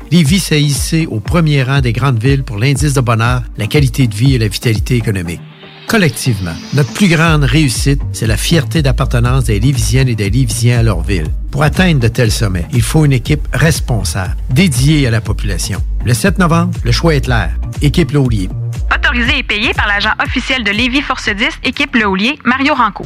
Lévis 0.11 0.39
s'est 0.39 0.61
hissé 0.61 1.07
au 1.09 1.21
premier 1.21 1.63
rang 1.63 1.79
des 1.79 1.93
grandes 1.93 2.21
villes 2.21 2.43
pour 2.43 2.57
l'indice 2.57 2.93
de 2.93 2.99
bonheur, 2.99 3.43
la 3.57 3.67
qualité 3.67 4.07
de 4.07 4.13
vie 4.13 4.35
et 4.35 4.37
la 4.37 4.49
vitalité 4.49 4.97
économique. 4.97 5.39
Collectivement, 5.87 6.53
notre 6.73 6.91
plus 6.91 7.07
grande 7.07 7.45
réussite, 7.45 8.01
c'est 8.11 8.27
la 8.27 8.35
fierté 8.35 8.81
d'appartenance 8.81 9.45
des 9.45 9.61
Lévisiennes 9.61 10.09
et 10.09 10.15
des 10.15 10.29
Lévisiens 10.29 10.79
à 10.79 10.83
leur 10.83 11.01
ville. 11.01 11.27
Pour 11.49 11.63
atteindre 11.63 12.01
de 12.01 12.09
tels 12.09 12.31
sommets, 12.31 12.67
il 12.73 12.81
faut 12.81 13.05
une 13.05 13.13
équipe 13.13 13.47
responsable, 13.53 14.35
dédiée 14.49 15.07
à 15.07 15.11
la 15.11 15.21
population. 15.21 15.81
Le 16.03 16.13
7 16.13 16.39
novembre, 16.39 16.77
le 16.83 16.91
choix 16.91 17.15
est 17.15 17.21
clair. 17.21 17.51
Équipe 17.81 18.11
Laulier. 18.11 18.49
Autorisé 18.93 19.37
et 19.37 19.43
payé 19.43 19.73
par 19.73 19.87
l'agent 19.87 20.11
officiel 20.21 20.65
de 20.65 20.71
Lévis 20.71 21.01
Force 21.01 21.29
10, 21.29 21.47
équipe 21.63 21.95
Le 21.95 22.05
Houlier, 22.05 22.37
Mario 22.43 22.73
Ranco. 22.73 23.05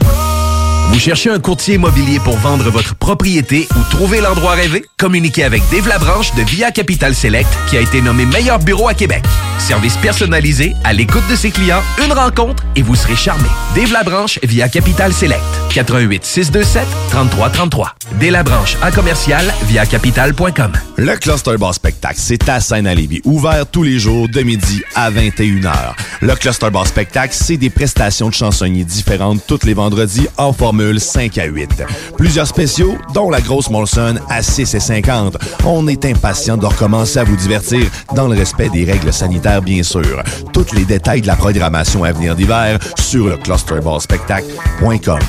Vous 0.89 0.99
cherchez 0.99 1.29
un 1.29 1.39
courtier 1.39 1.75
immobilier 1.75 2.19
pour 2.19 2.37
vendre 2.37 2.69
votre 2.69 2.95
propriété 2.95 3.67
ou 3.75 3.83
trouver 3.89 4.21
l'endroit 4.21 4.53
rêvé? 4.53 4.85
Communiquez 4.97 5.43
avec 5.43 5.61
Dave 5.71 5.87
Labranche 5.87 6.33
de 6.35 6.43
Via 6.43 6.71
Capital 6.71 7.13
Select 7.13 7.49
qui 7.69 7.77
a 7.77 7.81
été 7.81 8.01
nommé 8.01 8.25
meilleur 8.25 8.59
bureau 8.59 8.87
à 8.87 8.93
Québec. 8.93 9.23
Service 9.57 9.97
personnalisé, 9.97 10.73
à 10.83 10.93
l'écoute 10.93 11.23
de 11.29 11.35
ses 11.35 11.51
clients, 11.51 11.81
une 12.05 12.13
rencontre 12.13 12.63
et 12.75 12.81
vous 12.81 12.95
serez 12.95 13.15
charmé. 13.15 13.47
Dave 13.75 13.91
Labranche 13.91 14.39
via 14.43 14.69
Capital 14.69 15.11
Select. 15.11 15.41
88 15.73 16.23
627 16.23 16.87
3333. 17.09 17.95
Dave 18.19 18.31
Labranche 18.31 18.77
à 18.81 18.91
commercial 18.91 19.53
via 19.63 19.85
capital.com. 19.85 20.71
Le 20.97 21.17
Cluster 21.17 21.57
Bar 21.57 21.73
Spectacle, 21.73 22.17
c'est 22.17 22.47
à 22.47 22.59
Lévis, 22.95 23.21
ouvert 23.25 23.65
tous 23.67 23.83
les 23.83 23.99
jours 23.99 24.29
de 24.29 24.41
midi 24.41 24.81
à 24.95 25.11
21h. 25.11 25.93
Le 26.21 26.35
Cluster 26.35 26.69
Bar 26.69 26.87
Spectacle, 26.87 27.35
c'est 27.37 27.57
des 27.57 27.69
prestations 27.69 28.29
de 28.29 28.33
chansonniers 28.33 28.85
différentes 28.85 29.41
tous 29.45 29.65
les 29.65 29.73
vendredis 29.73 30.27
en 30.37 30.53
formule 30.76 30.99
5 30.99 31.38
à 31.38 31.45
8. 31.45 31.84
Plusieurs 32.18 32.47
spéciaux, 32.47 32.97
dont 33.14 33.30
la 33.30 33.39
grosse 33.39 33.69
Molson 33.69 34.15
à 34.30 34.41
6 34.41 34.76
et 34.76 34.80
50. 34.81 35.38
On 35.65 35.88
est 35.88 36.03
impatient 36.03 36.57
de 36.57 36.65
recommencer 36.65 37.19
à 37.19 37.23
vous 37.23 37.38
divertir 37.38 37.85
dans 38.14 38.27
le 38.27 38.35
respect 38.35 38.68
des 38.68 38.84
règles 38.84 39.14
sanitaires, 39.14 39.61
bien 39.61 39.84
sûr. 39.84 40.22
Tous 40.52 40.73
les 40.73 40.84
détails 40.84 41.22
de 41.22 41.27
la 41.27 41.38
programmation 41.38 42.03
à 42.03 42.11
venir 42.11 42.35
d'hiver 42.35 42.77
sur 42.99 43.27
le 43.27 43.38
clusterbarspectacle.com. 43.38 45.19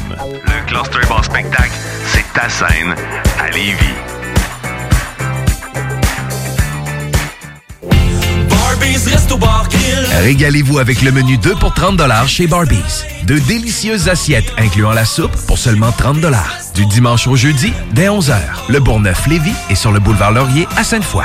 Le 0.47 0.67
Cluster 0.67 1.09
Bar 1.09 1.25
Spectacle, 1.25 1.71
c'est 2.13 2.25
ta 2.33 2.49
scène 2.49 2.95
à 3.39 3.49
Lévis. 3.51 4.06
Régalez-vous 10.23 10.79
avec 10.79 11.03
le 11.03 11.13
menu 11.13 11.39
2 11.39 11.55
pour 11.55 11.73
30 11.75 12.01
chez 12.27 12.47
Barbies. 12.47 13.05
De 13.25 13.39
délicieuses 13.39 14.09
assiettes 14.09 14.53
incluant 14.59 14.93
la 14.93 15.05
soupe 15.05 15.35
pour 15.47 15.59
seulement 15.59 15.93
30 15.93 16.25
Du 16.75 16.87
dimanche 16.87 17.27
au 17.27 17.37
jeudi, 17.37 17.73
dès 17.93 18.09
11h. 18.09 18.37
Le 18.69 18.81
Bourgneuf-Lévis 18.81 19.55
est 19.71 19.75
sur 19.75 19.93
le 19.93 20.01
boulevard 20.01 20.33
Laurier 20.33 20.67
à 20.77 20.85
Sainte-Foy. 20.85 21.25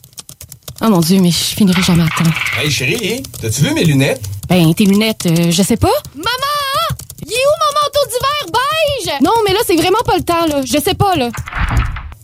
Oh 0.83 0.89
mon 0.89 0.99
Dieu, 0.99 1.19
mais 1.21 1.29
je 1.29 1.37
finirai 1.37 1.81
jamais 1.83 2.01
à 2.03 2.07
temps. 2.07 2.29
Hey 2.59 2.71
chérie, 2.71 3.21
t'as-tu 3.39 3.61
vu 3.61 3.73
mes 3.73 3.83
lunettes? 3.83 4.23
Ben, 4.49 4.73
tes 4.73 4.85
lunettes, 4.85 5.27
euh, 5.27 5.51
je 5.51 5.61
sais 5.61 5.77
pas. 5.77 5.91
Maman! 6.15 7.01
Il 7.23 7.31
est 7.31 7.35
où 7.35 7.55
mon 7.59 7.81
manteau 7.81 8.07
d'hiver 8.07 8.59
beige? 9.05 9.21
Non, 9.21 9.31
mais 9.45 9.53
là, 9.53 9.59
c'est 9.67 9.75
vraiment 9.75 9.99
pas 10.03 10.17
le 10.17 10.23
temps, 10.23 10.47
là. 10.47 10.63
Je 10.65 10.79
sais 10.83 10.95
pas, 10.95 11.15
là. 11.15 11.29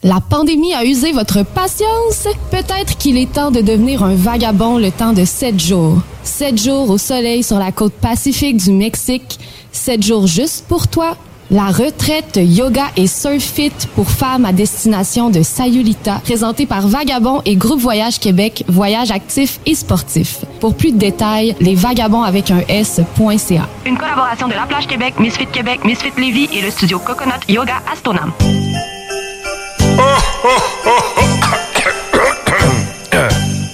La 0.01 0.19
pandémie 0.21 0.73
a 0.73 0.83
usé 0.85 1.11
votre 1.11 1.43
patience. 1.43 2.27
Peut-être 2.49 2.97
qu'il 2.97 3.17
est 3.17 3.31
temps 3.31 3.51
de 3.51 3.61
devenir 3.61 4.03
un 4.03 4.15
vagabond 4.15 4.79
le 4.79 4.91
temps 4.91 5.13
de 5.13 5.23
sept 5.23 5.59
jours. 5.59 5.99
Sept 6.23 6.59
jours 6.59 6.89
au 6.89 6.97
soleil 6.97 7.43
sur 7.43 7.59
la 7.59 7.71
côte 7.71 7.93
pacifique 7.93 8.57
du 8.57 8.71
Mexique. 8.71 9.39
Sept 9.71 10.03
jours 10.03 10.25
juste 10.25 10.65
pour 10.67 10.87
toi. 10.87 11.15
La 11.49 11.67
retraite 11.67 12.35
yoga 12.35 12.87
et 12.97 13.07
surf 13.07 13.41
fit 13.41 13.71
pour 13.95 14.09
femmes 14.09 14.43
à 14.43 14.51
destination 14.51 15.29
de 15.29 15.41
Sayulita, 15.43 16.19
présentée 16.25 16.65
par 16.65 16.89
Vagabond 16.89 17.41
et 17.45 17.55
Groupe 17.55 17.79
Voyage 17.79 18.19
Québec, 18.19 18.65
voyage 18.67 19.11
actif 19.11 19.61
et 19.65 19.73
sportif. 19.73 20.39
Pour 20.59 20.75
plus 20.75 20.91
de 20.91 20.97
détails, 20.97 21.55
les 21.61 21.75
vagabonds 21.75 22.23
avec 22.23 22.51
un 22.51 22.59
S.ca. 22.67 23.69
Une 23.85 23.97
collaboration 23.97 24.49
de 24.49 24.55
La 24.55 24.65
Plage 24.65 24.87
Québec, 24.87 25.13
Misfit 25.19 25.47
Québec, 25.47 25.85
Misfit 25.85 26.11
Lévis 26.17 26.49
et 26.51 26.61
le 26.61 26.69
studio 26.69 26.99
Coconut 26.99 27.39
Yoga 27.47 27.75
Astonam. 27.93 28.33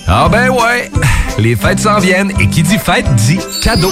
Ah 0.08 0.30
ben 0.30 0.50
ouais, 0.52 0.92
les 1.40 1.56
fêtes 1.56 1.80
s'en 1.80 1.98
viennent 1.98 2.32
et 2.40 2.48
qui 2.48 2.62
dit 2.62 2.78
fête 2.78 3.08
dit 3.16 3.40
cadeau. 3.64 3.92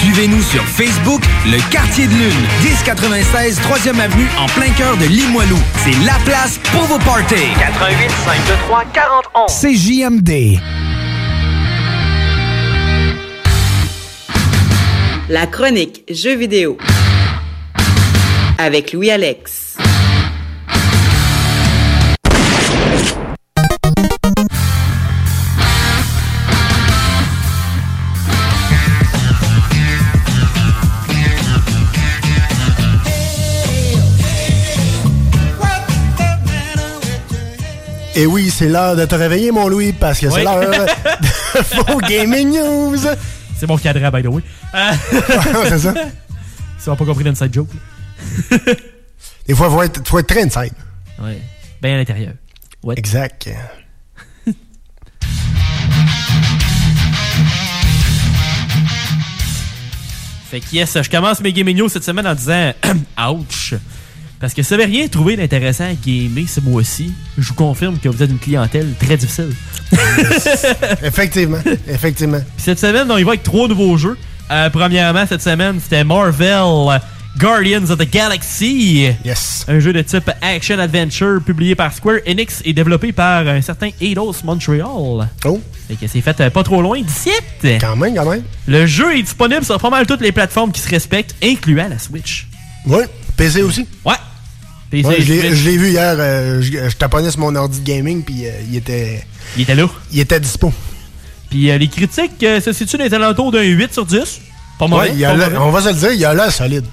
Suivez-nous 0.00 0.42
sur 0.42 0.62
Facebook, 0.64 1.22
Le 1.46 1.58
Quartier 1.70 2.06
de 2.06 2.12
Lune, 2.12 2.46
1096 2.64 3.60
3e 3.60 3.98
Avenue 3.98 4.28
en 4.38 4.46
plein 4.46 4.70
cœur 4.76 4.94
de 4.98 5.06
Limoilou. 5.06 5.56
C'est 5.84 6.04
la 6.04 6.18
place 6.26 6.58
pour 6.70 6.82
vos 6.82 6.98
parties. 6.98 7.34
88 7.58 8.10
523 8.10 8.84
4011. 8.92 9.60
CJMD. 9.62 10.60
La 15.30 15.46
chronique 15.46 16.04
Jeux 16.10 16.36
vidéo 16.36 16.76
avec 18.58 18.92
Louis 18.92 19.10
Alex. 19.10 19.65
Et 38.18 38.24
oui, 38.26 38.50
c'est 38.50 38.68
l'heure 38.68 38.96
de 38.96 39.04
te 39.04 39.14
réveiller, 39.14 39.50
mon 39.52 39.68
Louis, 39.68 39.92
parce 39.92 40.18
que 40.18 40.30
c'est 40.30 40.36
Oui. 40.36 40.42
l'heure 40.44 40.60
de 40.70 41.62
Faux 41.62 41.98
Gaming 42.00 42.48
News. 42.50 42.96
C'est 43.58 43.68
mon 43.68 43.76
cadran, 43.76 44.10
by 44.10 44.22
the 44.22 44.26
way. 44.28 44.42
Euh, 44.74 44.92
c'est 45.68 45.78
ça. 45.80 45.94
Si 46.78 46.88
on 46.88 46.92
n'a 46.92 46.96
pas 46.96 47.04
compris 47.04 47.24
l'inside 47.24 47.52
joke. 47.52 47.68
là. 48.50 48.58
Des 49.46 49.54
fois, 49.54 49.66
il 49.68 49.72
faut 49.72 49.82
être, 49.82 50.08
faut 50.08 50.18
être 50.18 50.26
très 50.26 50.42
inside. 50.42 50.72
Ouais. 51.22 51.40
Ben 51.82 51.94
à 51.94 51.96
l'intérieur. 51.98 52.32
Exact. 52.96 53.48
Fait 60.50 60.60
que 60.60 60.66
yes, 60.72 60.96
je 61.02 61.10
commence 61.10 61.40
mes 61.40 61.52
gaming 61.52 61.76
news 61.76 61.88
cette 61.88 62.04
semaine 62.04 62.26
en 62.26 62.34
disant 62.34 62.72
ouch. 63.30 63.74
Parce 64.40 64.52
que 64.52 64.62
si 64.62 64.74
vous 64.74 64.80
n'avez 64.80 64.92
rien 64.92 65.08
trouvé 65.08 65.36
d'intéressant 65.36 65.84
à 65.84 65.94
gamer 65.94 66.46
ce 66.48 66.60
mois-ci, 66.60 67.12
je 67.38 67.48
vous 67.48 67.54
confirme 67.54 67.98
que 67.98 68.08
vous 68.08 68.22
êtes 68.22 68.30
une 68.30 68.38
clientèle 68.38 68.92
très 68.98 69.16
difficile. 69.16 69.52
Effectivement. 71.02 71.60
Effectivement. 71.88 72.40
Puis 72.56 72.64
cette 72.64 72.78
semaine, 72.78 73.10
on 73.10 73.16
y 73.16 73.22
va 73.22 73.30
avec 73.30 73.42
trois 73.42 73.66
nouveaux 73.66 73.96
jeux. 73.96 74.16
Euh, 74.50 74.70
premièrement, 74.70 75.24
cette 75.26 75.42
semaine, 75.42 75.78
c'était 75.80 76.04
Marvel 76.04 77.00
Guardians 77.38 77.90
of 77.90 77.98
the 77.98 78.10
Galaxy. 78.10 79.08
Yes. 79.24 79.64
Un 79.68 79.78
jeu 79.78 79.92
de 79.92 80.02
type 80.02 80.30
Action 80.40 80.78
Adventure 80.78 81.40
publié 81.44 81.74
par 81.74 81.92
Square 81.92 82.18
Enix 82.26 82.62
et 82.64 82.72
développé 82.72 83.12
par 83.12 83.46
un 83.46 83.60
certain 83.60 83.90
Eidos 84.00 84.42
Montreal. 84.44 85.28
Oh. 85.44 85.60
Fait 85.88 85.94
que 85.94 86.06
c'est 86.06 86.20
fait 86.20 86.40
euh, 86.40 86.50
pas 86.50 86.62
trop 86.62 86.82
loin 86.82 87.00
d'ici. 87.00 87.30
Quand 87.80 87.96
même, 87.96 88.14
quand 88.14 88.30
même. 88.30 88.42
Le 88.66 88.86
jeu 88.86 89.16
est 89.16 89.22
disponible 89.22 89.64
sur 89.64 89.78
pas 89.78 89.90
mal 89.90 90.06
toutes 90.06 90.20
les 90.22 90.32
plateformes 90.32 90.72
qui 90.72 90.80
se 90.80 90.88
respectent, 90.88 91.34
incluant 91.42 91.88
la 91.88 91.98
Switch. 91.98 92.48
Oui. 92.86 93.02
PC 93.36 93.62
aussi? 93.62 93.86
Ouais. 94.04 94.14
PC, 94.90 95.08
Ouais, 95.08 95.16
je 95.20 95.32
l'ai- 95.32 95.76
vu 95.76 95.90
hier. 95.90 96.14
euh, 96.18 96.62
je, 96.62 96.70
je 96.88 96.96
taponnais 96.96 97.30
sur 97.30 97.40
mon 97.40 97.54
ordi 97.56 97.80
de 97.80 97.84
gaming, 97.84 98.22
puis 98.22 98.46
euh, 98.46 98.50
il 98.70 98.76
était. 98.76 99.24
Il 99.56 99.62
était 99.62 99.74
là. 99.74 99.86
Il 100.12 100.20
était 100.20 100.38
dispo. 100.40 100.72
Puis 101.50 101.70
euh, 101.70 101.78
les 101.78 101.88
critiques 101.88 102.40
se 102.40 102.72
situent 102.72 102.96
dans 102.98 103.04
les 103.04 103.14
alentours 103.14 103.52
d'un 103.52 103.62
8 103.62 103.92
sur 103.92 104.06
10. 104.06 104.40
Pas 104.78 104.86
mauvais. 104.86 105.08
Ouais, 105.08 105.12
il 105.14 105.18
y 105.20 105.24
a 105.24 105.30
pas 105.30 105.36
l'air- 105.36 105.50
mauvais. 105.50 105.62
on 105.64 105.70
va 105.70 105.80
se 105.82 105.88
le 105.88 105.94
dire, 105.94 106.12
il 106.12 106.18
y 106.20 106.24
a 106.24 106.34
l'air 106.34 106.50
solide. 106.52 106.84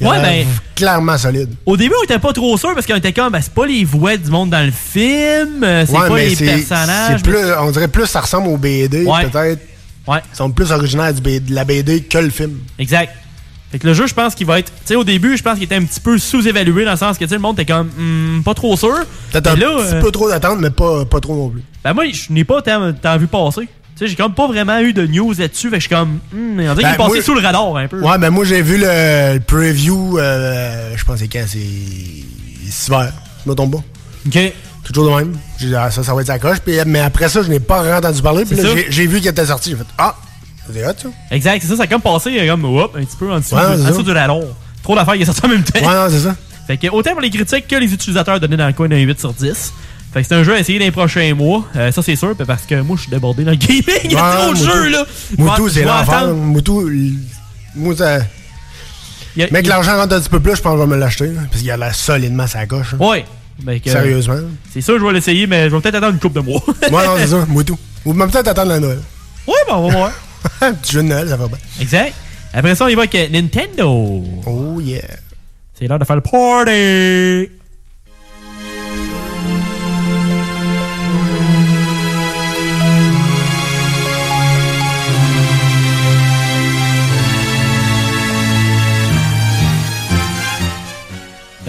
Il 0.00 0.06
Ouais, 0.08 0.20
ben- 0.20 0.46
Clairement 0.74 1.16
solide. 1.18 1.50
Au 1.66 1.76
début, 1.76 1.94
on 2.00 2.04
était 2.04 2.18
pas 2.18 2.32
trop 2.32 2.56
sûr 2.56 2.74
parce 2.74 2.86
qu'on 2.86 2.96
était 2.96 3.12
comme, 3.12 3.30
ben, 3.32 3.40
c'est 3.40 3.52
pas 3.52 3.66
les 3.66 3.84
voix 3.84 4.16
du 4.16 4.28
monde 4.30 4.50
dans 4.50 4.64
le 4.64 4.72
film, 4.72 5.60
c'est 5.60 5.90
Ouais, 5.92 6.08
pas 6.08 6.18
les 6.18 6.34
personnages. 6.36 7.20
on 7.60 7.70
dirait 7.70 7.88
plus 7.88 8.06
ça 8.06 8.20
ressemble 8.20 8.48
au 8.48 8.56
BD, 8.56 9.04
Ouais. 9.04 9.26
peut-être. 9.28 9.60
Ouais. 10.06 10.18
Ils 10.32 10.36
sont 10.36 10.50
plus 10.50 10.70
originaires 10.72 11.14
du 11.14 11.20
BD 11.20 11.40
de 11.50 11.54
la 11.54 11.64
BD 11.64 12.02
que 12.02 12.18
le 12.18 12.30
film. 12.30 12.58
Exact. 12.78 13.10
Fait 13.74 13.80
que 13.80 13.88
le 13.88 13.92
jeu, 13.92 14.06
je 14.06 14.14
pense 14.14 14.36
qu'il 14.36 14.46
va 14.46 14.60
être. 14.60 14.70
Tu 14.70 14.80
sais, 14.84 14.94
au 14.94 15.02
début, 15.02 15.36
je 15.36 15.42
pense 15.42 15.54
qu'il 15.54 15.64
était 15.64 15.74
un 15.74 15.82
petit 15.82 15.98
peu 15.98 16.16
sous-évalué 16.16 16.84
dans 16.84 16.92
le 16.92 16.96
sens 16.96 17.18
que, 17.18 17.24
tu 17.24 17.30
sais, 17.30 17.34
le 17.34 17.40
monde 17.40 17.58
était 17.58 17.72
comme, 17.72 17.88
hmm, 17.88 18.44
pas 18.44 18.54
trop 18.54 18.76
sûr. 18.76 18.94
Peut-être 19.32 19.48
un 19.48 19.56
là, 19.56 19.66
petit 19.78 19.94
euh, 19.96 20.00
peu 20.00 20.12
trop 20.12 20.28
d'attente, 20.28 20.60
mais 20.60 20.70
pas, 20.70 21.04
pas 21.04 21.18
trop 21.18 21.34
non 21.34 21.48
plus. 21.48 21.60
Ben, 21.82 21.92
moi, 21.92 22.04
je 22.12 22.32
n'ai 22.32 22.44
pas 22.44 22.62
tant, 22.62 22.92
tant 22.92 23.16
vu 23.18 23.26
passer. 23.26 23.62
Tu 23.62 23.68
sais, 23.96 24.06
j'ai 24.06 24.14
comme 24.14 24.32
pas 24.32 24.46
vraiment 24.46 24.78
eu 24.78 24.92
de 24.92 25.04
news 25.08 25.32
là-dessus. 25.36 25.70
Fait 25.70 25.78
que 25.78 25.82
je 25.82 25.88
suis 25.88 25.96
comme, 25.96 26.20
hmm, 26.32 26.50
on 26.52 26.54
dirait 26.54 26.74
qu'il 26.74 26.82
Ben, 26.84 26.92
est 26.92 26.96
passé 26.96 27.14
moi- 27.14 27.22
sous 27.22 27.34
le 27.34 27.40
radar 27.40 27.76
un 27.76 27.88
peu. 27.88 28.00
Ouais, 28.00 28.16
ben 28.16 28.30
moi 28.30 28.44
j'ai 28.44 28.62
vu 28.62 28.78
le, 28.78 29.34
le 29.34 29.40
preview, 29.40 30.20
euh, 30.20 30.92
je 30.96 31.04
pense 31.04 31.16
que 31.16 31.22
c'est 31.22 31.28
quand, 31.28 31.44
c'est 31.48 32.70
cet 32.70 32.86
hiver, 32.86 33.12
je 33.44 33.50
me 33.50 33.56
trompe 33.56 33.72
pas. 33.72 33.82
Ok. 34.28 34.52
Toujours 34.84 35.10
de 35.10 35.16
même. 35.16 35.36
J'ai 35.58 35.66
dit, 35.66 35.74
ah, 35.74 35.90
ça, 35.90 36.04
ça 36.04 36.14
va 36.14 36.20
être 36.20 36.28
sa 36.28 36.38
coche. 36.38 36.58
Puis, 36.64 36.74
mais 36.86 37.00
après 37.00 37.28
ça, 37.28 37.42
je 37.42 37.48
n'ai 37.48 37.58
pas 37.58 37.98
entendu 37.98 38.22
parler. 38.22 38.44
Puis 38.44 38.54
C'est 38.54 38.62
là, 38.62 38.82
j'ai 38.88 39.06
vu 39.08 39.18
qu'il 39.18 39.30
était 39.30 39.46
sorti. 39.46 39.70
J'ai 39.70 39.76
fait, 39.76 39.86
ah, 39.98 40.14
c'est 40.72 40.86
hot 40.86 40.92
ça. 40.96 41.08
Exact, 41.30 41.60
c'est 41.62 41.68
ça, 41.68 41.76
ça 41.76 41.82
a 41.82 41.86
comme 41.86 42.00
passé 42.00 42.36
euh, 42.38 42.50
comme, 42.50 42.64
hop, 42.64 42.96
un 42.96 43.04
petit 43.04 43.16
peu 43.16 43.30
en 43.32 43.38
dessous, 43.40 43.54
Ouais, 43.54 43.76
du- 43.76 43.82
en 43.82 43.88
dessous 43.90 44.02
du 44.02 44.10
radar. 44.12 44.36
Trop 44.82 44.94
d'affaires 44.94 45.14
qui 45.14 45.22
est 45.22 45.26
sorti 45.26 45.44
en 45.44 45.48
même 45.48 45.64
temps. 45.64 45.78
Ouais, 45.80 45.94
non, 45.94 46.06
c'est 46.10 46.20
ça. 46.20 46.34
Fait 46.66 46.76
que 46.76 46.86
autant 46.88 47.12
pour 47.12 47.20
les 47.20 47.30
critiques 47.30 47.66
que 47.68 47.76
les 47.76 47.92
utilisateurs 47.92 48.40
donnaient 48.40 48.56
dans 48.56 48.66
le 48.66 48.72
coin 48.72 48.88
d'un 48.88 48.96
8 48.98 49.18
sur 49.20 49.32
10. 49.32 49.72
Fait 50.12 50.22
que 50.22 50.28
c'est 50.28 50.34
un 50.34 50.44
jeu 50.44 50.54
à 50.54 50.58
essayer 50.60 50.78
dans 50.78 50.84
les 50.84 50.90
prochains 50.92 51.34
mois. 51.34 51.64
Euh, 51.76 51.90
ça, 51.90 52.00
c'est 52.02 52.16
sûr, 52.16 52.34
parce 52.46 52.62
que 52.62 52.80
moi, 52.82 52.96
je 52.96 53.02
suis 53.02 53.10
débordé 53.10 53.44
dans 53.44 53.50
le 53.50 53.56
gaming. 53.56 53.82
Il 54.04 54.12
y 54.12 54.16
a 54.16 54.36
trop 54.36 54.52
de 54.52 54.56
jeux, 54.58 54.88
là. 54.90 55.04
Moutou, 55.36 55.68
c'est 55.68 55.82
l'enfer. 55.84 56.28
Moutou, 56.28 56.88
il- 56.88 57.18
moi, 57.74 57.94
ça. 57.96 58.18
Mais 59.36 59.62
que 59.62 59.68
l'argent 59.68 59.96
rentre 59.96 60.14
un 60.14 60.20
petit 60.20 60.28
peu 60.28 60.38
plus, 60.40 60.54
je 60.56 60.62
pense 60.62 60.74
que 60.74 60.78
je 60.80 60.84
vais 60.88 60.94
me 60.94 60.98
l'acheter. 61.00 61.30
Parce 61.50 61.60
qu'il 61.62 61.70
a 61.70 61.76
l'air 61.76 61.94
solidement 61.94 62.46
sa 62.46 62.66
coche. 62.66 62.94
hein. 62.94 63.04
Ouais. 63.04 63.24
Ben 63.62 63.80
que- 63.80 63.90
Sérieusement. 63.90 64.36
C'est 64.72 64.80
ça, 64.80 64.92
je 64.98 65.04
vais 65.04 65.12
l'essayer, 65.12 65.46
mais 65.46 65.68
je 65.68 65.74
vais 65.74 65.80
peut-être 65.80 65.96
attendre 65.96 66.12
une 66.14 66.18
couple 66.20 66.36
de 66.40 66.46
mois. 66.46 66.62
Ouais, 66.82 67.06
non, 67.06 67.14
c'est 67.18 67.26
ça, 67.28 67.44
Moutou. 67.48 67.76
Ou 68.04 68.12
même 68.12 68.30
peut-être 68.30 68.48
attendre 68.48 68.70
la 68.70 68.80
Noël. 68.80 68.98
Ouais, 69.46 69.54
ben 69.68 69.74
on 69.76 69.88
va 69.88 69.96
voir. 69.96 70.12
Petit 70.60 70.92
jeu 70.92 71.02
de 71.02 71.08
Noël, 71.08 71.28
ça 71.28 71.36
va 71.36 71.48
bien. 71.48 71.58
exact. 71.80 72.14
Après 72.52 72.74
ça, 72.74 72.84
on 72.84 72.88
y 72.88 72.94
va 72.94 73.02
avec 73.02 73.14
euh, 73.16 73.28
Nintendo. 73.30 74.22
Oh 74.46 74.80
yeah. 74.80 75.02
C'est 75.74 75.88
l'heure 75.88 75.98
de 75.98 76.04
faire 76.04 76.16
le 76.16 76.22
party. 76.22 77.50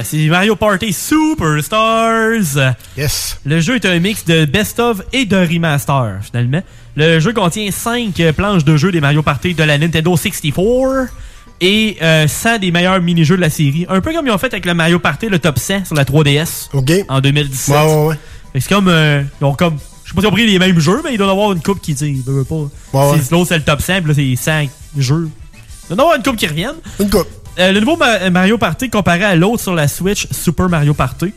C'est 0.05 0.27
Mario 0.27 0.55
Party 0.55 0.93
Superstars. 0.93 2.75
Yes. 2.97 3.39
Le 3.45 3.59
jeu 3.59 3.75
est 3.75 3.85
un 3.85 3.99
mix 3.99 4.23
de 4.25 4.45
best-of 4.45 5.01
et 5.13 5.25
de 5.25 5.35
remaster, 5.37 6.19
finalement. 6.21 6.61
Le 6.95 7.19
jeu 7.19 7.33
contient 7.33 7.69
5 7.71 8.13
planches 8.35 8.63
de 8.63 8.77
jeu 8.77 8.91
des 8.91 9.01
Mario 9.01 9.21
Party 9.21 9.53
de 9.53 9.63
la 9.63 9.77
Nintendo 9.77 10.15
64 10.15 11.09
et 11.61 11.97
euh, 12.01 12.27
100 12.27 12.59
des 12.59 12.71
meilleurs 12.71 13.01
mini-jeux 13.01 13.35
de 13.37 13.41
la 13.41 13.49
série. 13.49 13.85
Un 13.89 14.01
peu 14.01 14.13
comme 14.13 14.27
ils 14.27 14.31
ont 14.31 14.37
fait 14.37 14.53
avec 14.53 14.65
le 14.65 14.73
Mario 14.73 14.99
Party, 14.99 15.27
le 15.29 15.39
top 15.39 15.59
100 15.59 15.85
sur 15.85 15.95
la 15.95 16.03
3DS 16.05 16.69
en 17.09 17.19
2017. 17.21 17.75
Ouais, 17.75 17.81
ouais, 17.83 18.05
ouais. 18.07 18.15
C'est 18.61 18.69
comme. 18.69 18.87
euh, 18.87 19.21
ils 19.41 19.45
ont 19.45 19.53
comme. 19.53 19.77
Je 20.03 20.09
sais 20.11 20.15
pas 20.15 20.21
si 20.21 20.27
ils 20.27 20.29
ont 20.29 20.33
pris 20.33 20.45
les 20.47 20.59
mêmes 20.59 20.79
jeux, 20.79 21.01
mais 21.03 21.13
ils 21.13 21.17
doivent 21.17 21.31
avoir 21.31 21.51
une 21.51 21.61
coupe 21.61 21.81
qui 21.81 21.93
dit. 21.93 22.23
L'autre, 23.31 23.45
c'est 23.47 23.57
le 23.57 23.63
top 23.63 23.81
100, 23.81 24.01
puis 24.03 24.07
là, 24.07 24.13
c'est 24.13 24.35
100 24.35 24.67
jeux. 24.97 25.29
Il 25.89 25.95
doit 25.95 25.97
y 25.97 26.01
avoir 26.01 26.15
une 26.17 26.23
coupe 26.23 26.35
qui 26.37 26.47
revienne. 26.47 26.75
Une 26.99 27.09
coupe. 27.09 27.27
Euh, 27.59 27.71
le 27.71 27.79
nouveau 27.79 27.95
Ma- 27.97 28.29
Mario 28.29 28.57
Party 28.57 28.89
comparé 28.89 29.23
à 29.23 29.35
l'autre 29.35 29.61
sur 29.63 29.73
la 29.75 29.87
Switch, 29.87 30.27
Super 30.31 30.67
Mario 30.69 30.93
Party. 30.93 31.33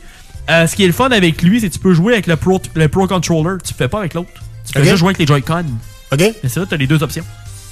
euh, 0.49 0.67
ce 0.67 0.75
qui 0.75 0.83
est 0.83 0.87
le 0.87 0.93
fun 0.93 1.09
avec 1.09 1.41
lui, 1.41 1.61
c'est 1.61 1.69
que 1.69 1.73
tu 1.73 1.79
peux 1.79 1.93
jouer 1.93 2.13
avec 2.13 2.27
le 2.27 2.35
Pro, 2.35 2.61
le 2.75 2.87
Pro 2.89 3.07
Controller. 3.07 3.57
Tu 3.63 3.73
fais 3.73 3.87
pas 3.87 3.99
avec 3.99 4.13
l'autre. 4.13 4.29
Tu 4.65 4.73
peux 4.73 4.79
juste 4.89 4.97
jouer 4.99 5.07
avec 5.09 5.19
les 5.19 5.25
Joy-Con. 5.27 5.65
OK. 6.11 6.19
Mais 6.19 6.49
c'est 6.49 6.59
là, 6.59 6.65
tu 6.67 6.73
as 6.73 6.77
les 6.77 6.87
deux 6.87 7.01
options. 7.03 7.23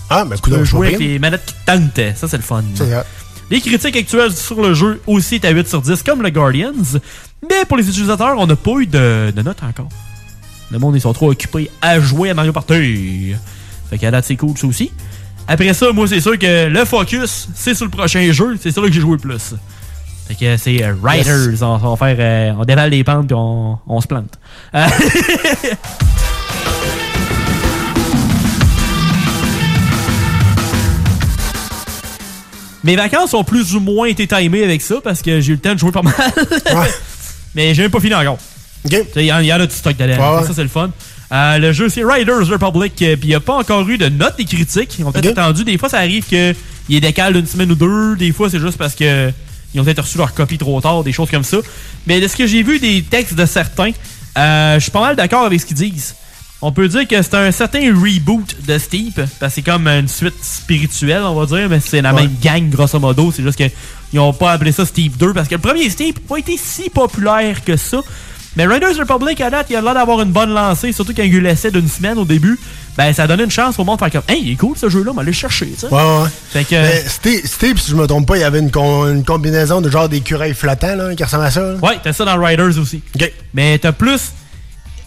Ah, 0.10 0.24
ben, 0.24 0.36
Tu 0.36 0.42
peux 0.50 0.64
jouer 0.64 0.88
avec 0.88 1.00
les 1.08 1.20
manettes 1.20 1.46
qui 1.46 1.54
te 1.54 1.72
tentent. 1.72 2.16
Ça, 2.16 2.28
c'est 2.28 2.38
le 2.38 2.44
fun. 2.44 2.64
Les 3.50 3.62
critiques 3.62 3.96
actuelles 3.96 4.34
sur 4.34 4.62
le 4.62 4.74
jeu 4.74 5.02
aussi 5.08 5.36
est 5.36 5.46
à 5.46 5.50
8 5.52 5.68
sur 5.68 5.82
10, 5.82 6.04
comme 6.04 6.22
le 6.22 6.30
Guardians. 6.30 6.72
Mais 7.50 7.66
pour 7.68 7.78
les 7.78 7.88
utilisateurs, 7.90 8.36
on 8.38 8.46
n'a 8.48 8.56
pas 8.56 8.72
eu 8.80 8.88
de, 8.88 9.32
de 9.36 9.42
note 9.42 9.58
encore. 9.64 9.90
Le 10.72 10.80
monde, 10.80 10.96
ils 10.96 11.02
sont 11.02 11.14
trop 11.14 11.32
occupés 11.32 11.70
à 11.82 12.00
jouer 12.00 12.30
à 12.30 12.34
Mario 12.34 12.52
Party. 12.54 13.34
Fait 13.90 13.98
qu'à 13.98 14.12
date, 14.12 14.26
c'est 14.26 14.36
cool, 14.36 14.58
ça 14.58 14.68
aussi. 14.68 14.92
Après 15.48 15.74
ça, 15.74 15.92
moi, 15.94 16.08
c'est 16.08 16.20
sûr 16.20 16.38
que 16.38 16.68
le 16.68 16.86
focus, 16.86 17.48
c'est 17.56 17.74
sur 17.74 17.86
le 17.86 17.92
prochain 17.92 18.32
jeu. 18.32 18.58
C'est 18.62 18.76
là 18.76 18.84
que 18.88 18.92
j'ai 18.92 19.02
joué 19.02 19.14
le 19.14 19.18
plus. 19.18 19.54
Fait 20.28 20.36
que 20.36 20.58
c'est 20.58 20.84
euh, 20.84 20.94
Riders. 21.02 21.64
On, 21.64 21.80
on 21.82 21.96
va 21.96 21.96
faire, 21.96 22.18
euh, 22.20 22.60
on 22.60 22.66
dévale 22.66 22.90
les 22.90 23.04
pentes 23.04 23.28
puis 23.28 23.36
on, 23.36 23.80
on 23.88 24.02
se 24.02 24.08
plante. 24.08 24.38
Euh, 24.76 24.86
Mes 32.84 32.96
vacances 32.96 33.34
ont 33.34 33.44
plus 33.44 33.76
ou 33.76 33.80
moins 33.80 34.08
été 34.08 34.28
timées 34.28 34.64
avec 34.64 34.82
ça 34.82 34.96
parce 35.04 35.22
que 35.22 35.42
j'ai 35.42 35.54
eu 35.54 35.56
le 35.56 35.62
temps 35.62 35.74
de 35.74 35.80
jouer 35.80 35.92
pas 35.92 36.02
mal. 36.02 36.14
Mais 37.56 37.74
j'ai 37.74 37.82
même 37.82 37.92
pas 37.92 38.00
fini 38.00 38.14
encore. 38.14 38.38
Il 38.90 39.22
y, 39.24 39.34
en 39.34 39.40
y 39.40 39.52
en 39.52 39.60
a 39.60 39.66
du 39.66 39.74
stock. 39.74 39.96
Ouais, 40.00 40.06
ouais. 40.06 40.18
Ça, 40.46 40.52
c'est 40.54 40.64
le 40.64 40.70
fun. 40.70 40.92
Euh, 41.32 41.58
le 41.58 41.74
jeu, 41.74 41.90
c'est 41.90 42.04
Riders 42.04 42.48
Republic. 42.48 43.02
euh, 43.02 43.16
Puis 43.16 43.26
il 43.26 43.30
n'y 43.30 43.36
a 43.36 43.40
pas 43.40 43.56
encore 43.56 43.88
eu 43.90 43.98
de 43.98 44.08
notes 44.10 44.38
des 44.38 44.46
critiques. 44.46 44.96
Ils 45.00 45.06
ont 45.06 45.12
peut-être 45.12 45.38
attendu. 45.38 45.64
Des 45.64 45.78
fois, 45.78 45.90
ça 45.90 45.98
arrive 45.98 46.24
qu'il 46.26 46.56
est 46.90 47.00
décalé 47.02 47.34
d'une 47.34 47.48
semaine 47.48 47.72
ou 47.72 47.76
deux. 47.76 48.16
Des 48.16 48.32
fois, 48.32 48.50
c'est 48.50 48.60
juste 48.60 48.78
parce 48.78 48.96
que 48.96 49.32
ils 49.74 49.82
ont 49.82 49.84
peut-être 49.84 50.02
reçu 50.04 50.18
leur 50.18 50.34
copie 50.34 50.58
trop 50.58 50.80
tard, 50.80 51.04
des 51.04 51.12
choses 51.12 51.30
comme 51.30 51.44
ça. 51.44 51.58
Mais 52.08 52.22
de 52.22 52.28
ce 52.28 52.36
que 52.38 52.48
j'ai 52.48 52.64
vu 52.64 52.80
des 52.80 53.02
textes 53.04 53.36
de 53.36 53.46
certains, 53.46 53.92
euh, 54.38 54.76
je 54.76 54.80
suis 54.80 54.92
pas 54.92 55.02
mal 55.02 55.16
d'accord 55.18 55.44
avec 55.46 55.60
ce 55.60 55.66
qu'ils 55.66 55.76
disent. 55.76 56.16
On 56.62 56.72
peut 56.72 56.88
dire 56.88 57.06
que 57.08 57.22
c'est 57.22 57.36
un 57.36 57.52
certain 57.52 57.82
reboot 57.94 58.56
de 58.66 58.78
Steep, 58.80 59.16
parce 59.40 59.54
que 59.54 59.56
c'est 59.56 59.62
comme 59.62 59.88
une 59.88 60.08
suite 60.08 60.34
spirituelle, 60.42 61.22
on 61.24 61.36
va 61.36 61.46
dire, 61.46 61.70
mais 61.70 61.80
c'est 61.80 62.02
la 62.02 62.14
Ouais. 62.16 62.24
même 62.24 62.36
gang, 62.42 62.68
grosso 62.70 62.98
modo. 63.00 63.32
C'est 63.36 63.44
juste 63.44 63.58
qu'ils 63.58 64.20
ont 64.20 64.34
pas 64.34 64.54
appelé 64.54 64.72
ça 64.72 64.84
Steep 64.86 65.18
2, 65.18 65.34
parce 65.34 65.48
que 65.50 65.56
le 65.56 65.62
premier 65.62 65.88
Steep 65.90 66.16
n'a 66.16 66.28
pas 66.28 66.38
été 66.40 66.58
si 66.58 66.90
populaire 66.90 67.64
que 67.64 67.76
ça. 67.78 68.00
Mais 68.58 68.66
Riders 68.66 68.98
Republic, 68.98 69.40
à 69.40 69.50
date, 69.50 69.68
il 69.70 69.76
a 69.76 69.82
l'air 69.82 69.94
d'avoir 69.94 70.20
une 70.22 70.32
bonne 70.32 70.52
lancée, 70.54 70.92
surtout 70.92 71.14
quand 71.16 71.22
il 71.24 71.32
y 71.32 71.36
a 71.36 71.38
eu 71.38 71.42
l'essai 71.42 71.72
d'une 71.72 71.88
semaine 71.88 72.18
au 72.18 72.26
début. 72.26 72.60
Ben, 72.98 73.14
ça 73.14 73.24
a 73.24 73.28
donné 73.28 73.44
une 73.44 73.52
chance 73.52 73.78
au 73.78 73.84
monde 73.84 74.00
de 74.00 74.04
faire 74.10 74.12
comme, 74.24 74.36
hey, 74.36 74.42
il 74.44 74.52
est 74.54 74.56
cool 74.56 74.76
ce 74.76 74.90
jeu-là, 74.90 75.12
on 75.12 75.14
va 75.14 75.22
aller 75.22 75.30
le 75.30 75.38
chercher, 75.38 75.68
tu 75.68 75.82
sais. 75.82 75.88
Ouais, 75.88 76.02
ouais. 76.02 76.30
Fait 76.52 76.64
que. 76.64 76.74
Mais 76.74 77.04
Steve, 77.08 77.42
Steve, 77.46 77.78
si 77.78 77.92
je 77.92 77.96
me 77.96 78.08
trompe 78.08 78.28
pas, 78.28 78.38
il 78.38 78.42
y 78.42 78.44
avait 78.44 78.58
une, 78.60 78.72
con- 78.72 79.08
une 79.08 79.24
combinaison 79.24 79.80
de 79.82 79.90
genre 79.92 80.10
d'écureuils 80.10 80.56
flottants 80.56 80.96
là, 80.96 81.14
qui 81.16 81.24
ressemble 81.24 81.46
à 81.46 81.52
ça. 81.52 81.62
là. 81.62 81.76
Ouais, 81.84 82.00
t'as 82.04 82.12
ça 82.14 82.26
dans 82.26 82.44
Riders 82.44 82.78
aussi. 82.80 83.02
Mais 83.54 83.78
t'as 83.78 83.92
plus. 83.92 84.32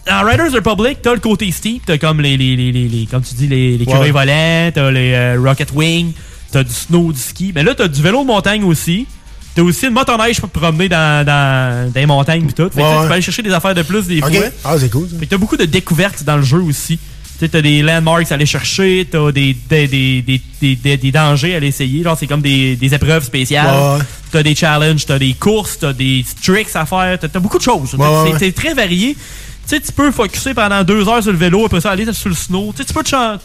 Dans 0.07 0.23
Riders 0.25 0.53
Republic, 0.53 0.99
t'as 1.01 1.13
le 1.13 1.19
côté 1.19 1.51
steep, 1.51 1.83
t'as 1.85 1.97
comme 1.97 2.21
les, 2.21 2.37
les, 2.37 2.55
les, 2.55 2.71
les, 2.71 3.05
comme 3.11 3.21
tu 3.21 3.35
dis, 3.35 3.47
les, 3.47 3.77
les 3.77 3.85
curés 3.85 4.11
volants, 4.11 4.71
t'as 4.73 4.89
les 4.89 5.11
euh, 5.13 5.37
Rocket 5.43 5.71
Wing, 5.75 6.13
t'as 6.51 6.63
du 6.63 6.71
snow, 6.73 7.11
du 7.11 7.19
ski. 7.19 7.51
Mais 7.53 7.61
là, 7.63 7.75
t'as 7.75 7.87
du 7.89 8.01
vélo 8.01 8.21
de 8.21 8.27
montagne 8.27 8.63
aussi. 8.63 9.05
T'as 9.53 9.61
aussi 9.63 9.85
une 9.87 9.93
motoneige 9.93 10.39
pour 10.39 10.49
te 10.49 10.57
promener 10.57 10.87
dans, 10.87 11.25
dans, 11.25 11.91
dans 11.91 11.99
les 11.99 12.05
montagnes 12.05 12.45
pis 12.45 12.53
tout. 12.53 12.69
Fait 12.73 12.81
que 12.81 12.85
Ouais, 12.85 12.93
tu 12.95 13.01
sais, 13.01 13.07
peux 13.07 13.13
aller 13.13 13.21
chercher 13.21 13.41
des 13.43 13.51
affaires 13.53 13.75
de 13.75 13.81
plus 13.81 14.05
des 14.07 14.21
Ok. 14.21 14.33
fois. 14.33 14.45
Ah, 14.63 14.75
c'est 14.79 14.89
cool. 14.89 15.09
ça. 15.09 15.17
Fait 15.19 15.25
que 15.25 15.31
t'as 15.31 15.37
beaucoup 15.37 15.57
de 15.57 15.65
découvertes 15.65 16.23
dans 16.23 16.37
le 16.37 16.43
jeu 16.43 16.59
aussi. 16.59 16.97
Tu 16.97 17.39
sais, 17.39 17.49
t'as 17.49 17.61
des 17.61 17.81
landmarks 17.81 18.31
à 18.31 18.35
aller 18.35 18.45
chercher, 18.45 19.07
t'as 19.11 19.31
des, 19.31 19.57
des, 19.69 19.87
des, 19.87 20.21
des, 20.61 20.97
des, 20.97 21.11
dangers 21.11 21.53
à 21.53 21.57
aller 21.57 21.67
essayer. 21.67 22.03
Genre, 22.03 22.15
c'est 22.17 22.27
comme 22.27 22.41
des, 22.41 22.75
des 22.77 22.93
épreuves 22.93 23.23
spéciales. 23.25 23.97
Ouais. 23.97 24.03
T'as 24.31 24.43
des 24.43 24.55
challenges, 24.55 25.05
t'as 25.05 25.19
des 25.19 25.33
courses, 25.33 25.79
t'as 25.79 25.91
des 25.91 26.23
tricks 26.41 26.73
à 26.75 26.85
faire, 26.85 27.17
t'as 27.19 27.27
t'as 27.27 27.39
beaucoup 27.39 27.57
de 27.57 27.63
choses. 27.63 27.93
Ouais, 27.95 28.31
c'est 28.39 28.53
très 28.53 28.73
varié. 28.73 29.15
Tu 29.15 29.75
sais, 29.75 29.81
tu 29.81 29.91
peux 29.91 30.11
focuser 30.11 30.53
pendant 30.53 30.83
deux 30.83 31.07
heures 31.09 31.21
sur 31.21 31.31
le 31.31 31.37
vélo, 31.37 31.65
après 31.65 31.81
ça 31.81 31.91
aller 31.91 32.11
sur 32.13 32.29
le 32.29 32.35
snow. 32.35 32.71
Tu 32.71 32.77
sais, 32.83 32.85
tu 32.85 32.93
peux 32.93 33.03
te 33.03 33.09
chanter. 33.09 33.43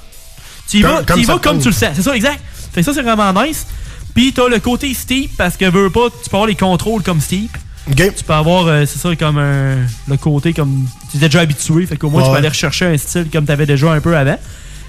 Tu 0.71 0.79
y 0.79 0.83
vas, 0.83 1.03
comme 1.43 1.59
tu 1.59 1.69
le 1.69 1.75
sens. 1.75 1.91
C'est 1.95 2.03
ça, 2.03 2.15
exact. 2.15 2.41
Fait 2.73 2.81
que 2.81 2.85
ça, 2.87 2.93
c'est 2.95 3.03
vraiment 3.03 3.33
nice. 3.43 3.67
Puis 4.17 4.33
t'as 4.33 4.49
le 4.49 4.59
côté 4.61 4.95
steep, 4.95 5.37
parce 5.37 5.59
que 5.59 5.67
veux 5.67 5.91
pas, 5.91 6.09
tu 6.09 6.31
peux 6.31 6.37
avoir 6.37 6.47
les 6.47 6.55
contrôles 6.55 7.03
comme 7.03 7.21
steep. 7.21 7.55
Tu 7.95 8.25
peux 8.25 8.33
avoir, 8.33 8.67
euh, 8.67 8.87
c'est 8.87 8.99
ça, 8.99 9.15
comme 9.15 9.37
un, 9.37 9.77
le 10.09 10.17
côté 10.17 10.55
comme. 10.55 10.87
Tu 11.11 11.19
es 11.19 11.21
déjà 11.21 11.41
habitué, 11.41 11.85
fait 11.85 11.99
qu'au 11.99 12.09
moins 12.09 12.23
tu 12.23 12.31
peux 12.31 12.37
aller 12.37 12.49
rechercher 12.49 12.87
un 12.87 12.97
style 12.97 13.27
comme 13.31 13.45
tu 13.45 13.53
avais 13.53 13.67
déjà 13.67 13.93
un 13.93 14.01
peu 14.01 14.17
avant. 14.17 14.39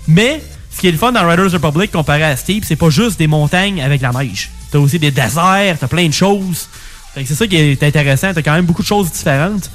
Mais, 0.08 0.42
ce 0.74 0.80
qui 0.80 0.88
est 0.88 0.92
le 0.92 0.98
fun 0.98 1.12
dans 1.12 1.28
Riders 1.28 1.52
Republic 1.52 1.92
comparé 1.92 2.24
à 2.24 2.38
Steep, 2.38 2.64
c'est 2.64 2.78
pas 2.78 2.90
juste 2.90 3.20
des 3.20 3.28
montagnes 3.28 3.82
avec 3.82 4.00
la 4.00 4.12
neige. 4.12 4.50
T'as 4.72 4.80
aussi 4.80 4.98
des 4.98 5.12
déserts, 5.12 5.78
t'as 5.78 5.88
plein 5.88 6.08
de 6.08 6.14
choses. 6.14 6.70
Fait 7.14 7.24
que 7.24 7.28
c'est 7.28 7.36
ça 7.36 7.48
qui 7.48 7.58
est 7.58 7.84
intéressant, 7.84 8.34
t'as 8.34 8.42
quand 8.42 8.54
même 8.54 8.66
beaucoup 8.66 8.82
de 8.82 8.88
choses 8.88 9.12
différentes. 9.12 9.70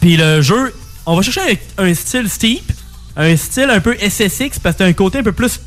Puis 0.00 0.16
le 0.16 0.40
jeu, 0.40 0.72
on 1.04 1.16
va 1.16 1.22
chercher 1.22 1.58
un, 1.78 1.84
un 1.84 1.94
style 1.94 2.30
steep, 2.30 2.72
un 3.16 3.36
style 3.36 3.70
un 3.70 3.80
peu 3.80 3.96
SSX 3.98 4.60
parce 4.62 4.76
que 4.76 4.78
t'as 4.78 4.86
un 4.86 4.92
côté 4.92 5.18
un 5.18 5.24
peu 5.24 5.32
plus 5.32 5.58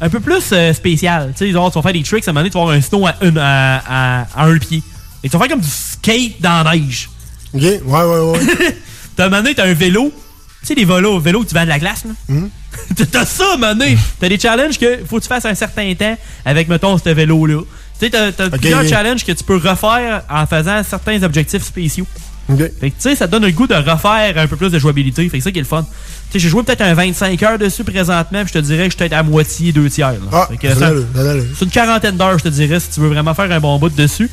un 0.00 0.08
peu 0.08 0.20
plus 0.20 0.44
euh, 0.52 0.72
spécial. 0.72 1.32
Tu 1.36 1.46
sais, 1.46 1.52
tu 1.52 1.52
vas 1.52 1.70
faire 1.82 1.92
des 1.92 2.02
tricks, 2.02 2.26
à 2.26 2.30
un 2.30 2.34
moment 2.34 2.40
donné, 2.40 2.50
tu 2.50 2.54
vas 2.58 2.62
avoir 2.62 2.76
un 2.76 2.80
snow 2.80 3.06
à, 3.06 3.14
une- 3.22 3.38
à, 3.38 3.76
à- 3.78 4.26
à 4.36 4.44
un 4.46 4.58
pied. 4.58 4.82
Et 5.24 5.28
tu 5.28 5.36
vas 5.36 5.40
faire 5.44 5.50
comme 5.56 5.60
du 5.60 5.68
skate 5.68 6.40
dans 6.40 6.62
la 6.62 6.76
neige. 6.76 7.08
Ok, 7.54 7.62
ouais, 7.62 7.80
ouais, 7.86 8.02
ouais. 8.04 8.40
T'as 9.16 9.24
un 9.26 9.28
moment 9.30 9.42
donné, 9.42 9.54
t'as 9.54 9.64
un 9.66 9.72
vélo. 9.72 10.12
Tu 10.60 10.66
sais, 10.66 10.74
les 10.74 10.84
vélos, 10.84 11.18
vélos 11.20 11.42
que 11.44 11.48
tu 11.48 11.54
vends 11.54 11.62
de 11.64 11.68
la 11.68 11.78
glace, 11.78 12.04
là. 12.04 12.10
Mhm. 12.28 12.50
T'as 13.10 13.24
ça, 13.24 13.44
à 13.44 13.54
un 13.54 13.56
moment 13.56 13.74
donné. 13.74 13.96
T'as 14.20 14.28
des 14.28 14.38
challenges 14.38 14.78
que 14.78 14.98
faut 15.08 15.16
que 15.16 15.22
tu 15.22 15.28
fasses 15.28 15.46
un 15.46 15.54
certain 15.54 15.94
temps 15.94 16.16
avec, 16.44 16.68
mettons, 16.68 16.98
ce 16.98 17.08
vélo-là. 17.08 17.60
Tu 17.98 18.06
sais, 18.06 18.10
t'as, 18.10 18.32
t'as 18.32 18.50
plusieurs 18.50 18.82
challenges 18.90 19.24
que 19.24 19.32
tu 19.32 19.42
peux 19.44 19.56
refaire 19.56 20.22
en 20.28 20.46
faisant 20.46 20.82
certains 20.82 21.22
objectifs 21.22 21.62
spéciaux. 21.62 22.06
Ok. 22.50 22.58
Fait 22.58 22.90
que, 22.90 22.96
tu 22.96 23.00
sais, 23.00 23.16
ça 23.16 23.26
donne 23.26 23.44
le 23.44 23.52
goût 23.52 23.66
de 23.66 23.74
refaire 23.74 24.34
un 24.36 24.46
peu 24.46 24.56
plus 24.56 24.70
de 24.70 24.78
jouabilité. 24.78 25.22
Fait 25.30 25.38
que 25.38 25.42
c'est 25.42 25.48
ça 25.48 25.52
qui 25.52 25.58
est 25.58 25.62
le 25.62 25.66
fun. 25.68 25.86
Tu 26.30 26.32
sais, 26.32 26.38
j'ai 26.40 26.48
joué 26.48 26.62
peut-être 26.62 26.80
un 26.80 26.94
25 26.94 27.40
heures 27.42 27.58
dessus 27.58 27.84
présentement, 27.84 28.42
puis 28.44 28.52
je 28.54 28.58
te 28.58 28.64
dirais 28.64 28.84
que 28.84 28.84
je 28.84 28.90
suis 28.90 28.98
peut-être 28.98 29.12
à 29.12 29.22
moitié, 29.22 29.72
deux 29.72 29.88
tiers. 29.88 30.14
Ah, 30.32 30.48
c'est 30.50 31.64
une 31.64 31.70
quarantaine 31.70 32.16
d'heures, 32.16 32.38
je 32.38 32.44
te 32.44 32.48
dirais, 32.48 32.80
si 32.80 32.90
tu 32.90 33.00
veux 33.00 33.08
vraiment 33.08 33.34
faire 33.34 33.50
un 33.50 33.60
bon 33.60 33.78
bout 33.78 33.94
dessus. 33.94 34.28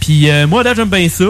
Puis 0.00 0.30
euh, 0.30 0.46
moi, 0.46 0.62
là, 0.62 0.74
j'aime 0.74 0.88
bien 0.88 1.08
ça. 1.08 1.26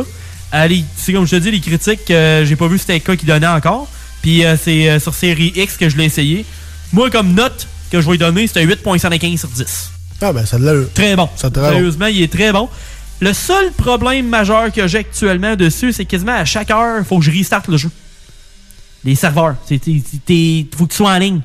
Allez, 0.50 0.84
c'est 0.96 1.12
comme 1.12 1.26
je 1.26 1.36
te 1.36 1.40
dis, 1.42 1.50
les 1.50 1.60
critiques, 1.60 2.10
euh, 2.10 2.44
j'ai 2.44 2.56
pas 2.56 2.68
vu 2.68 2.78
c'était 2.78 3.00
quoi 3.00 3.16
qui 3.16 3.26
donnait 3.26 3.46
encore. 3.46 3.88
Puis 4.22 4.44
euh, 4.44 4.56
c'est 4.62 4.98
sur 4.98 5.14
série 5.14 5.52
X 5.54 5.76
que 5.76 5.88
je 5.88 5.96
l'ai 5.96 6.04
essayé. 6.04 6.44
Moi, 6.92 7.10
comme 7.10 7.34
note 7.34 7.66
que 7.92 8.00
je 8.00 8.06
vais 8.06 8.12
lui 8.12 8.18
donner, 8.18 8.46
c'était 8.46 8.64
8.75 8.64 9.38
sur 9.38 9.48
10. 9.48 9.90
Ah, 10.20 10.32
ben, 10.32 10.44
ça 10.46 10.58
l'allure. 10.58 10.88
Très 10.94 11.16
bon. 11.16 11.28
Ça 11.36 11.50
très 11.50 11.62
bon. 11.62 11.68
Sérieusement, 11.68 12.06
il 12.06 12.22
est 12.22 12.32
très 12.32 12.52
bon. 12.52 12.68
Le 13.20 13.32
seul 13.32 13.72
problème 13.72 14.28
majeur 14.28 14.72
que 14.72 14.86
j'ai 14.86 14.98
actuellement 14.98 15.56
dessus, 15.56 15.92
c'est 15.92 16.04
quasiment 16.04 16.34
à 16.34 16.44
chaque 16.44 16.70
heure, 16.70 17.04
faut 17.06 17.18
que 17.18 17.24
je 17.24 17.30
restarte 17.30 17.68
le 17.68 17.76
jeu. 17.76 17.90
Les 19.08 19.14
serveurs. 19.14 19.56
T'es- 19.66 20.66
faut 20.76 20.84
que 20.86 20.90
tu 20.90 20.96
sois 20.96 21.12
en 21.12 21.18
ligne. 21.18 21.40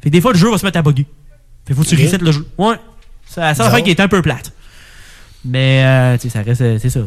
Fait 0.00 0.08
que 0.08 0.12
des 0.12 0.20
fois, 0.20 0.32
le 0.32 0.38
jeu 0.38 0.50
va 0.50 0.58
se 0.58 0.64
mettre 0.64 0.78
à 0.78 0.82
bugger. 0.82 1.06
Fait 1.66 1.72
que 1.72 1.74
faut 1.74 1.82
que 1.82 1.88
tu 1.88 1.96
resets 2.02 2.18
le 2.18 2.30
jeu. 2.32 2.46
Ouais. 2.58 2.76
C'est 3.28 3.40
la 3.40 3.46
seule 3.48 3.64
Bizarre. 3.64 3.66
affaire 3.74 3.84
qui 3.84 3.90
est 3.90 4.00
un 4.00 4.08
peu 4.08 4.22
plate. 4.22 4.52
Mais, 5.44 5.82
euh, 5.84 6.16
tu 6.18 6.28
sais, 6.30 6.38
ça 6.38 6.42
reste, 6.42 6.78
c'est 6.78 6.90
ça. 6.90 7.00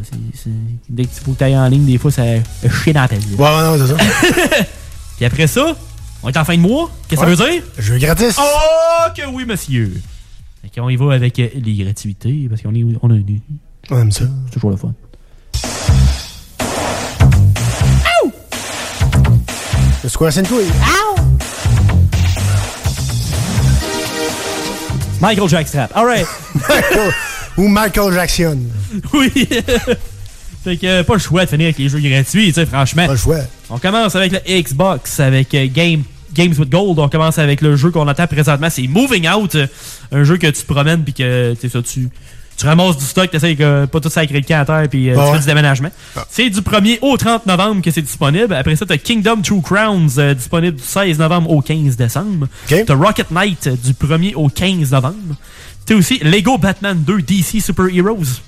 Dès 0.90 1.06
qu'il 1.06 1.24
faut 1.24 1.32
que 1.32 1.38
tu 1.38 1.44
ailles 1.46 1.58
en 1.58 1.68
ligne, 1.70 1.86
des 1.86 1.98
fois, 1.98 2.12
ça 2.12 2.24
fait 2.24 2.70
chier 2.70 2.92
dans 2.92 3.02
la 3.02 3.08
pelle. 3.08 3.20
Ouais, 3.38 3.46
ouais, 3.46 3.78
non, 3.78 3.78
c'est 3.78 3.88
ça. 3.96 3.98
Puis 5.16 5.26
après 5.26 5.48
ça, 5.48 5.74
on 6.22 6.28
est 6.30 6.38
en 6.38 6.44
fin 6.44 6.56
de 6.58 6.62
mois. 6.62 6.92
Qu'est-ce 7.08 7.22
que 7.22 7.26
Ouais. 7.28 7.36
ça 7.38 7.44
veut 7.46 7.52
dire? 7.52 7.64
Jeu 7.78 7.98
gratis. 7.98 8.36
Oh, 8.38 9.10
que 9.16 9.26
oui, 9.28 9.46
monsieur. 9.46 9.94
Fait 10.62 10.70
qu'on 10.82 10.90
y 10.90 10.98
va 10.98 11.14
avec 11.14 11.38
les 11.38 11.76
gratuités, 11.84 12.48
parce 12.50 12.62
qu'on 12.62 12.76
est, 12.76 12.84
on 13.02 13.10
a 13.10 13.14
une- 13.16 13.40
On 13.92 14.00
aime 14.02 14.12
ça. 14.12 14.26
c'est 14.48 14.54
toujours 14.56 14.72
le 14.72 14.78
fun. 14.78 14.94
Le 20.06 20.10
Square 20.10 20.34
Century. 20.34 20.66
Michael 25.20 25.50
Jackstrap. 25.50 25.92
All 25.96 26.06
right. 26.06 26.28
Ou 27.58 27.68
Michael 27.68 28.14
Jackson. 28.14 28.60
oui. 29.14 29.32
fait 30.64 30.78
que 30.78 30.86
euh, 30.86 31.04
pas 31.04 31.14
le 31.14 31.20
choix 31.20 31.46
de 31.46 31.50
finir 31.50 31.66
avec 31.66 31.80
les 31.80 31.90
jeux 31.90 31.98
gratuits, 31.98 32.50
tu 32.50 32.54
sais, 32.54 32.68
franchement. 32.68 33.08
Pas 33.08 33.14
le 33.14 33.18
choix. 33.18 33.40
On 33.72 33.80
commence 33.80 34.16
avec 34.16 34.32
le 34.34 34.62
Xbox, 34.62 35.20
avec 35.20 35.52
euh, 35.56 35.66
Game, 35.74 36.04
Games 36.36 36.54
with 36.56 36.70
Gold. 36.70 37.00
On 37.00 37.10
commence 37.10 37.40
avec 37.40 37.62
le 37.62 37.76
jeu 37.76 37.90
qu'on 37.90 38.08
attend 38.08 38.28
présentement, 38.28 38.70
c'est 38.70 38.86
Moving 38.86 39.28
Out. 39.28 39.58
Un 40.12 40.24
jeu 40.24 40.38
que 40.38 40.46
tu 40.46 40.62
te 40.62 40.72
promènes 40.72 41.04
puis 41.04 41.16
que 41.16 41.56
tu 41.56 41.62
sais, 41.62 41.70
ça, 41.70 41.82
tu, 41.82 42.10
tu 42.58 42.66
ramasses 42.66 42.98
du 42.98 43.06
stock, 43.06 43.30
tu 43.30 43.36
essaies 43.38 43.56
que 43.56 43.86
pas 43.86 44.00
tout 44.00 44.10
sacrer 44.10 44.40
le 44.40 44.46
camp 44.46 44.62
à 44.62 44.66
terre 44.66 44.88
puis 44.90 45.10
euh, 45.10 45.16
Ah 45.20 45.26
tu 45.28 45.34
fais 45.34 45.40
du 45.40 45.46
déménagement. 45.48 45.90
C'est 46.30 46.50
du 46.50 46.62
1er 46.62 47.00
au 47.02 47.18
30 47.18 47.46
novembre 47.46 47.82
que 47.82 47.92
c'est 47.92 48.02
disponible. 48.02 48.54
Après 48.54 48.76
ça, 48.76 48.86
t'as 48.86 48.98
Kingdom 48.98 49.42
Two 49.42 49.62
Crowns 49.62 50.10
euh, 50.18 50.34
disponible 50.34 50.78
du 50.78 50.84
16 50.84 51.20
novembre 51.20 51.50
au 51.52 51.62
15 51.62 51.96
décembre. 51.98 52.48
T'as 52.86 52.96
Rocket 52.96 53.30
Knight 53.32 53.68
euh, 53.68 53.76
du 53.76 53.92
1er 53.94 54.36
au 54.36 54.48
15 54.50 54.92
novembre. 54.92 55.36
T'as 55.86 55.96
aussi 55.96 56.20
Lego 56.20 56.58
Batman 56.58 56.98
2 57.06 57.22
DC 57.22 57.62
Super 57.62 57.88
Heroes. 57.94 58.40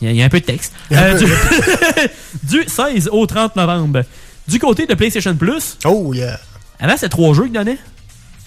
Il 0.00 0.06
y, 0.06 0.08
a- 0.08 0.12
il 0.12 0.16
y 0.16 0.22
a 0.22 0.26
un 0.26 0.28
peu 0.28 0.40
de 0.40 0.44
texte. 0.44 0.72
Peu- 0.88 1.18
du, 1.18 1.24
du 2.62 2.64
16 2.68 3.08
au 3.10 3.26
30 3.26 3.56
novembre. 3.56 4.02
Du 4.46 4.58
côté 4.58 4.86
de 4.86 4.94
PlayStation 4.94 5.34
Plus. 5.34 5.76
Oh, 5.84 6.12
yeah. 6.14 6.38
Avant, 6.80 6.94
c'était 6.94 7.08
3 7.08 7.34
jeux 7.34 7.44
qu'ils 7.44 7.52
donnaient. 7.52 7.78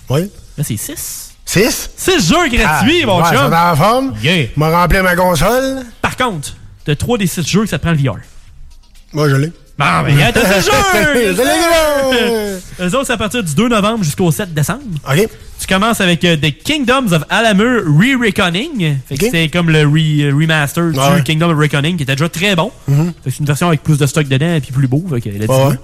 Oui. 0.10 0.30
Là, 0.58 0.64
c'est 0.64 0.78
6. 0.78 1.31
6? 1.54 1.90
6 1.98 2.30
jeux 2.30 2.48
gratuits, 2.50 3.02
Ah, 3.04 3.06
mon 3.08 3.18
ouais, 3.22 3.30
chum. 3.30 3.36
dans 3.44 3.50
la 3.50 3.76
forme? 3.76 4.14
Yeah. 4.24 4.48
M'a 4.56 4.70
rempli 4.70 5.02
ma 5.02 5.16
console. 5.16 5.84
Par 6.02 6.16
contre, 6.16 6.56
t'as 6.86 6.96
3 6.96 7.18
des 7.18 7.28
6 7.28 7.46
jeux 7.48 7.64
que 7.64 7.70
ça 7.70 7.78
te 7.78 7.84
prend 7.84 7.92
le 7.92 7.98
VR. 7.98 8.18
Moi, 9.14 9.28
je 9.30 9.36
l'ai. 9.36 9.52
Bon, 9.78 9.86
ben, 10.06 10.32
t'as 10.34 10.62
6 10.62 10.66
jeux! 10.66 10.72
Eux 12.80 12.96
autres, 12.96 13.06
c'est 13.08 13.14
à 13.14 13.18
partir 13.18 13.44
du 13.44 13.54
2 13.54 13.68
novembre 13.68 14.04
jusqu'au 14.04 14.32
7 14.32 14.54
décembre. 14.54 14.82
OK. 15.10 15.28
Tu 15.60 15.68
commences 15.68 16.00
avec 16.02 16.24
euh, 16.26 16.38
The 16.38 16.64
Kingdoms 16.64 17.12
of 17.14 17.24
Alamur 17.30 17.82
Re-Reckoning. 17.86 18.98
Fait 19.08 19.18
que 19.18 19.30
C'est 19.30 19.50
comme 19.50 19.70
le 19.70 19.84
re- 19.84 20.24
euh, 20.24 20.34
remaster 20.36 20.92
du 20.92 21.00
Ah. 21.00 21.20
Kingdom 21.22 21.50
of 21.52 21.58
Reckoning 21.58 21.98
qui 21.98 22.04
était 22.04 22.16
déjà 22.16 22.30
très 22.30 22.56
bon. 22.56 22.72
Mhm. 22.88 23.08
Fait 23.24 23.30
que 23.30 23.36
C'est 23.36 23.40
une 23.40 23.46
version 23.46 23.68
avec 23.68 23.84
plus 23.84 23.98
de 23.98 24.06
stock 24.08 24.28
dedans 24.28 24.56
et 24.56 24.62
puis 24.62 24.72
plus 24.72 24.88
beau. 24.88 25.04
Fait 25.10 25.22
que, 25.22 25.30
let's 25.30 25.46
Ah 25.50 25.68
ouais. 25.68 25.76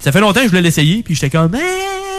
Ça 0.00 0.12
fait 0.12 0.20
longtemps 0.20 0.40
que 0.40 0.44
je 0.46 0.50
voulais 0.50 0.62
l'essayer 0.62 1.02
puis 1.02 1.14
j'étais 1.14 1.30
comme, 1.30 1.52
eh, 1.56 1.58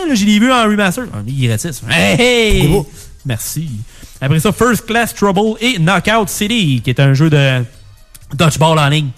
là, 0.08 0.16
j'ai 0.16 0.26
les 0.26 0.40
vues 0.40 0.52
en 0.52 0.64
remaster. 0.64 1.04
Est 1.28 1.48
gratis. 1.48 1.82
Hey, 1.90 2.22
hey! 2.22 2.82
Merci. 3.26 3.70
Après 4.22 4.40
ça, 4.40 4.52
First 4.52 4.86
Class 4.86 5.14
Trouble 5.14 5.58
et 5.62 5.78
Knockout 5.80 6.30
City, 6.30 6.82
qui 6.84 6.90
est 6.90 7.00
un 7.00 7.14
jeu 7.14 7.30
de 7.30 7.64
dodgeball 8.34 8.80
en 8.80 8.88
ligne. 8.90 9.10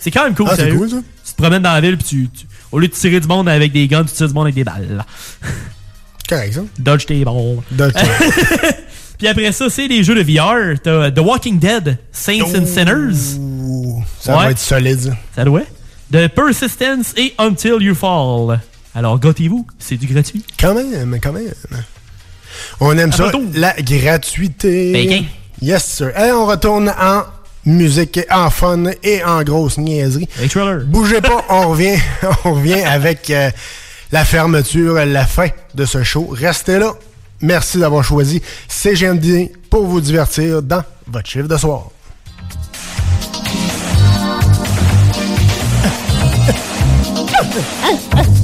C'est 0.00 0.10
quand 0.10 0.24
même 0.24 0.34
cool, 0.34 0.46
Ah, 0.50 0.54
c'est 0.56 0.70
cool, 0.70 0.88
ça. 0.88 0.96
Tu 1.26 1.32
te 1.32 1.42
promènes 1.42 1.62
dans 1.62 1.72
la 1.74 1.80
ville 1.80 1.96
puis 1.98 2.06
tu, 2.06 2.28
tu- 2.30 2.46
au 2.72 2.78
lieu 2.78 2.88
de 2.88 2.92
tirer 2.92 3.20
du 3.20 3.26
monde 3.28 3.48
avec 3.48 3.72
des 3.72 3.86
guns, 3.86 4.04
tu 4.04 4.12
tires 4.14 4.28
du 4.28 4.34
monde 4.34 4.46
avec 4.46 4.54
des 4.54 4.64
balles. 4.64 5.04
Correct, 6.28 6.54
ça. 6.54 6.60
Dodge 6.78 7.06
tes 7.06 7.24
bombes. 7.24 7.62
Dodge 7.70 7.92
Puis 9.18 9.26
après 9.26 9.50
ça, 9.52 9.68
c'est 9.68 9.88
les 9.88 10.04
jeux 10.04 10.14
de 10.14 10.22
VR. 10.22 10.78
T'as 10.82 11.10
The 11.10 11.18
Walking 11.20 11.58
Dead, 11.58 11.98
Saints 12.12 12.54
and 12.56 12.66
Sinners. 12.66 13.38
Ça 14.20 14.36
va 14.36 14.50
être 14.50 14.58
solide, 14.58 15.00
ça. 15.00 15.10
Ça 15.34 15.44
doit. 15.44 15.62
The 16.12 16.28
Persistence 16.28 17.12
et 17.16 17.34
Until 17.38 17.76
You 17.80 17.94
Fall. 17.94 18.60
Alors, 18.98 19.20
gâtez-vous, 19.20 19.64
c'est 19.78 19.96
du 19.96 20.08
gratuit. 20.08 20.44
Quand 20.58 20.74
même, 20.74 21.20
quand 21.22 21.30
même. 21.30 21.54
On 22.80 22.98
aime 22.98 23.12
ça, 23.12 23.30
la 23.54 23.72
gratuité. 23.74 24.90
Bacon. 24.92 25.24
Yes, 25.62 25.84
sir. 25.84 26.18
Et 26.18 26.32
on 26.32 26.46
retourne 26.46 26.92
en 27.00 27.22
musique, 27.64 28.18
en 28.28 28.50
fun 28.50 28.86
et 29.04 29.22
en 29.22 29.44
grosse 29.44 29.78
niaiserie. 29.78 30.28
Bougez 30.86 31.20
pas, 31.20 31.44
on 31.48 31.68
revient, 31.68 31.96
on 32.44 32.54
revient 32.54 32.82
avec 32.82 33.30
euh, 33.30 33.52
la 34.10 34.24
fermeture, 34.24 34.94
la 34.94 35.26
fin 35.26 35.46
de 35.76 35.84
ce 35.84 36.02
show. 36.02 36.26
Restez 36.32 36.80
là. 36.80 36.92
Merci 37.40 37.78
d'avoir 37.78 38.02
choisi 38.02 38.42
CGMD 38.66 39.52
pour 39.70 39.86
vous 39.86 40.00
divertir 40.00 40.60
dans 40.60 40.82
votre 41.06 41.30
chiffre 41.30 41.46
de 41.46 41.56
soir. 41.56 41.90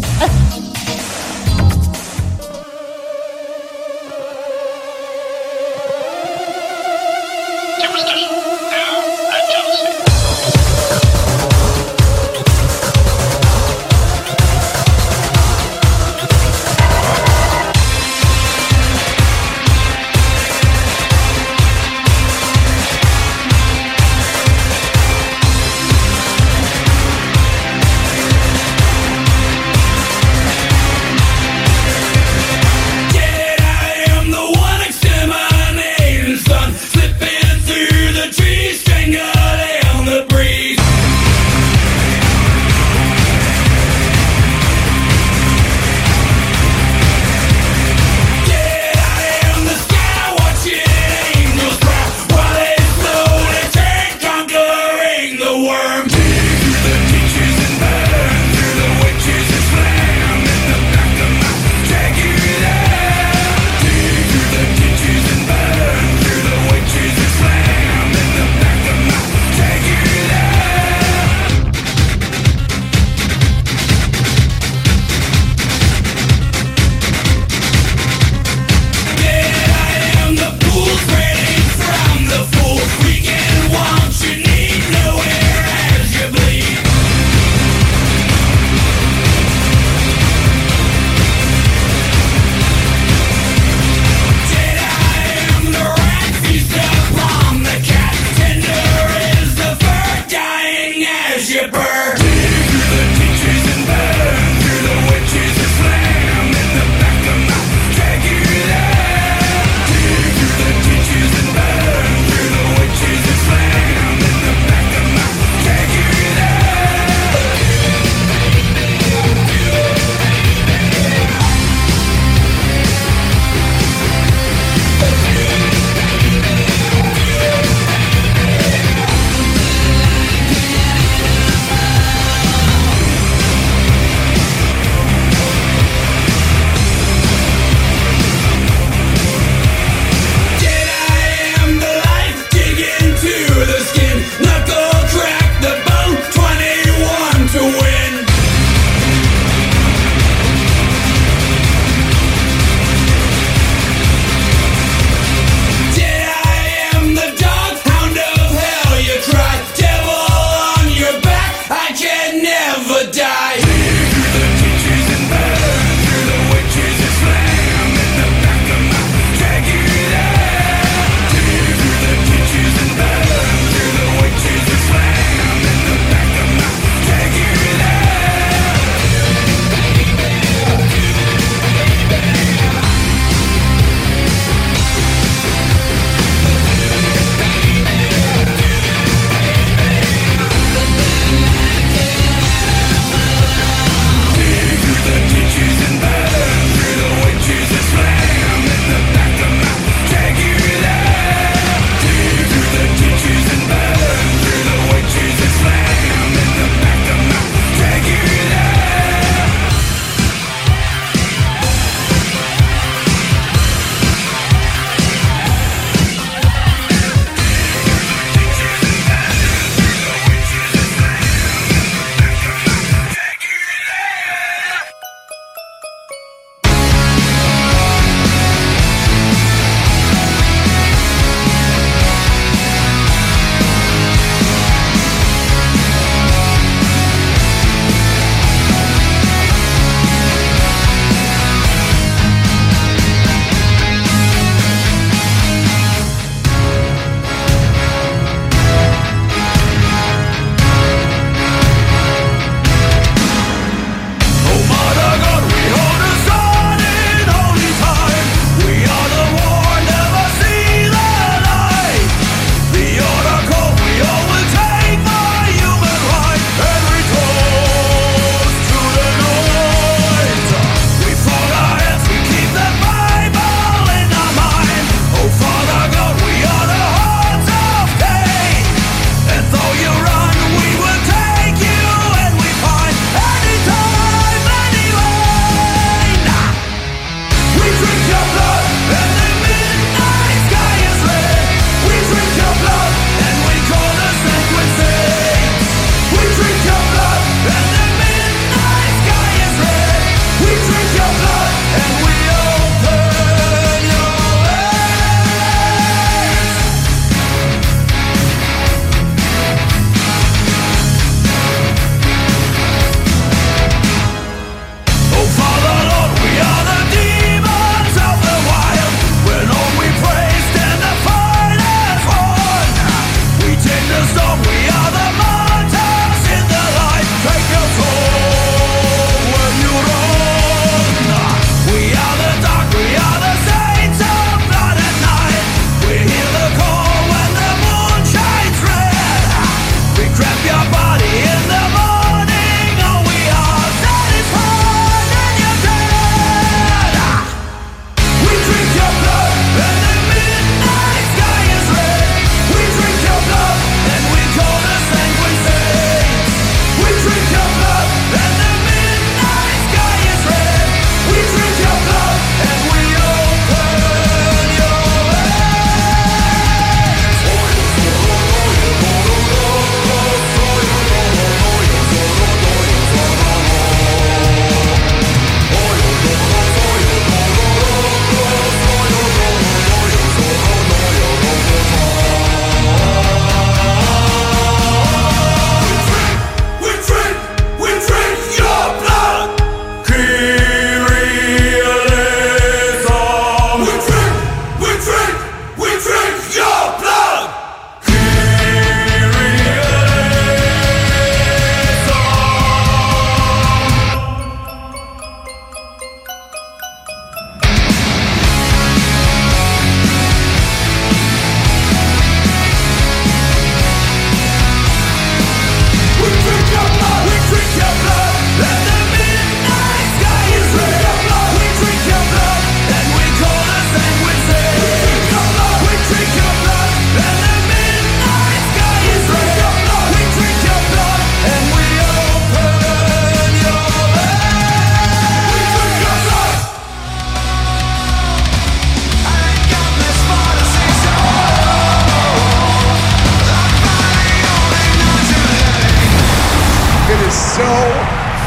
so 447.14 447.46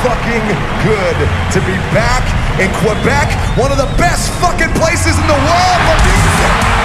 fucking 0.01 0.45
good 0.87 1.17
to 1.51 1.59
be 1.67 1.75
back 1.91 2.23
in 2.59 2.71
Quebec, 2.79 3.27
one 3.57 3.71
of 3.71 3.77
the 3.77 3.91
best 3.97 4.31
fucking 4.39 4.73
places 4.79 5.19
in 5.19 5.27
the 5.27 5.33
world 5.33 5.79
for 5.83 5.97
music. 6.07 6.76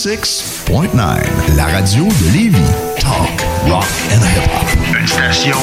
96.9, 0.00 1.56
la 1.56 1.66
radio 1.66 2.04
de 2.04 2.32
Lévis. 2.32 2.56
Talk, 3.00 3.28
rock 3.68 3.84
and 4.10 4.22
hip-hop. 4.24 4.98
Une 4.98 5.06
station 5.06 5.58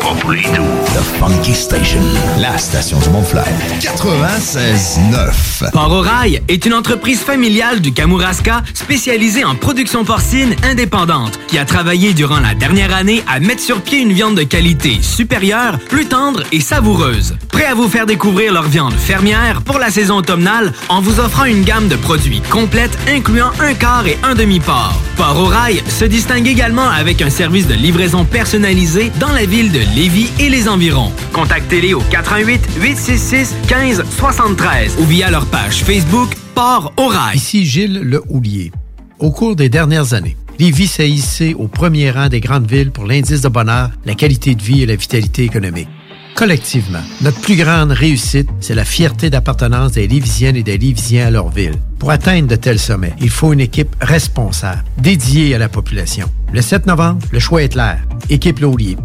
pas 0.00 0.14
pour 0.20 0.32
les 0.32 0.42
doux. 0.42 0.64
The 0.94 1.20
Funky 1.20 1.54
Station, 1.54 2.00
la 2.40 2.58
station 2.58 2.98
du 2.98 3.08
Mont-Flair. 3.10 3.46
96.9. 3.80 5.70
Port 5.70 5.92
au 5.92 6.00
Rail 6.00 6.42
est 6.48 6.66
une 6.66 6.74
entreprise 6.74 7.20
familiale 7.20 7.80
du 7.80 7.92
Kamouraska 7.92 8.64
spécialisée 8.74 9.44
en 9.44 9.54
production 9.54 10.04
porcine 10.04 10.56
indépendante 10.64 11.38
qui 11.46 11.56
a 11.56 11.64
travaillé 11.64 12.14
durant 12.14 12.40
la 12.40 12.54
dernière 12.54 12.92
année 12.92 13.22
à 13.28 13.38
mettre 13.38 13.62
sur 13.62 13.80
pied 13.80 14.00
une 14.00 14.12
viande 14.12 14.36
de 14.36 14.42
qualité 14.42 14.98
supérieure, 15.02 15.78
plus 15.88 16.06
tendre 16.06 16.42
et 16.50 16.60
savoureuse. 16.60 17.31
Prêt 17.52 17.66
à 17.66 17.74
vous 17.74 17.88
faire 17.88 18.06
découvrir 18.06 18.52
leur 18.52 18.64
viande 18.64 18.94
fermière 18.94 19.62
pour 19.62 19.78
la 19.78 19.90
saison 19.90 20.16
automnale 20.16 20.72
en 20.88 21.00
vous 21.00 21.20
offrant 21.20 21.44
une 21.44 21.62
gamme 21.62 21.86
de 21.86 21.96
produits 21.96 22.40
complète 22.50 22.98
incluant 23.06 23.50
un 23.60 23.74
quart 23.74 24.06
et 24.06 24.18
un 24.22 24.34
demi-port. 24.34 24.98
Port 25.16 25.38
au 25.38 25.52
se 25.90 26.04
distingue 26.06 26.48
également 26.48 26.88
avec 26.88 27.20
un 27.20 27.30
service 27.30 27.68
de 27.68 27.74
livraison 27.74 28.24
personnalisé 28.24 29.12
dans 29.20 29.30
la 29.32 29.44
ville 29.44 29.70
de 29.70 29.80
Lévis 29.94 30.30
et 30.40 30.48
les 30.48 30.66
environs. 30.66 31.12
Contactez-les 31.32 31.94
au 31.94 32.00
88 32.00 32.60
866 32.80 33.54
15 33.68 34.04
73 34.18 34.96
ou 34.98 35.04
via 35.04 35.30
leur 35.30 35.46
page 35.46 35.84
Facebook 35.84 36.30
Port 36.54 36.92
au. 36.96 37.12
Ici 37.34 37.66
Gilles 37.66 38.00
Le 38.02 38.22
Houlier. 38.28 38.72
Au 39.18 39.30
cours 39.30 39.54
des 39.54 39.68
dernières 39.68 40.14
années, 40.14 40.36
Lévis 40.58 40.86
s'est 40.86 41.10
hissé 41.10 41.54
au 41.54 41.68
premier 41.68 42.10
rang 42.10 42.28
des 42.28 42.40
grandes 42.40 42.70
villes 42.70 42.90
pour 42.90 43.04
l'indice 43.04 43.42
de 43.42 43.48
bonheur, 43.48 43.90
la 44.06 44.14
qualité 44.14 44.54
de 44.54 44.62
vie 44.62 44.82
et 44.82 44.86
la 44.86 44.96
vitalité 44.96 45.44
économique. 45.44 45.88
Collectivement, 46.34 47.02
notre 47.20 47.40
plus 47.40 47.56
grande 47.56 47.92
réussite, 47.92 48.48
c'est 48.60 48.74
la 48.74 48.84
fierté 48.84 49.28
d'appartenance 49.28 49.92
des 49.92 50.08
Lévisiennes 50.08 50.56
et 50.56 50.62
des 50.62 50.78
Lévisiens 50.78 51.26
à 51.26 51.30
leur 51.30 51.50
ville. 51.50 51.74
Pour 51.98 52.10
atteindre 52.10 52.48
de 52.48 52.56
tels 52.56 52.78
sommets, 52.78 53.12
il 53.20 53.30
faut 53.30 53.52
une 53.52 53.60
équipe 53.60 53.94
responsable, 54.00 54.82
dédiée 54.98 55.54
à 55.54 55.58
la 55.58 55.68
population. 55.68 56.28
Le 56.52 56.62
7 56.62 56.86
novembre, 56.86 57.20
le 57.30 57.38
choix 57.38 57.62
est 57.62 57.68
clair. 57.68 57.98
Équipe 58.30 58.60
Laulier. 58.60 58.96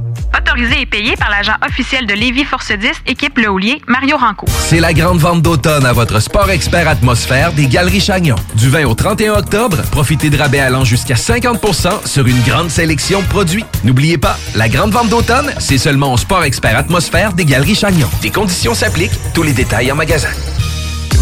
Autorisé 0.48 0.82
et 0.82 0.86
payé 0.86 1.16
par 1.18 1.30
l'agent 1.30 1.56
officiel 1.68 2.06
de 2.06 2.14
Lévis 2.14 2.46
Force 2.46 2.72
10, 2.72 2.92
équipe 3.08 3.38
Le 3.38 3.50
Houlier, 3.50 3.82
Mario 3.88 4.18
Rancourt. 4.18 4.50
C'est 4.50 4.80
la 4.80 4.94
grande 4.94 5.20
vente 5.20 5.42
d'automne 5.42 5.86
à 5.86 5.92
votre 5.92 6.20
Sport 6.22 6.50
Expert 6.52 6.88
Atmosphère 6.88 7.52
des 7.52 7.68
Galeries 7.68 8.00
Chagnon. 8.00 8.36
Du 8.56 8.70
20 8.70 8.86
au 8.86 8.94
31 8.94 9.34
octobre, 9.34 9.82
profitez 9.92 10.30
de 10.30 10.38
rabais 10.38 10.60
allant 10.60 10.86
jusqu'à 10.86 11.16
50% 11.16 12.08
sur 12.08 12.28
une 12.28 12.42
grande 12.44 12.70
sélection 12.70 13.22
de 13.22 13.28
produits. 13.28 13.66
N'oubliez 13.84 14.18
pas, 14.18 14.38
la 14.56 14.70
grande 14.70 14.92
vente 14.92 15.10
d'automne, 15.10 15.52
c'est 15.60 15.78
seulement 15.78 16.14
au 16.14 16.18
Sport 16.18 16.44
Expert 16.44 16.78
Atmosphère 16.78 17.34
des 17.34 17.46
Galeries 17.46 17.76
Chagnon. 17.76 18.10
Des 18.22 18.32
conditions 18.32 18.74
s'appliquent, 18.74 19.20
tous 19.34 19.44
les 19.44 19.54
détails 19.54 19.92
en 19.92 19.96
magasin. 19.96 20.30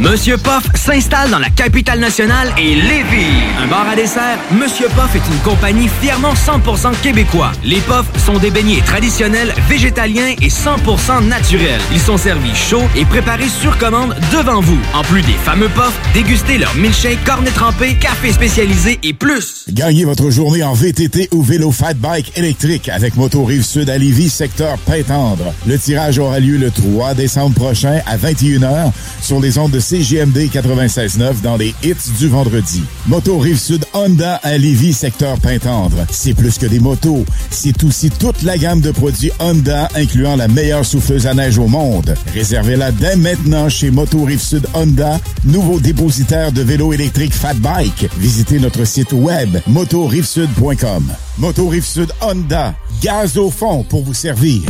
Monsieur 0.00 0.38
Poff 0.38 0.64
s'installe 0.74 1.30
dans 1.30 1.38
la 1.38 1.50
capitale 1.50 2.00
nationale 2.00 2.50
et 2.56 2.74
Lévis. 2.74 3.36
Un 3.62 3.66
bar 3.66 3.86
à 3.86 3.94
dessert, 3.94 4.38
Monsieur 4.50 4.88
Poff 4.96 5.14
est 5.14 5.18
une 5.18 5.40
compagnie 5.44 5.88
fièrement 6.00 6.32
100% 6.32 6.98
québécois. 7.02 7.52
Les 7.62 7.80
Poffs 7.80 8.08
sont 8.24 8.38
des 8.38 8.50
beignets 8.50 8.80
traditionnels, 8.80 9.52
végétaliens 9.68 10.34
et 10.40 10.48
100% 10.48 11.28
naturels. 11.28 11.82
Ils 11.92 12.00
sont 12.00 12.16
servis 12.16 12.54
chauds 12.54 12.88
et 12.96 13.04
préparés 13.04 13.50
sur 13.50 13.76
commande 13.76 14.16
devant 14.32 14.62
vous. 14.62 14.78
En 14.94 15.02
plus 15.02 15.20
des 15.20 15.34
fameux 15.34 15.68
Poffs, 15.68 16.00
dégustez 16.14 16.56
leur 16.56 16.74
milkshake, 16.76 17.22
cornet 17.26 17.50
trempé, 17.50 17.94
café 17.96 18.32
spécialisé 18.32 18.98
et 19.02 19.12
plus. 19.12 19.66
Gagnez 19.68 20.06
votre 20.06 20.30
journée 20.30 20.62
en 20.62 20.72
VTT 20.72 21.28
ou 21.32 21.42
vélo 21.42 21.72
fat 21.72 21.92
bike 21.92 22.38
électrique 22.38 22.88
avec 22.88 23.16
Moto 23.16 23.44
Rive 23.44 23.66
Sud 23.66 23.90
à 23.90 23.98
Lévis, 23.98 24.30
secteur 24.30 24.78
Pintendre. 24.78 25.52
Le 25.66 25.78
tirage 25.78 26.18
aura 26.18 26.40
lieu 26.40 26.56
le 26.56 26.70
3 26.70 27.12
décembre 27.12 27.54
prochain 27.54 28.00
à 28.06 28.16
21h 28.16 28.92
sur 29.20 29.40
les 29.40 29.58
ondes 29.58 29.72
de 29.72 29.89
CGMD 29.90 30.48
96.9 30.52 31.40
dans 31.42 31.56
les 31.56 31.74
hits 31.82 32.12
du 32.16 32.28
vendredi. 32.28 32.84
Moto 33.08 33.38
Rive-Sud 33.38 33.84
Honda 33.92 34.36
à 34.36 34.56
Lévis, 34.56 34.92
secteur 34.92 35.36
Pintendre. 35.40 36.06
C'est 36.12 36.32
plus 36.32 36.58
que 36.58 36.66
des 36.66 36.78
motos, 36.78 37.24
c'est 37.50 37.82
aussi 37.82 38.08
toute 38.08 38.42
la 38.42 38.56
gamme 38.56 38.80
de 38.80 38.92
produits 38.92 39.32
Honda, 39.40 39.88
incluant 39.96 40.36
la 40.36 40.46
meilleure 40.46 40.84
souffleuse 40.84 41.26
à 41.26 41.34
neige 41.34 41.58
au 41.58 41.66
monde. 41.66 42.14
Réservez-la 42.32 42.92
dès 42.92 43.16
maintenant 43.16 43.68
chez 43.68 43.90
Moto 43.90 44.22
Rive-Sud 44.22 44.64
Honda, 44.74 45.18
nouveau 45.44 45.80
dépositaire 45.80 46.52
de 46.52 46.62
vélos 46.62 46.92
électriques 46.92 47.34
Fat 47.34 47.54
Bike. 47.54 48.08
Visitez 48.16 48.60
notre 48.60 48.84
site 48.84 49.12
web 49.12 49.58
motorivesud.com. 49.66 51.10
Moto 51.38 51.68
Rive-Sud 51.68 52.12
Honda, 52.20 52.76
gaz 53.02 53.36
au 53.36 53.50
fond 53.50 53.82
pour 53.82 54.04
vous 54.04 54.14
servir. 54.14 54.62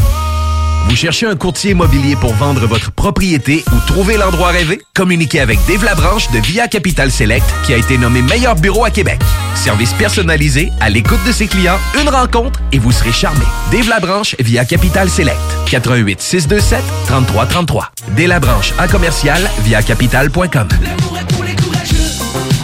Vous 0.88 0.96
cherchez 0.96 1.26
un 1.26 1.36
courtier 1.36 1.70
immobilier 1.72 2.16
pour 2.16 2.34
vendre 2.34 2.66
votre 2.66 2.90
propriété 2.90 3.64
ou 3.72 3.78
trouver 3.86 4.16
l'endroit 4.16 4.48
rêvé? 4.48 4.80
Communiquez 4.94 5.40
avec 5.40 5.58
Dave 5.66 5.84
Labranche 5.84 6.30
de 6.30 6.38
Via 6.38 6.66
Capital 6.68 7.10
Select 7.10 7.46
qui 7.64 7.72
a 7.72 7.76
été 7.76 7.96
nommé 7.96 8.22
meilleur 8.22 8.56
bureau 8.56 8.84
à 8.84 8.90
Québec. 8.90 9.20
Service 9.54 9.92
personnalisé, 9.92 10.70
à 10.80 10.90
l'écoute 10.90 11.22
de 11.26 11.32
ses 11.32 11.46
clients, 11.46 11.78
une 12.00 12.08
rencontre 12.08 12.60
et 12.72 12.78
vous 12.78 12.92
serez 12.92 13.12
charmé. 13.12 13.44
Dave 13.70 13.88
Labranche 13.88 14.34
via 14.40 14.64
Capital 14.64 15.08
Select. 15.08 15.38
88 15.70 16.20
627 16.20 16.82
3333. 17.06 17.92
Dave 18.16 18.28
Labranche 18.28 18.72
à 18.78 18.88
commercial 18.88 19.48
via 19.64 19.82
capital.com. 19.82 20.68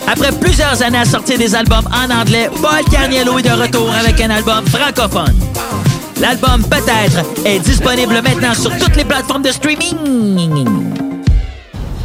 Après 0.08 0.30
plusieurs 0.32 0.82
années 0.82 0.98
à 0.98 1.04
sortir 1.04 1.38
des 1.38 1.54
albums 1.54 1.88
en 1.92 2.10
anglais, 2.10 2.48
Paul 2.60 2.84
Carniello 2.90 3.38
est 3.38 3.42
de 3.42 3.50
retour 3.50 3.90
avec 3.92 4.20
un 4.20 4.30
album 4.30 4.64
francophone. 4.66 5.34
L'album 6.20 6.62
Peut-être 6.64 7.24
est 7.44 7.58
disponible 7.58 8.20
maintenant 8.22 8.54
sur 8.54 8.76
toutes 8.78 8.96
les 8.96 9.04
plateformes 9.04 9.42
de 9.42 9.50
streaming. 9.50 10.94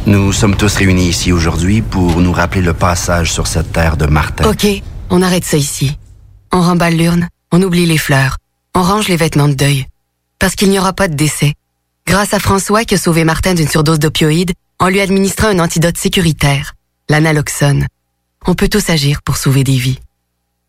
Nous 0.06 0.32
sommes 0.32 0.56
tous 0.56 0.76
réunis 0.76 1.08
ici 1.08 1.32
aujourd'hui 1.32 1.80
pour 1.80 2.20
nous 2.20 2.32
rappeler 2.32 2.60
le 2.60 2.74
passage 2.74 3.32
sur 3.32 3.46
cette 3.46 3.72
terre 3.72 3.96
de 3.96 4.06
Martin. 4.06 4.50
OK, 4.50 4.66
on 5.10 5.22
arrête 5.22 5.44
ça 5.44 5.56
ici. 5.56 5.96
On 6.52 6.60
remballe 6.60 6.96
l'urne, 6.96 7.28
on 7.52 7.62
oublie 7.62 7.86
les 7.86 7.98
fleurs, 7.98 8.36
on 8.74 8.82
range 8.82 9.08
les 9.08 9.16
vêtements 9.16 9.48
de 9.48 9.54
deuil. 9.54 9.86
Parce 10.38 10.56
qu'il 10.56 10.70
n'y 10.70 10.78
aura 10.78 10.92
pas 10.92 11.08
de 11.08 11.14
décès. 11.14 11.54
Grâce 12.06 12.34
à 12.34 12.38
François 12.38 12.84
qui 12.84 12.94
a 12.94 12.98
sauvé 12.98 13.24
Martin 13.24 13.54
d'une 13.54 13.68
surdose 13.68 13.98
d'opioïdes 14.00 14.52
en 14.78 14.88
lui 14.88 15.00
administrant 15.00 15.48
un 15.48 15.60
antidote 15.60 15.96
sécuritaire, 15.96 16.74
l'analoxone. 17.08 17.86
On 18.46 18.54
peut 18.54 18.68
tous 18.68 18.90
agir 18.90 19.22
pour 19.22 19.36
sauver 19.36 19.64
des 19.64 19.76
vies. 19.76 20.00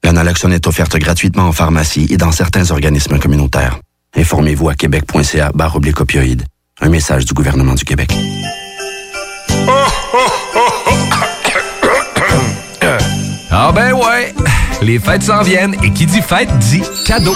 L'analoxone 0.04 0.54
est 0.54 0.68
offerte 0.68 0.98
gratuitement 0.98 1.48
en 1.48 1.52
pharmacie 1.52 2.08
et 2.10 2.18
dans 2.18 2.32
certains 2.32 2.72
organismes 2.72 3.20
communautaires. 3.20 3.80
Informez-vous 4.16 4.70
à 4.70 4.76
québec.ca 4.76 5.52
barre. 5.54 5.80
Un 6.82 6.90
message 6.90 7.26
du 7.26 7.34
gouvernement 7.34 7.74
du 7.74 7.86
Québec. 7.86 8.14
Ah 13.56 13.72
ben 13.72 13.94
ouais, 13.94 14.34
les 14.82 15.00
fêtes 15.00 15.24
s'en 15.24 15.44
viennent 15.44 15.76
et 15.84 15.92
qui 15.92 16.06
dit 16.06 16.22
fête 16.22 16.50
dit 16.60 16.82
cadeau. 17.06 17.36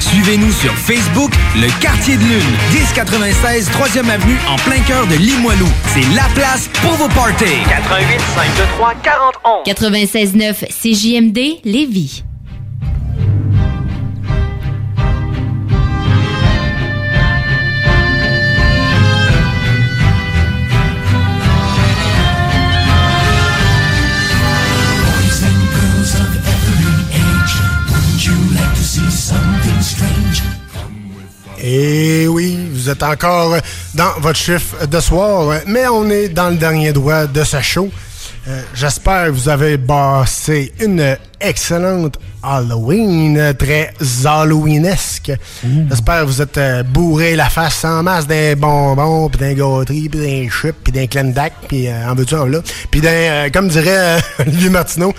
Suivez-nous 0.00 0.50
sur 0.52 0.72
Facebook, 0.74 1.30
Le 1.56 1.68
Quartier 1.80 2.16
de 2.16 2.22
Lune, 2.22 2.56
1096 2.72 3.70
3e 3.70 4.08
Avenue 4.10 4.38
en 4.48 4.56
plein 4.56 4.80
cœur 4.86 5.06
de 5.06 5.14
Limoilou. 5.16 5.68
C'est 5.94 6.06
la 6.14 6.24
place 6.34 6.68
pour 6.82 6.92
vos 6.92 7.08
parties. 7.08 7.44
88 7.68 8.20
523 8.34 8.94
40 9.02 9.66
96.9 9.66 10.66
CJMD 10.68 11.60
Lévis. 11.64 12.24
Et 31.62 32.22
eh 32.22 32.28
oui, 32.28 32.58
vous 32.72 32.88
êtes 32.88 33.02
encore 33.02 33.56
dans 33.94 34.18
votre 34.20 34.38
chiffre 34.38 34.86
de 34.86 35.00
soir, 35.00 35.60
mais 35.66 35.86
on 35.88 36.08
est 36.08 36.30
dans 36.30 36.48
le 36.48 36.56
dernier 36.56 36.92
doigt 36.92 37.26
de 37.26 37.44
sa 37.44 37.60
show. 37.60 37.90
Euh, 38.48 38.62
J'espère 38.74 39.26
que 39.26 39.30
vous 39.30 39.48
avez 39.48 39.76
passé 39.76 40.72
une 40.80 41.16
excellente 41.40 42.18
Halloween, 42.42 43.54
très 43.58 43.92
Halloweenesque. 44.24 45.32
J'espère 45.88 46.20
que 46.20 46.26
vous 46.26 46.40
êtes 46.42 46.58
euh, 46.58 46.82
bourré 46.82 47.36
la 47.36 47.50
face 47.50 47.84
en 47.84 48.02
masse 48.02 48.26
d'un 48.26 48.54
bonbon, 48.56 49.28
puis 49.28 49.40
d'un 49.40 49.52
gâterie, 49.52 50.08
puis 50.08 50.20
d'un 50.20 50.50
chip, 50.50 50.74
puis 50.82 50.92
d'un 50.92 51.06
clendac, 51.06 51.52
puis 51.68 51.88
euh, 51.88 52.10
en 52.10 52.14
veux-tu 52.14 52.34
en 52.34 52.46
là. 52.46 52.60
Puis 52.90 53.00
d'un, 53.00 53.08
euh, 53.10 53.50
comme 53.50 53.68
dirait 53.68 54.20
Olivier 54.38 54.70
Martineau, 54.70 55.14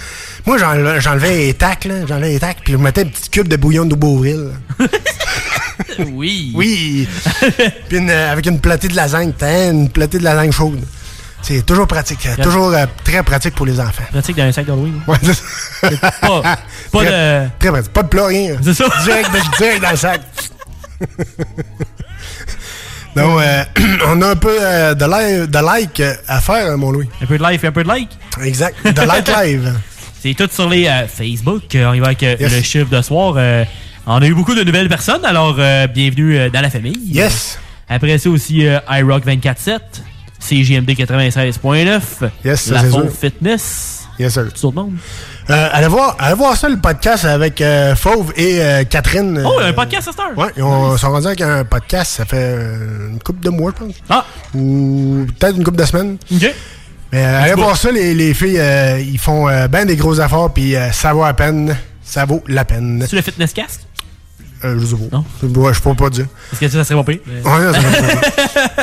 moi 0.45 0.57
j'enlevais 0.57 1.37
les 1.37 1.53
tacs, 1.53 1.85
là, 1.85 2.05
j'enlevais 2.07 2.29
les 2.29 2.39
tacs, 2.39 2.57
puis 2.63 2.73
je 2.73 2.77
mettais 2.77 3.03
une 3.03 3.11
petite 3.11 3.29
cube 3.29 3.47
de 3.47 3.55
bouillon 3.55 3.85
de 3.85 3.95
Beauville. 3.95 4.49
oui. 6.13 6.51
Oui. 6.55 7.07
puis 7.87 7.97
une, 7.97 8.09
avec 8.09 8.47
une 8.47 8.59
platée 8.59 8.87
de 8.87 8.95
lasagne, 8.95 9.33
une 9.41 9.89
platée 9.89 10.17
de 10.17 10.23
lasagne 10.23 10.51
chaude. 10.51 10.79
C'est 11.43 11.65
toujours 11.65 11.87
pratique, 11.87 12.25
euh, 12.27 12.43
toujours 12.43 12.67
euh, 12.73 12.85
très 13.03 13.23
pratique 13.23 13.55
pour 13.55 13.65
les 13.65 13.79
enfants. 13.79 14.03
Pratique 14.11 14.35
dans 14.37 14.43
un 14.43 14.51
sac 14.51 14.65
d'Halloween. 14.65 15.01
Ouais, 15.07 15.17
c'est 15.23 15.33
ça. 15.33 16.11
Pas, 16.21 16.41
pas 16.41 16.57
très, 16.93 17.05
de. 17.05 17.47
Très 17.59 17.69
pratique. 17.71 17.91
Pas 17.93 18.03
de 18.03 18.07
plat, 18.07 18.25
rien. 18.27 18.55
C'est 18.61 18.73
ça. 18.75 18.85
Direct, 19.03 19.31
de- 19.31 19.57
direct 19.57 19.81
dans 19.81 19.89
le 19.91 19.97
sac. 19.97 20.21
Donc, 23.15 23.41
euh, 23.41 23.63
on 24.07 24.21
a 24.21 24.27
un 24.29 24.35
peu 24.35 24.55
euh, 24.61 24.93
de, 24.93 25.05
like, 25.05 25.49
de 25.51 25.59
like 25.59 26.01
à 26.27 26.39
faire, 26.39 26.71
hein, 26.71 26.77
mon 26.77 26.91
Louis. 26.91 27.09
Un 27.21 27.25
peu 27.25 27.37
de 27.37 27.43
live 27.43 27.59
et 27.63 27.67
un 27.67 27.71
peu 27.71 27.83
de 27.83 27.87
like. 27.89 28.09
Exact. 28.43 28.75
De 28.85 29.01
like 29.01 29.27
live. 29.43 29.73
C'est 30.21 30.33
tout 30.35 30.47
sur 30.51 30.69
les 30.69 30.87
Facebook. 31.13 31.63
On 31.75 31.93
y 31.93 31.99
va 31.99 32.07
avec 32.07 32.21
Yes. 32.21 32.39
le 32.39 32.61
chiffre 32.61 32.89
de 32.89 33.01
soir. 33.01 33.35
On 34.05 34.21
a 34.21 34.25
eu 34.25 34.33
beaucoup 34.33 34.53
de 34.55 34.63
nouvelles 34.63 34.87
personnes, 34.89 35.25
alors 35.25 35.55
bienvenue 35.93 36.49
dans 36.51 36.61
la 36.61 36.69
famille. 36.69 36.99
Yes. 37.07 37.57
Après 37.89 38.17
ça 38.19 38.29
aussi, 38.29 38.59
iRock 38.89 39.25
24-7, 39.25 39.79
CGMD 40.41 40.89
96.9, 40.91 42.01
Yes, 42.43 42.69
La 42.69 42.83
Faute. 42.83 43.11
Fitness. 43.11 44.07
Yes, 44.19 44.33
sir. 44.33 44.47
Tout 44.59 44.69
le 44.71 44.75
monde. 44.75 44.93
Euh, 45.49 45.69
allez, 45.71 45.87
voir, 45.87 46.15
allez 46.19 46.35
voir 46.35 46.55
ça, 46.55 46.69
le 46.69 46.77
podcast 46.77 47.25
avec 47.25 47.61
euh, 47.61 47.95
Fauve 47.95 48.31
et 48.35 48.61
euh, 48.61 48.83
Catherine. 48.83 49.41
Oh, 49.45 49.53
il 49.59 49.63
y 49.63 49.65
a 49.65 49.69
un 49.69 49.73
podcast 49.73 50.07
à 50.07 50.11
cette 50.11 50.19
heure. 50.19 50.37
Ouais, 50.37 50.51
ils 50.57 50.63
ont- 50.63 50.97
sont 50.97 51.09
rendus 51.11 51.27
avec 51.27 51.41
un 51.41 51.63
podcast, 51.63 52.11
ça 52.17 52.25
fait 52.25 52.53
une 53.09 53.19
couple 53.23 53.43
de 53.43 53.49
mois, 53.49 53.71
je 53.77 53.85
pense. 53.85 53.95
Ah! 54.09 54.25
Ou 54.53 55.25
peut-être 55.39 55.57
une 55.57 55.63
couple 55.63 55.77
de 55.77 55.85
semaines. 55.85 56.17
OK. 56.31 56.53
Mais 57.11 57.23
allez 57.23 57.53
voir 57.55 57.75
ça, 57.75 57.91
les, 57.91 58.13
les 58.13 58.33
filles, 58.33 58.61
ils 59.05 59.17
font 59.19 59.47
ben 59.69 59.85
des 59.85 59.95
gros 59.95 60.19
efforts, 60.19 60.53
puis 60.53 60.75
ça 60.93 61.13
vaut 61.13 61.25
la 61.25 61.33
peine. 61.33 61.75
Ça 62.03 62.25
vaut 62.25 62.43
la 62.47 62.63
peine. 62.65 63.05
C'est 63.09 63.15
le 63.15 63.21
Fitness 63.21 63.53
Cast? 63.53 63.87
Euh, 64.63 64.79
je 64.79 64.85
sais 64.85 64.95
pas. 64.95 65.59
Ouais, 65.59 65.73
je 65.73 65.81
peux 65.81 65.93
pas 65.95 66.09
dire. 66.09 66.27
Est-ce 66.51 66.59
que 66.59 66.67
ça 66.69 66.83
serait? 66.83 66.99
Ouais, 66.99 67.21
non, 67.45 67.73
ça 67.73 67.79
va 67.79 67.91
pas. 67.99 68.27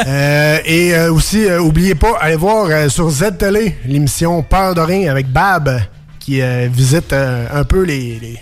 Euh, 0.07 0.59
et 0.65 0.95
euh, 0.95 1.13
aussi, 1.13 1.47
oubliez 1.51 1.95
pas, 1.95 2.17
allez 2.21 2.37
voir 2.37 2.91
sur 2.91 3.11
Z-Télé 3.11 3.77
l'émission 3.85 4.43
Peur 4.43 4.75
de 4.75 4.81
rien 4.81 5.11
avec 5.11 5.31
Bab 5.31 5.81
qui 6.21 6.41
visite 6.69 7.13
un 7.13 7.65
peu 7.65 7.83
les, 7.83 8.19
les, 8.21 8.39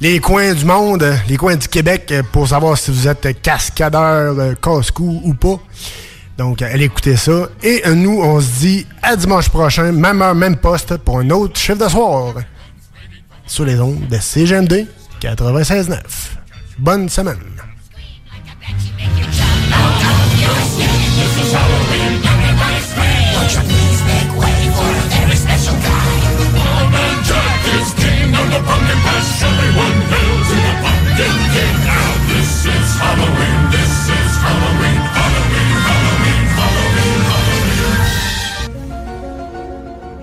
les 0.00 0.20
coins 0.20 0.54
du 0.54 0.64
monde, 0.64 1.04
les 1.28 1.36
coins 1.36 1.56
du 1.56 1.68
Québec 1.68 2.14
pour 2.32 2.48
savoir 2.48 2.78
si 2.78 2.90
vous 2.90 3.08
êtes 3.08 3.40
cascadeur, 3.42 4.54
casse-cou 4.60 5.20
ou 5.24 5.34
pas. 5.34 5.58
Donc, 6.38 6.62
allez 6.62 6.84
écouter 6.84 7.16
ça. 7.16 7.48
Et 7.62 7.82
nous, 7.94 8.20
on 8.22 8.40
se 8.40 8.60
dit 8.60 8.86
à 9.02 9.16
dimanche 9.16 9.48
prochain, 9.48 9.90
même 9.92 10.22
heure, 10.22 10.34
même 10.34 10.56
poste, 10.56 10.96
pour 10.98 11.18
un 11.18 11.30
autre 11.30 11.58
chiffre 11.58 11.84
de 11.84 11.88
soir 11.88 12.34
sur 13.46 13.64
les 13.64 13.80
ondes 13.80 14.06
de 14.08 14.18
CGMD 14.18 14.86
96.9. 15.20 15.96
Bonne 16.78 17.08
semaine. 17.08 17.36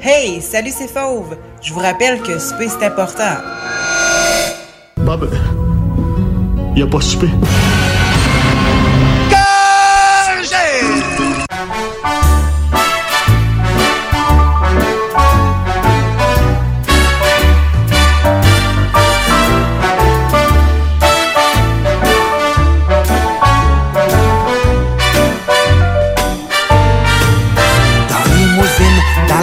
Hey, 0.01 0.39
salut, 0.39 0.71
c'est 0.71 0.87
Fauve. 0.87 1.35
Je 1.61 1.73
vous 1.73 1.79
rappelle 1.79 2.21
que 2.21 2.39
souper, 2.39 2.69
c'est 2.69 2.85
important. 2.85 3.35
Bob, 4.97 5.29
il 6.75 6.81
a 6.83 7.74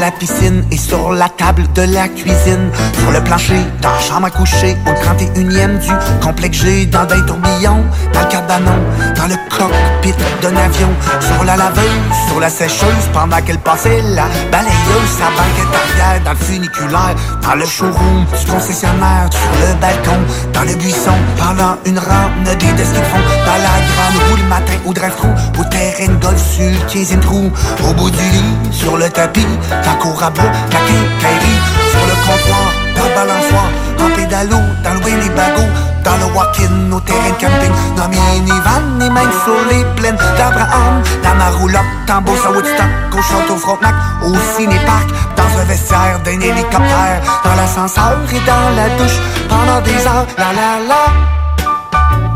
la 0.03 0.11
piscine 0.11 0.65
et 0.73 0.77
sur 0.77 1.12
la 1.12 1.29
table 1.29 1.62
de 1.77 1.83
la 1.83 2.09
cuisine. 2.09 2.70
Sur 2.99 3.12
le 3.12 3.23
plancher, 3.23 3.62
dans 3.81 3.93
la 3.93 4.01
chambre 4.01 4.27
à 4.27 4.31
coucher, 4.31 4.77
au 4.85 4.91
31e 4.91 5.79
du 5.79 5.93
complexe 6.20 6.59
G, 6.59 6.87
dans 6.87 7.05
des 7.05 7.24
tourbillons, 7.24 7.85
dans 8.12 8.20
le 8.20 8.27
cabanon, 8.27 8.79
dans 9.15 9.29
le 9.29 9.37
cockpit 9.49 10.15
d'un 10.43 10.57
avion, 10.57 10.89
sur 11.20 11.45
la 11.45 11.57
laveuse, 11.57 11.87
sur 12.27 12.41
la 12.41 12.51
sécheuse, 12.51 13.07
pendant 13.12 13.41
qu'elle 13.43 13.61
passait 13.61 14.03
la 14.03 14.27
balayeuse, 14.51 15.12
sa 15.19 15.31
banquette 15.39 15.73
arrière, 15.83 16.20
dans 16.24 16.33
le 16.33 16.37
funiculaire, 16.37 17.15
dans 17.41 17.55
le 17.55 17.65
showroom 17.65 18.27
du 18.41 18.51
concessionnaire, 18.51 19.29
sur 19.31 19.53
le 19.61 19.74
balcon, 19.81 20.19
dans 20.53 20.62
le 20.62 20.74
buisson, 20.74 21.15
pendant 21.39 21.77
une 21.87 22.01
randonnée 22.01 22.73
de 22.73 22.85
ski 22.85 22.99
de 22.99 23.05
fond, 23.05 23.23
dans 23.47 23.61
la 23.66 23.77
grande 23.87 24.31
roue 24.31 24.37
le 24.37 24.49
matin 24.49 24.74
au 24.85 24.93
drive-thru, 24.93 25.29
au 25.61 25.65
terrain 25.70 26.12
de 26.12 26.20
golf 26.20 26.43
sur 26.43 26.65
le 26.65 26.91
15e 26.91 27.20
trou, 27.20 27.53
au 27.89 27.95
bout 27.95 28.11
du 28.11 28.19
lit, 28.19 28.73
sur 28.73 28.97
le 28.97 29.09
tapis, 29.09 29.47
dans 29.85 29.91
cour 29.97 30.23
à 30.23 30.31
bois, 30.31 30.44
la 30.44 30.78
quincaillerie, 30.78 31.60
sur 31.90 32.05
le 32.06 32.14
comptoir, 32.27 32.69
dans 32.97 33.05
le 33.05 33.14
balançoir, 33.14 33.69
en 34.01 34.16
pédalo, 34.16 34.56
dans 34.85 34.94
le 34.94 35.05
Winnebago, 35.05 35.62
dans 36.05 36.16
le 36.16 36.24
walk-in, 36.35 36.93
au 36.93 37.01
terrain 37.01 37.31
de 37.31 37.40
camping, 37.40 37.73
dans 37.97 38.09
minivan 38.09 39.01
et 39.01 39.10
même 39.10 39.32
sur 39.44 39.60
les 39.70 39.85
plaines 39.97 40.16
d'Abraham, 40.36 41.02
dans 41.23 41.35
ma 41.35 41.51
roulotte, 41.51 41.82
Beauce 42.24 42.44
à 42.44 42.51
Woodstock, 42.51 42.86
au 43.12 43.23
Château 43.23 43.56
Frontenac, 43.56 43.94
au 44.23 44.35
ciné-parc, 44.56 45.09
dans 45.36 45.60
un 45.60 45.64
vestiaire 45.64 46.20
d'un 46.24 46.40
hélicoptère, 46.40 47.23
dans 47.44 47.55
l'ascenseur 47.55 48.19
et 48.31 48.40
dans 48.47 48.70
la 48.77 48.89
douche, 48.98 49.19
pendant 49.48 49.81
des 49.81 50.06
heures, 50.06 50.27
la 50.36 50.52
la 50.52 50.78
la, 50.89 51.02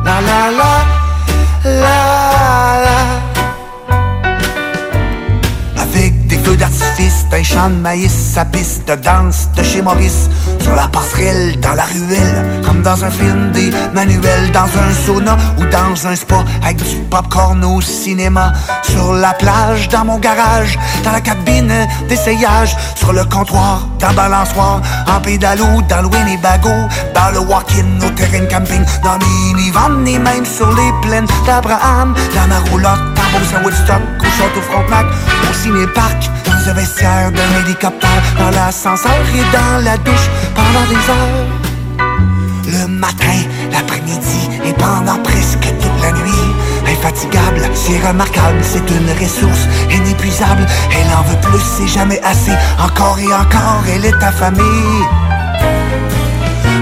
la 0.05 0.21
la 0.21 0.51
la, 0.51 0.73
la 1.65 1.81
la. 2.85 3.07
Avec 3.17 3.26
feux 6.47 6.57
d'artifice, 6.57 7.27
d'un 7.31 7.43
champ 7.43 7.69
de 7.71 7.75
maïs, 7.75 8.13
sa 8.35 8.45
piste 8.45 8.87
de 8.89 8.95
danse 8.95 9.49
de 9.57 9.63
chez 9.65 9.83
Maurice. 9.83 10.29
Sur 10.61 10.75
la 10.77 10.87
passerelle, 10.87 11.59
dans 11.61 11.75
la 11.75 11.85
ruelle, 11.85 12.63
comme 12.65 12.83
dans 12.83 13.05
un 13.05 13.11
film 13.11 13.51
des 13.53 13.71
manuels, 13.93 14.53
dans 14.53 14.71
un 14.85 14.93
sauna 15.05 15.37
ou 15.59 15.65
dans 15.67 16.07
un 16.07 16.15
spa, 16.15 16.45
avec 16.63 16.77
du 16.77 16.97
popcorn 17.11 17.65
au 17.65 17.81
cinéma. 17.81 18.53
Sur 18.85 19.15
la 19.15 19.33
plage, 19.35 19.89
dans 19.89 20.05
mon 20.05 20.19
garage, 20.19 20.79
dans 21.05 21.13
la 21.13 21.21
cabine 21.21 21.73
d'essayage, 22.09 22.77
sur 22.95 23.13
le 23.13 23.25
comptoir, 23.25 23.89
dans 23.99 24.13
balançoire, 24.13 24.81
en 25.09 25.21
pédalo, 25.21 25.83
dans 25.89 26.03
le 26.03 26.09
Winnebago, 26.09 26.77
dans 27.15 27.31
le 27.33 27.41
walk-in 27.41 28.07
au 28.07 28.11
terrain 28.11 28.47
camping, 28.47 28.85
dans 29.03 29.19
minivan 29.19 30.05
et 30.07 30.19
même 30.19 30.47
sur 30.47 30.69
les 30.69 30.93
plaines 31.03 31.27
d'Abraham, 31.45 32.15
dans 32.35 32.47
ma 32.47 32.61
roulotte, 32.71 33.17
Beauce 33.33 33.55
à 33.55 33.63
Woodstock, 33.63 34.03
au 34.21 34.25
Château 34.25 34.63
Frontenac, 34.71 35.07
ciné-parc, 35.67 36.31
dans 36.45 36.71
un 36.71 36.75
vestiaire 36.75 37.33
d'un 37.33 37.61
hélicoptère, 37.61 38.23
dans 38.39 38.51
l'ascenseur 38.51 39.21
et 39.35 39.57
dans 39.57 39.85
la 39.85 39.97
douche, 39.99 40.29
pendant 40.55 40.87
des 40.89 41.03
heures. 41.11 41.45
Le 42.67 42.87
matin, 42.89 43.39
l'après-midi 43.73 44.49
et 44.65 44.73
pendant 44.75 45.19
presque 45.23 45.67
toute 45.81 46.03
la 46.03 46.13
nuit. 46.13 46.47
Infatigable, 46.87 47.63
c'est 47.75 47.99
remarquable, 48.07 48.61
c'est 48.63 48.89
une 48.91 49.11
ressource 49.21 49.67
inépuisable. 49.91 50.67
Elle 50.93 51.13
en 51.19 51.23
veut 51.23 51.41
plus, 51.41 51.65
c'est 51.77 51.89
jamais 51.89 52.21
assez. 52.23 52.55
Encore 52.79 53.19
et 53.19 53.33
encore, 53.35 53.83
elle 53.93 54.05
est 54.05 54.23
affamée. 54.23 54.85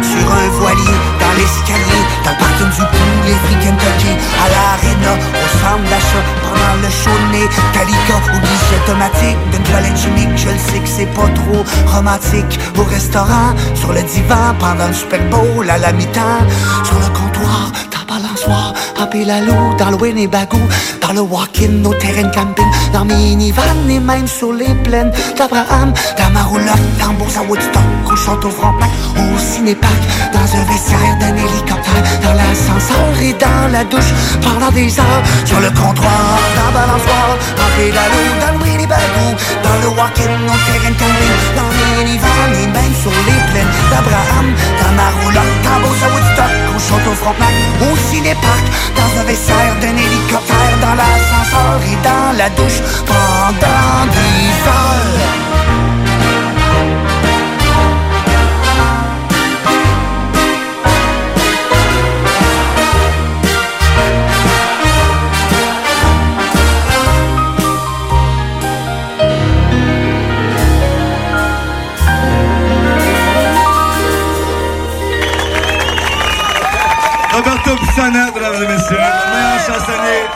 Sur 0.02 0.27
un 0.32 0.48
voilier, 0.59 0.98
dans 1.20 1.35
l'escalier, 1.39 2.03
dans 2.24 2.30
le 2.30 2.36
parking 2.38 2.70
du 2.70 2.84
poulet 2.92 3.36
Free 3.44 3.59
Kentucky, 3.62 4.12
à 4.42 4.46
l'arena, 4.52 5.12
au 5.14 5.48
centre 5.60 5.84
d'achat, 5.90 6.24
pendant 6.42 6.76
le 6.82 6.90
show 6.90 7.10
de 7.10 7.32
nez, 7.32 7.48
Calica 7.72 8.16
au 8.34 8.38
guichet 8.38 8.78
automatique, 8.84 9.38
d'une 9.52 9.62
toilette 9.62 9.96
chimique, 9.96 10.36
je 10.36 10.48
le 10.48 10.59
sais 10.59 10.80
que 10.80 10.88
c'est 10.88 11.12
pas 11.14 11.28
trop 11.34 11.64
romantique. 11.86 12.59
Au 12.78 12.84
restaurant, 12.84 13.55
sur 13.74 13.92
le 13.92 14.02
divan, 14.02 14.55
pendant 14.59 14.88
le 14.88 14.94
Super 14.94 15.22
Bowl, 15.30 15.68
à 15.68 15.78
la 15.78 15.92
mi-temps, 15.92 16.42
sur 16.84 16.98
le 16.98 17.09
comptoir, 17.18 17.72
dans 18.06 18.14
le 18.14 18.22
balançoir, 18.22 18.74
en 18.97 19.01
dans 19.01 19.06
Pélalou, 19.06 19.76
dans 19.78 19.90
le 19.90 19.97
Winnebago, 19.97 20.59
dans 21.01 21.12
le 21.12 21.20
walk-in, 21.20 21.68
nos 21.68 21.94
terrains 21.94 22.28
de 22.28 22.35
camping, 22.35 22.66
dans 22.93 23.05
minivan 23.05 23.89
et 23.89 24.01
même 24.01 24.26
sur 24.26 24.52
les 24.52 24.74
plaines 24.82 25.12
d'Abraham, 25.36 25.93
dans 26.18 26.31
ma 26.32 26.43
roulotte, 26.43 26.98
dans 26.98 27.12
Beauce 27.14 27.36
à 27.36 27.43
Woodstock, 27.43 27.82
au 28.10 28.16
château 28.16 28.51
Frontenac, 28.51 28.90
au 29.16 29.39
cinéparc, 29.39 30.02
dans 30.32 30.59
un 30.59 30.64
vestiaire 30.64 31.18
d'un 31.20 31.36
hélicoptère, 31.36 32.02
dans 32.22 32.35
l'ascenseur 32.35 33.22
et 33.22 33.32
dans 33.35 33.72
la 33.72 33.85
douche, 33.85 34.12
pendant 34.43 34.70
des 34.70 34.98
heures, 34.98 35.22
sur 35.44 35.60
le 35.60 35.68
comptoir, 35.70 36.39
dans 36.56 36.72
balançoire, 36.72 37.36
dans 37.56 37.70
Pélalou, 37.76 38.24
dans 38.40 38.59
le 38.59 38.64
Winnebago, 38.64 39.26
dans 39.62 39.78
le 39.82 39.97
walk-in, 39.97 40.39
nos 40.47 40.59
terrains 40.66 40.90
de 40.90 40.98
camping, 40.98 41.35
dans 41.56 41.73
minivan 41.97 42.51
et 42.62 42.66
même 42.66 42.95
sur 43.03 43.11
les 43.11 43.41
plaines. 43.51 43.75
d'Abraham, 43.91 44.49
dans 44.81 44.93
ma 44.99 45.09
roulotte, 45.19 45.57
dans 45.65 45.85
à 46.05 46.09
Woodstock, 46.12 46.53
au 46.75 46.79
château 46.79 47.15
Frontenac, 47.15 47.55
au 47.81 47.97
cinéparc, 48.11 48.65
dans 48.97 49.21
un 49.21 49.25
vestiaire 49.25 49.75
d'un 49.81 49.97
hélicoptère, 49.97 50.77
dans 50.81 50.95
l'ascenseur 51.01 51.81
et 51.93 51.99
dans 52.09 52.39
la 52.39 52.49
douche, 52.51 52.81
pendant 53.07 54.07
des 54.12 54.51
heures. 54.69 55.73
Mesdames 77.97 78.55
et 78.57 78.66
messieurs, 78.66 78.97
chansonnier 79.66 80.27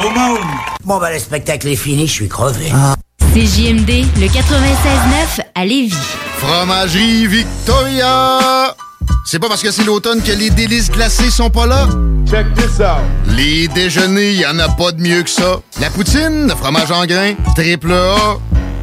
au 0.00 0.10
monde. 0.10 0.44
Bon, 0.82 0.98
ben, 0.98 1.12
le 1.12 1.18
spectacle 1.20 1.68
est 1.68 1.76
fini, 1.76 2.08
je 2.08 2.12
suis 2.12 2.28
crevé. 2.28 2.72
CJMD, 3.32 4.04
le 4.20 4.26
96.9 4.26 5.40
à 5.54 5.64
Lévis. 5.64 5.94
Fromagerie 6.38 7.28
Victoria! 7.28 8.74
C'est 9.24 9.38
pas 9.38 9.48
parce 9.48 9.62
que 9.62 9.70
c'est 9.70 9.84
l'automne 9.84 10.22
que 10.22 10.32
les 10.32 10.50
délices 10.50 10.90
glacées 10.90 11.30
sont 11.30 11.50
pas 11.50 11.66
là? 11.66 11.86
Check 12.28 12.52
this 12.54 12.80
out! 12.80 12.98
Les 13.28 13.68
déjeuners, 13.68 14.34
y 14.34 14.46
en 14.46 14.58
a 14.58 14.68
pas 14.68 14.90
de 14.90 15.00
mieux 15.00 15.22
que 15.22 15.30
ça. 15.30 15.60
La 15.80 15.90
poutine, 15.90 16.48
le 16.48 16.54
fromage 16.56 16.90
en 16.90 17.06
grains, 17.06 17.34
triple 17.54 17.92
A. 17.92 18.38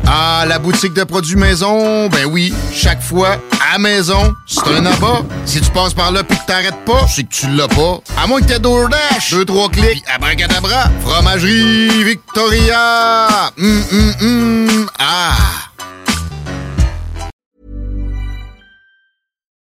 Ah, 0.08 0.46
la 0.48 0.60
boutique 0.60 0.94
de 0.94 1.04
produits 1.04 1.36
maison, 1.36 2.08
ben 2.10 2.26
oui, 2.26 2.54
chaque 2.74 3.02
fois, 3.02 3.38
à 3.74 3.78
maison, 3.80 4.34
c'est 4.46 4.68
un 4.68 4.86
abat. 4.86 5.24
Si 5.46 5.62
tu 5.62 5.70
passes 5.72 5.94
par 5.94 6.12
là 6.12 6.24
pis 6.24 6.38
que 6.38 6.46
t'arrêtes 6.46 6.84
pas, 6.86 7.08
c'est 7.08 7.24
que 7.24 7.34
tu 7.34 7.48
l'as 7.50 7.68
pas. 7.68 8.02
À 8.18 8.28
moins 8.28 8.42
que 8.42 8.48
t'aies 8.48 8.60
DoorDash, 8.60 9.32
deux, 9.32 9.46
trois 9.46 9.70
clics, 9.70 10.04
abracadabra, 10.14 10.90
fromagerie 11.02 12.04
Victoria! 12.04 13.52
Hum, 13.58 13.84
hum, 13.92 14.14
hum, 14.22 14.90
ah! 15.00 15.70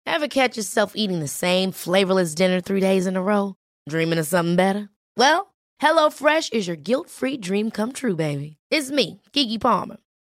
Ever 0.05 0.27
catch 0.27 0.57
yourself 0.57 0.93
eating 0.95 1.19
the 1.19 1.27
same 1.27 1.71
flavorless 1.71 2.35
dinner 2.35 2.61
three 2.61 2.81
days 2.81 3.07
in 3.07 3.15
a 3.15 3.21
row? 3.21 3.55
Dreaming 3.89 4.19
of 4.19 4.27
something 4.27 4.55
better? 4.55 4.89
Well, 5.17 5.53
HelloFresh 5.81 6.53
is 6.53 6.67
your 6.67 6.75
guilt-free 6.77 7.37
dream 7.37 7.71
come 7.71 7.93
true, 7.93 8.15
baby. 8.15 8.57
It's 8.69 8.91
me, 8.91 9.21
Kiki 9.31 9.57
Palmer. 9.57 9.97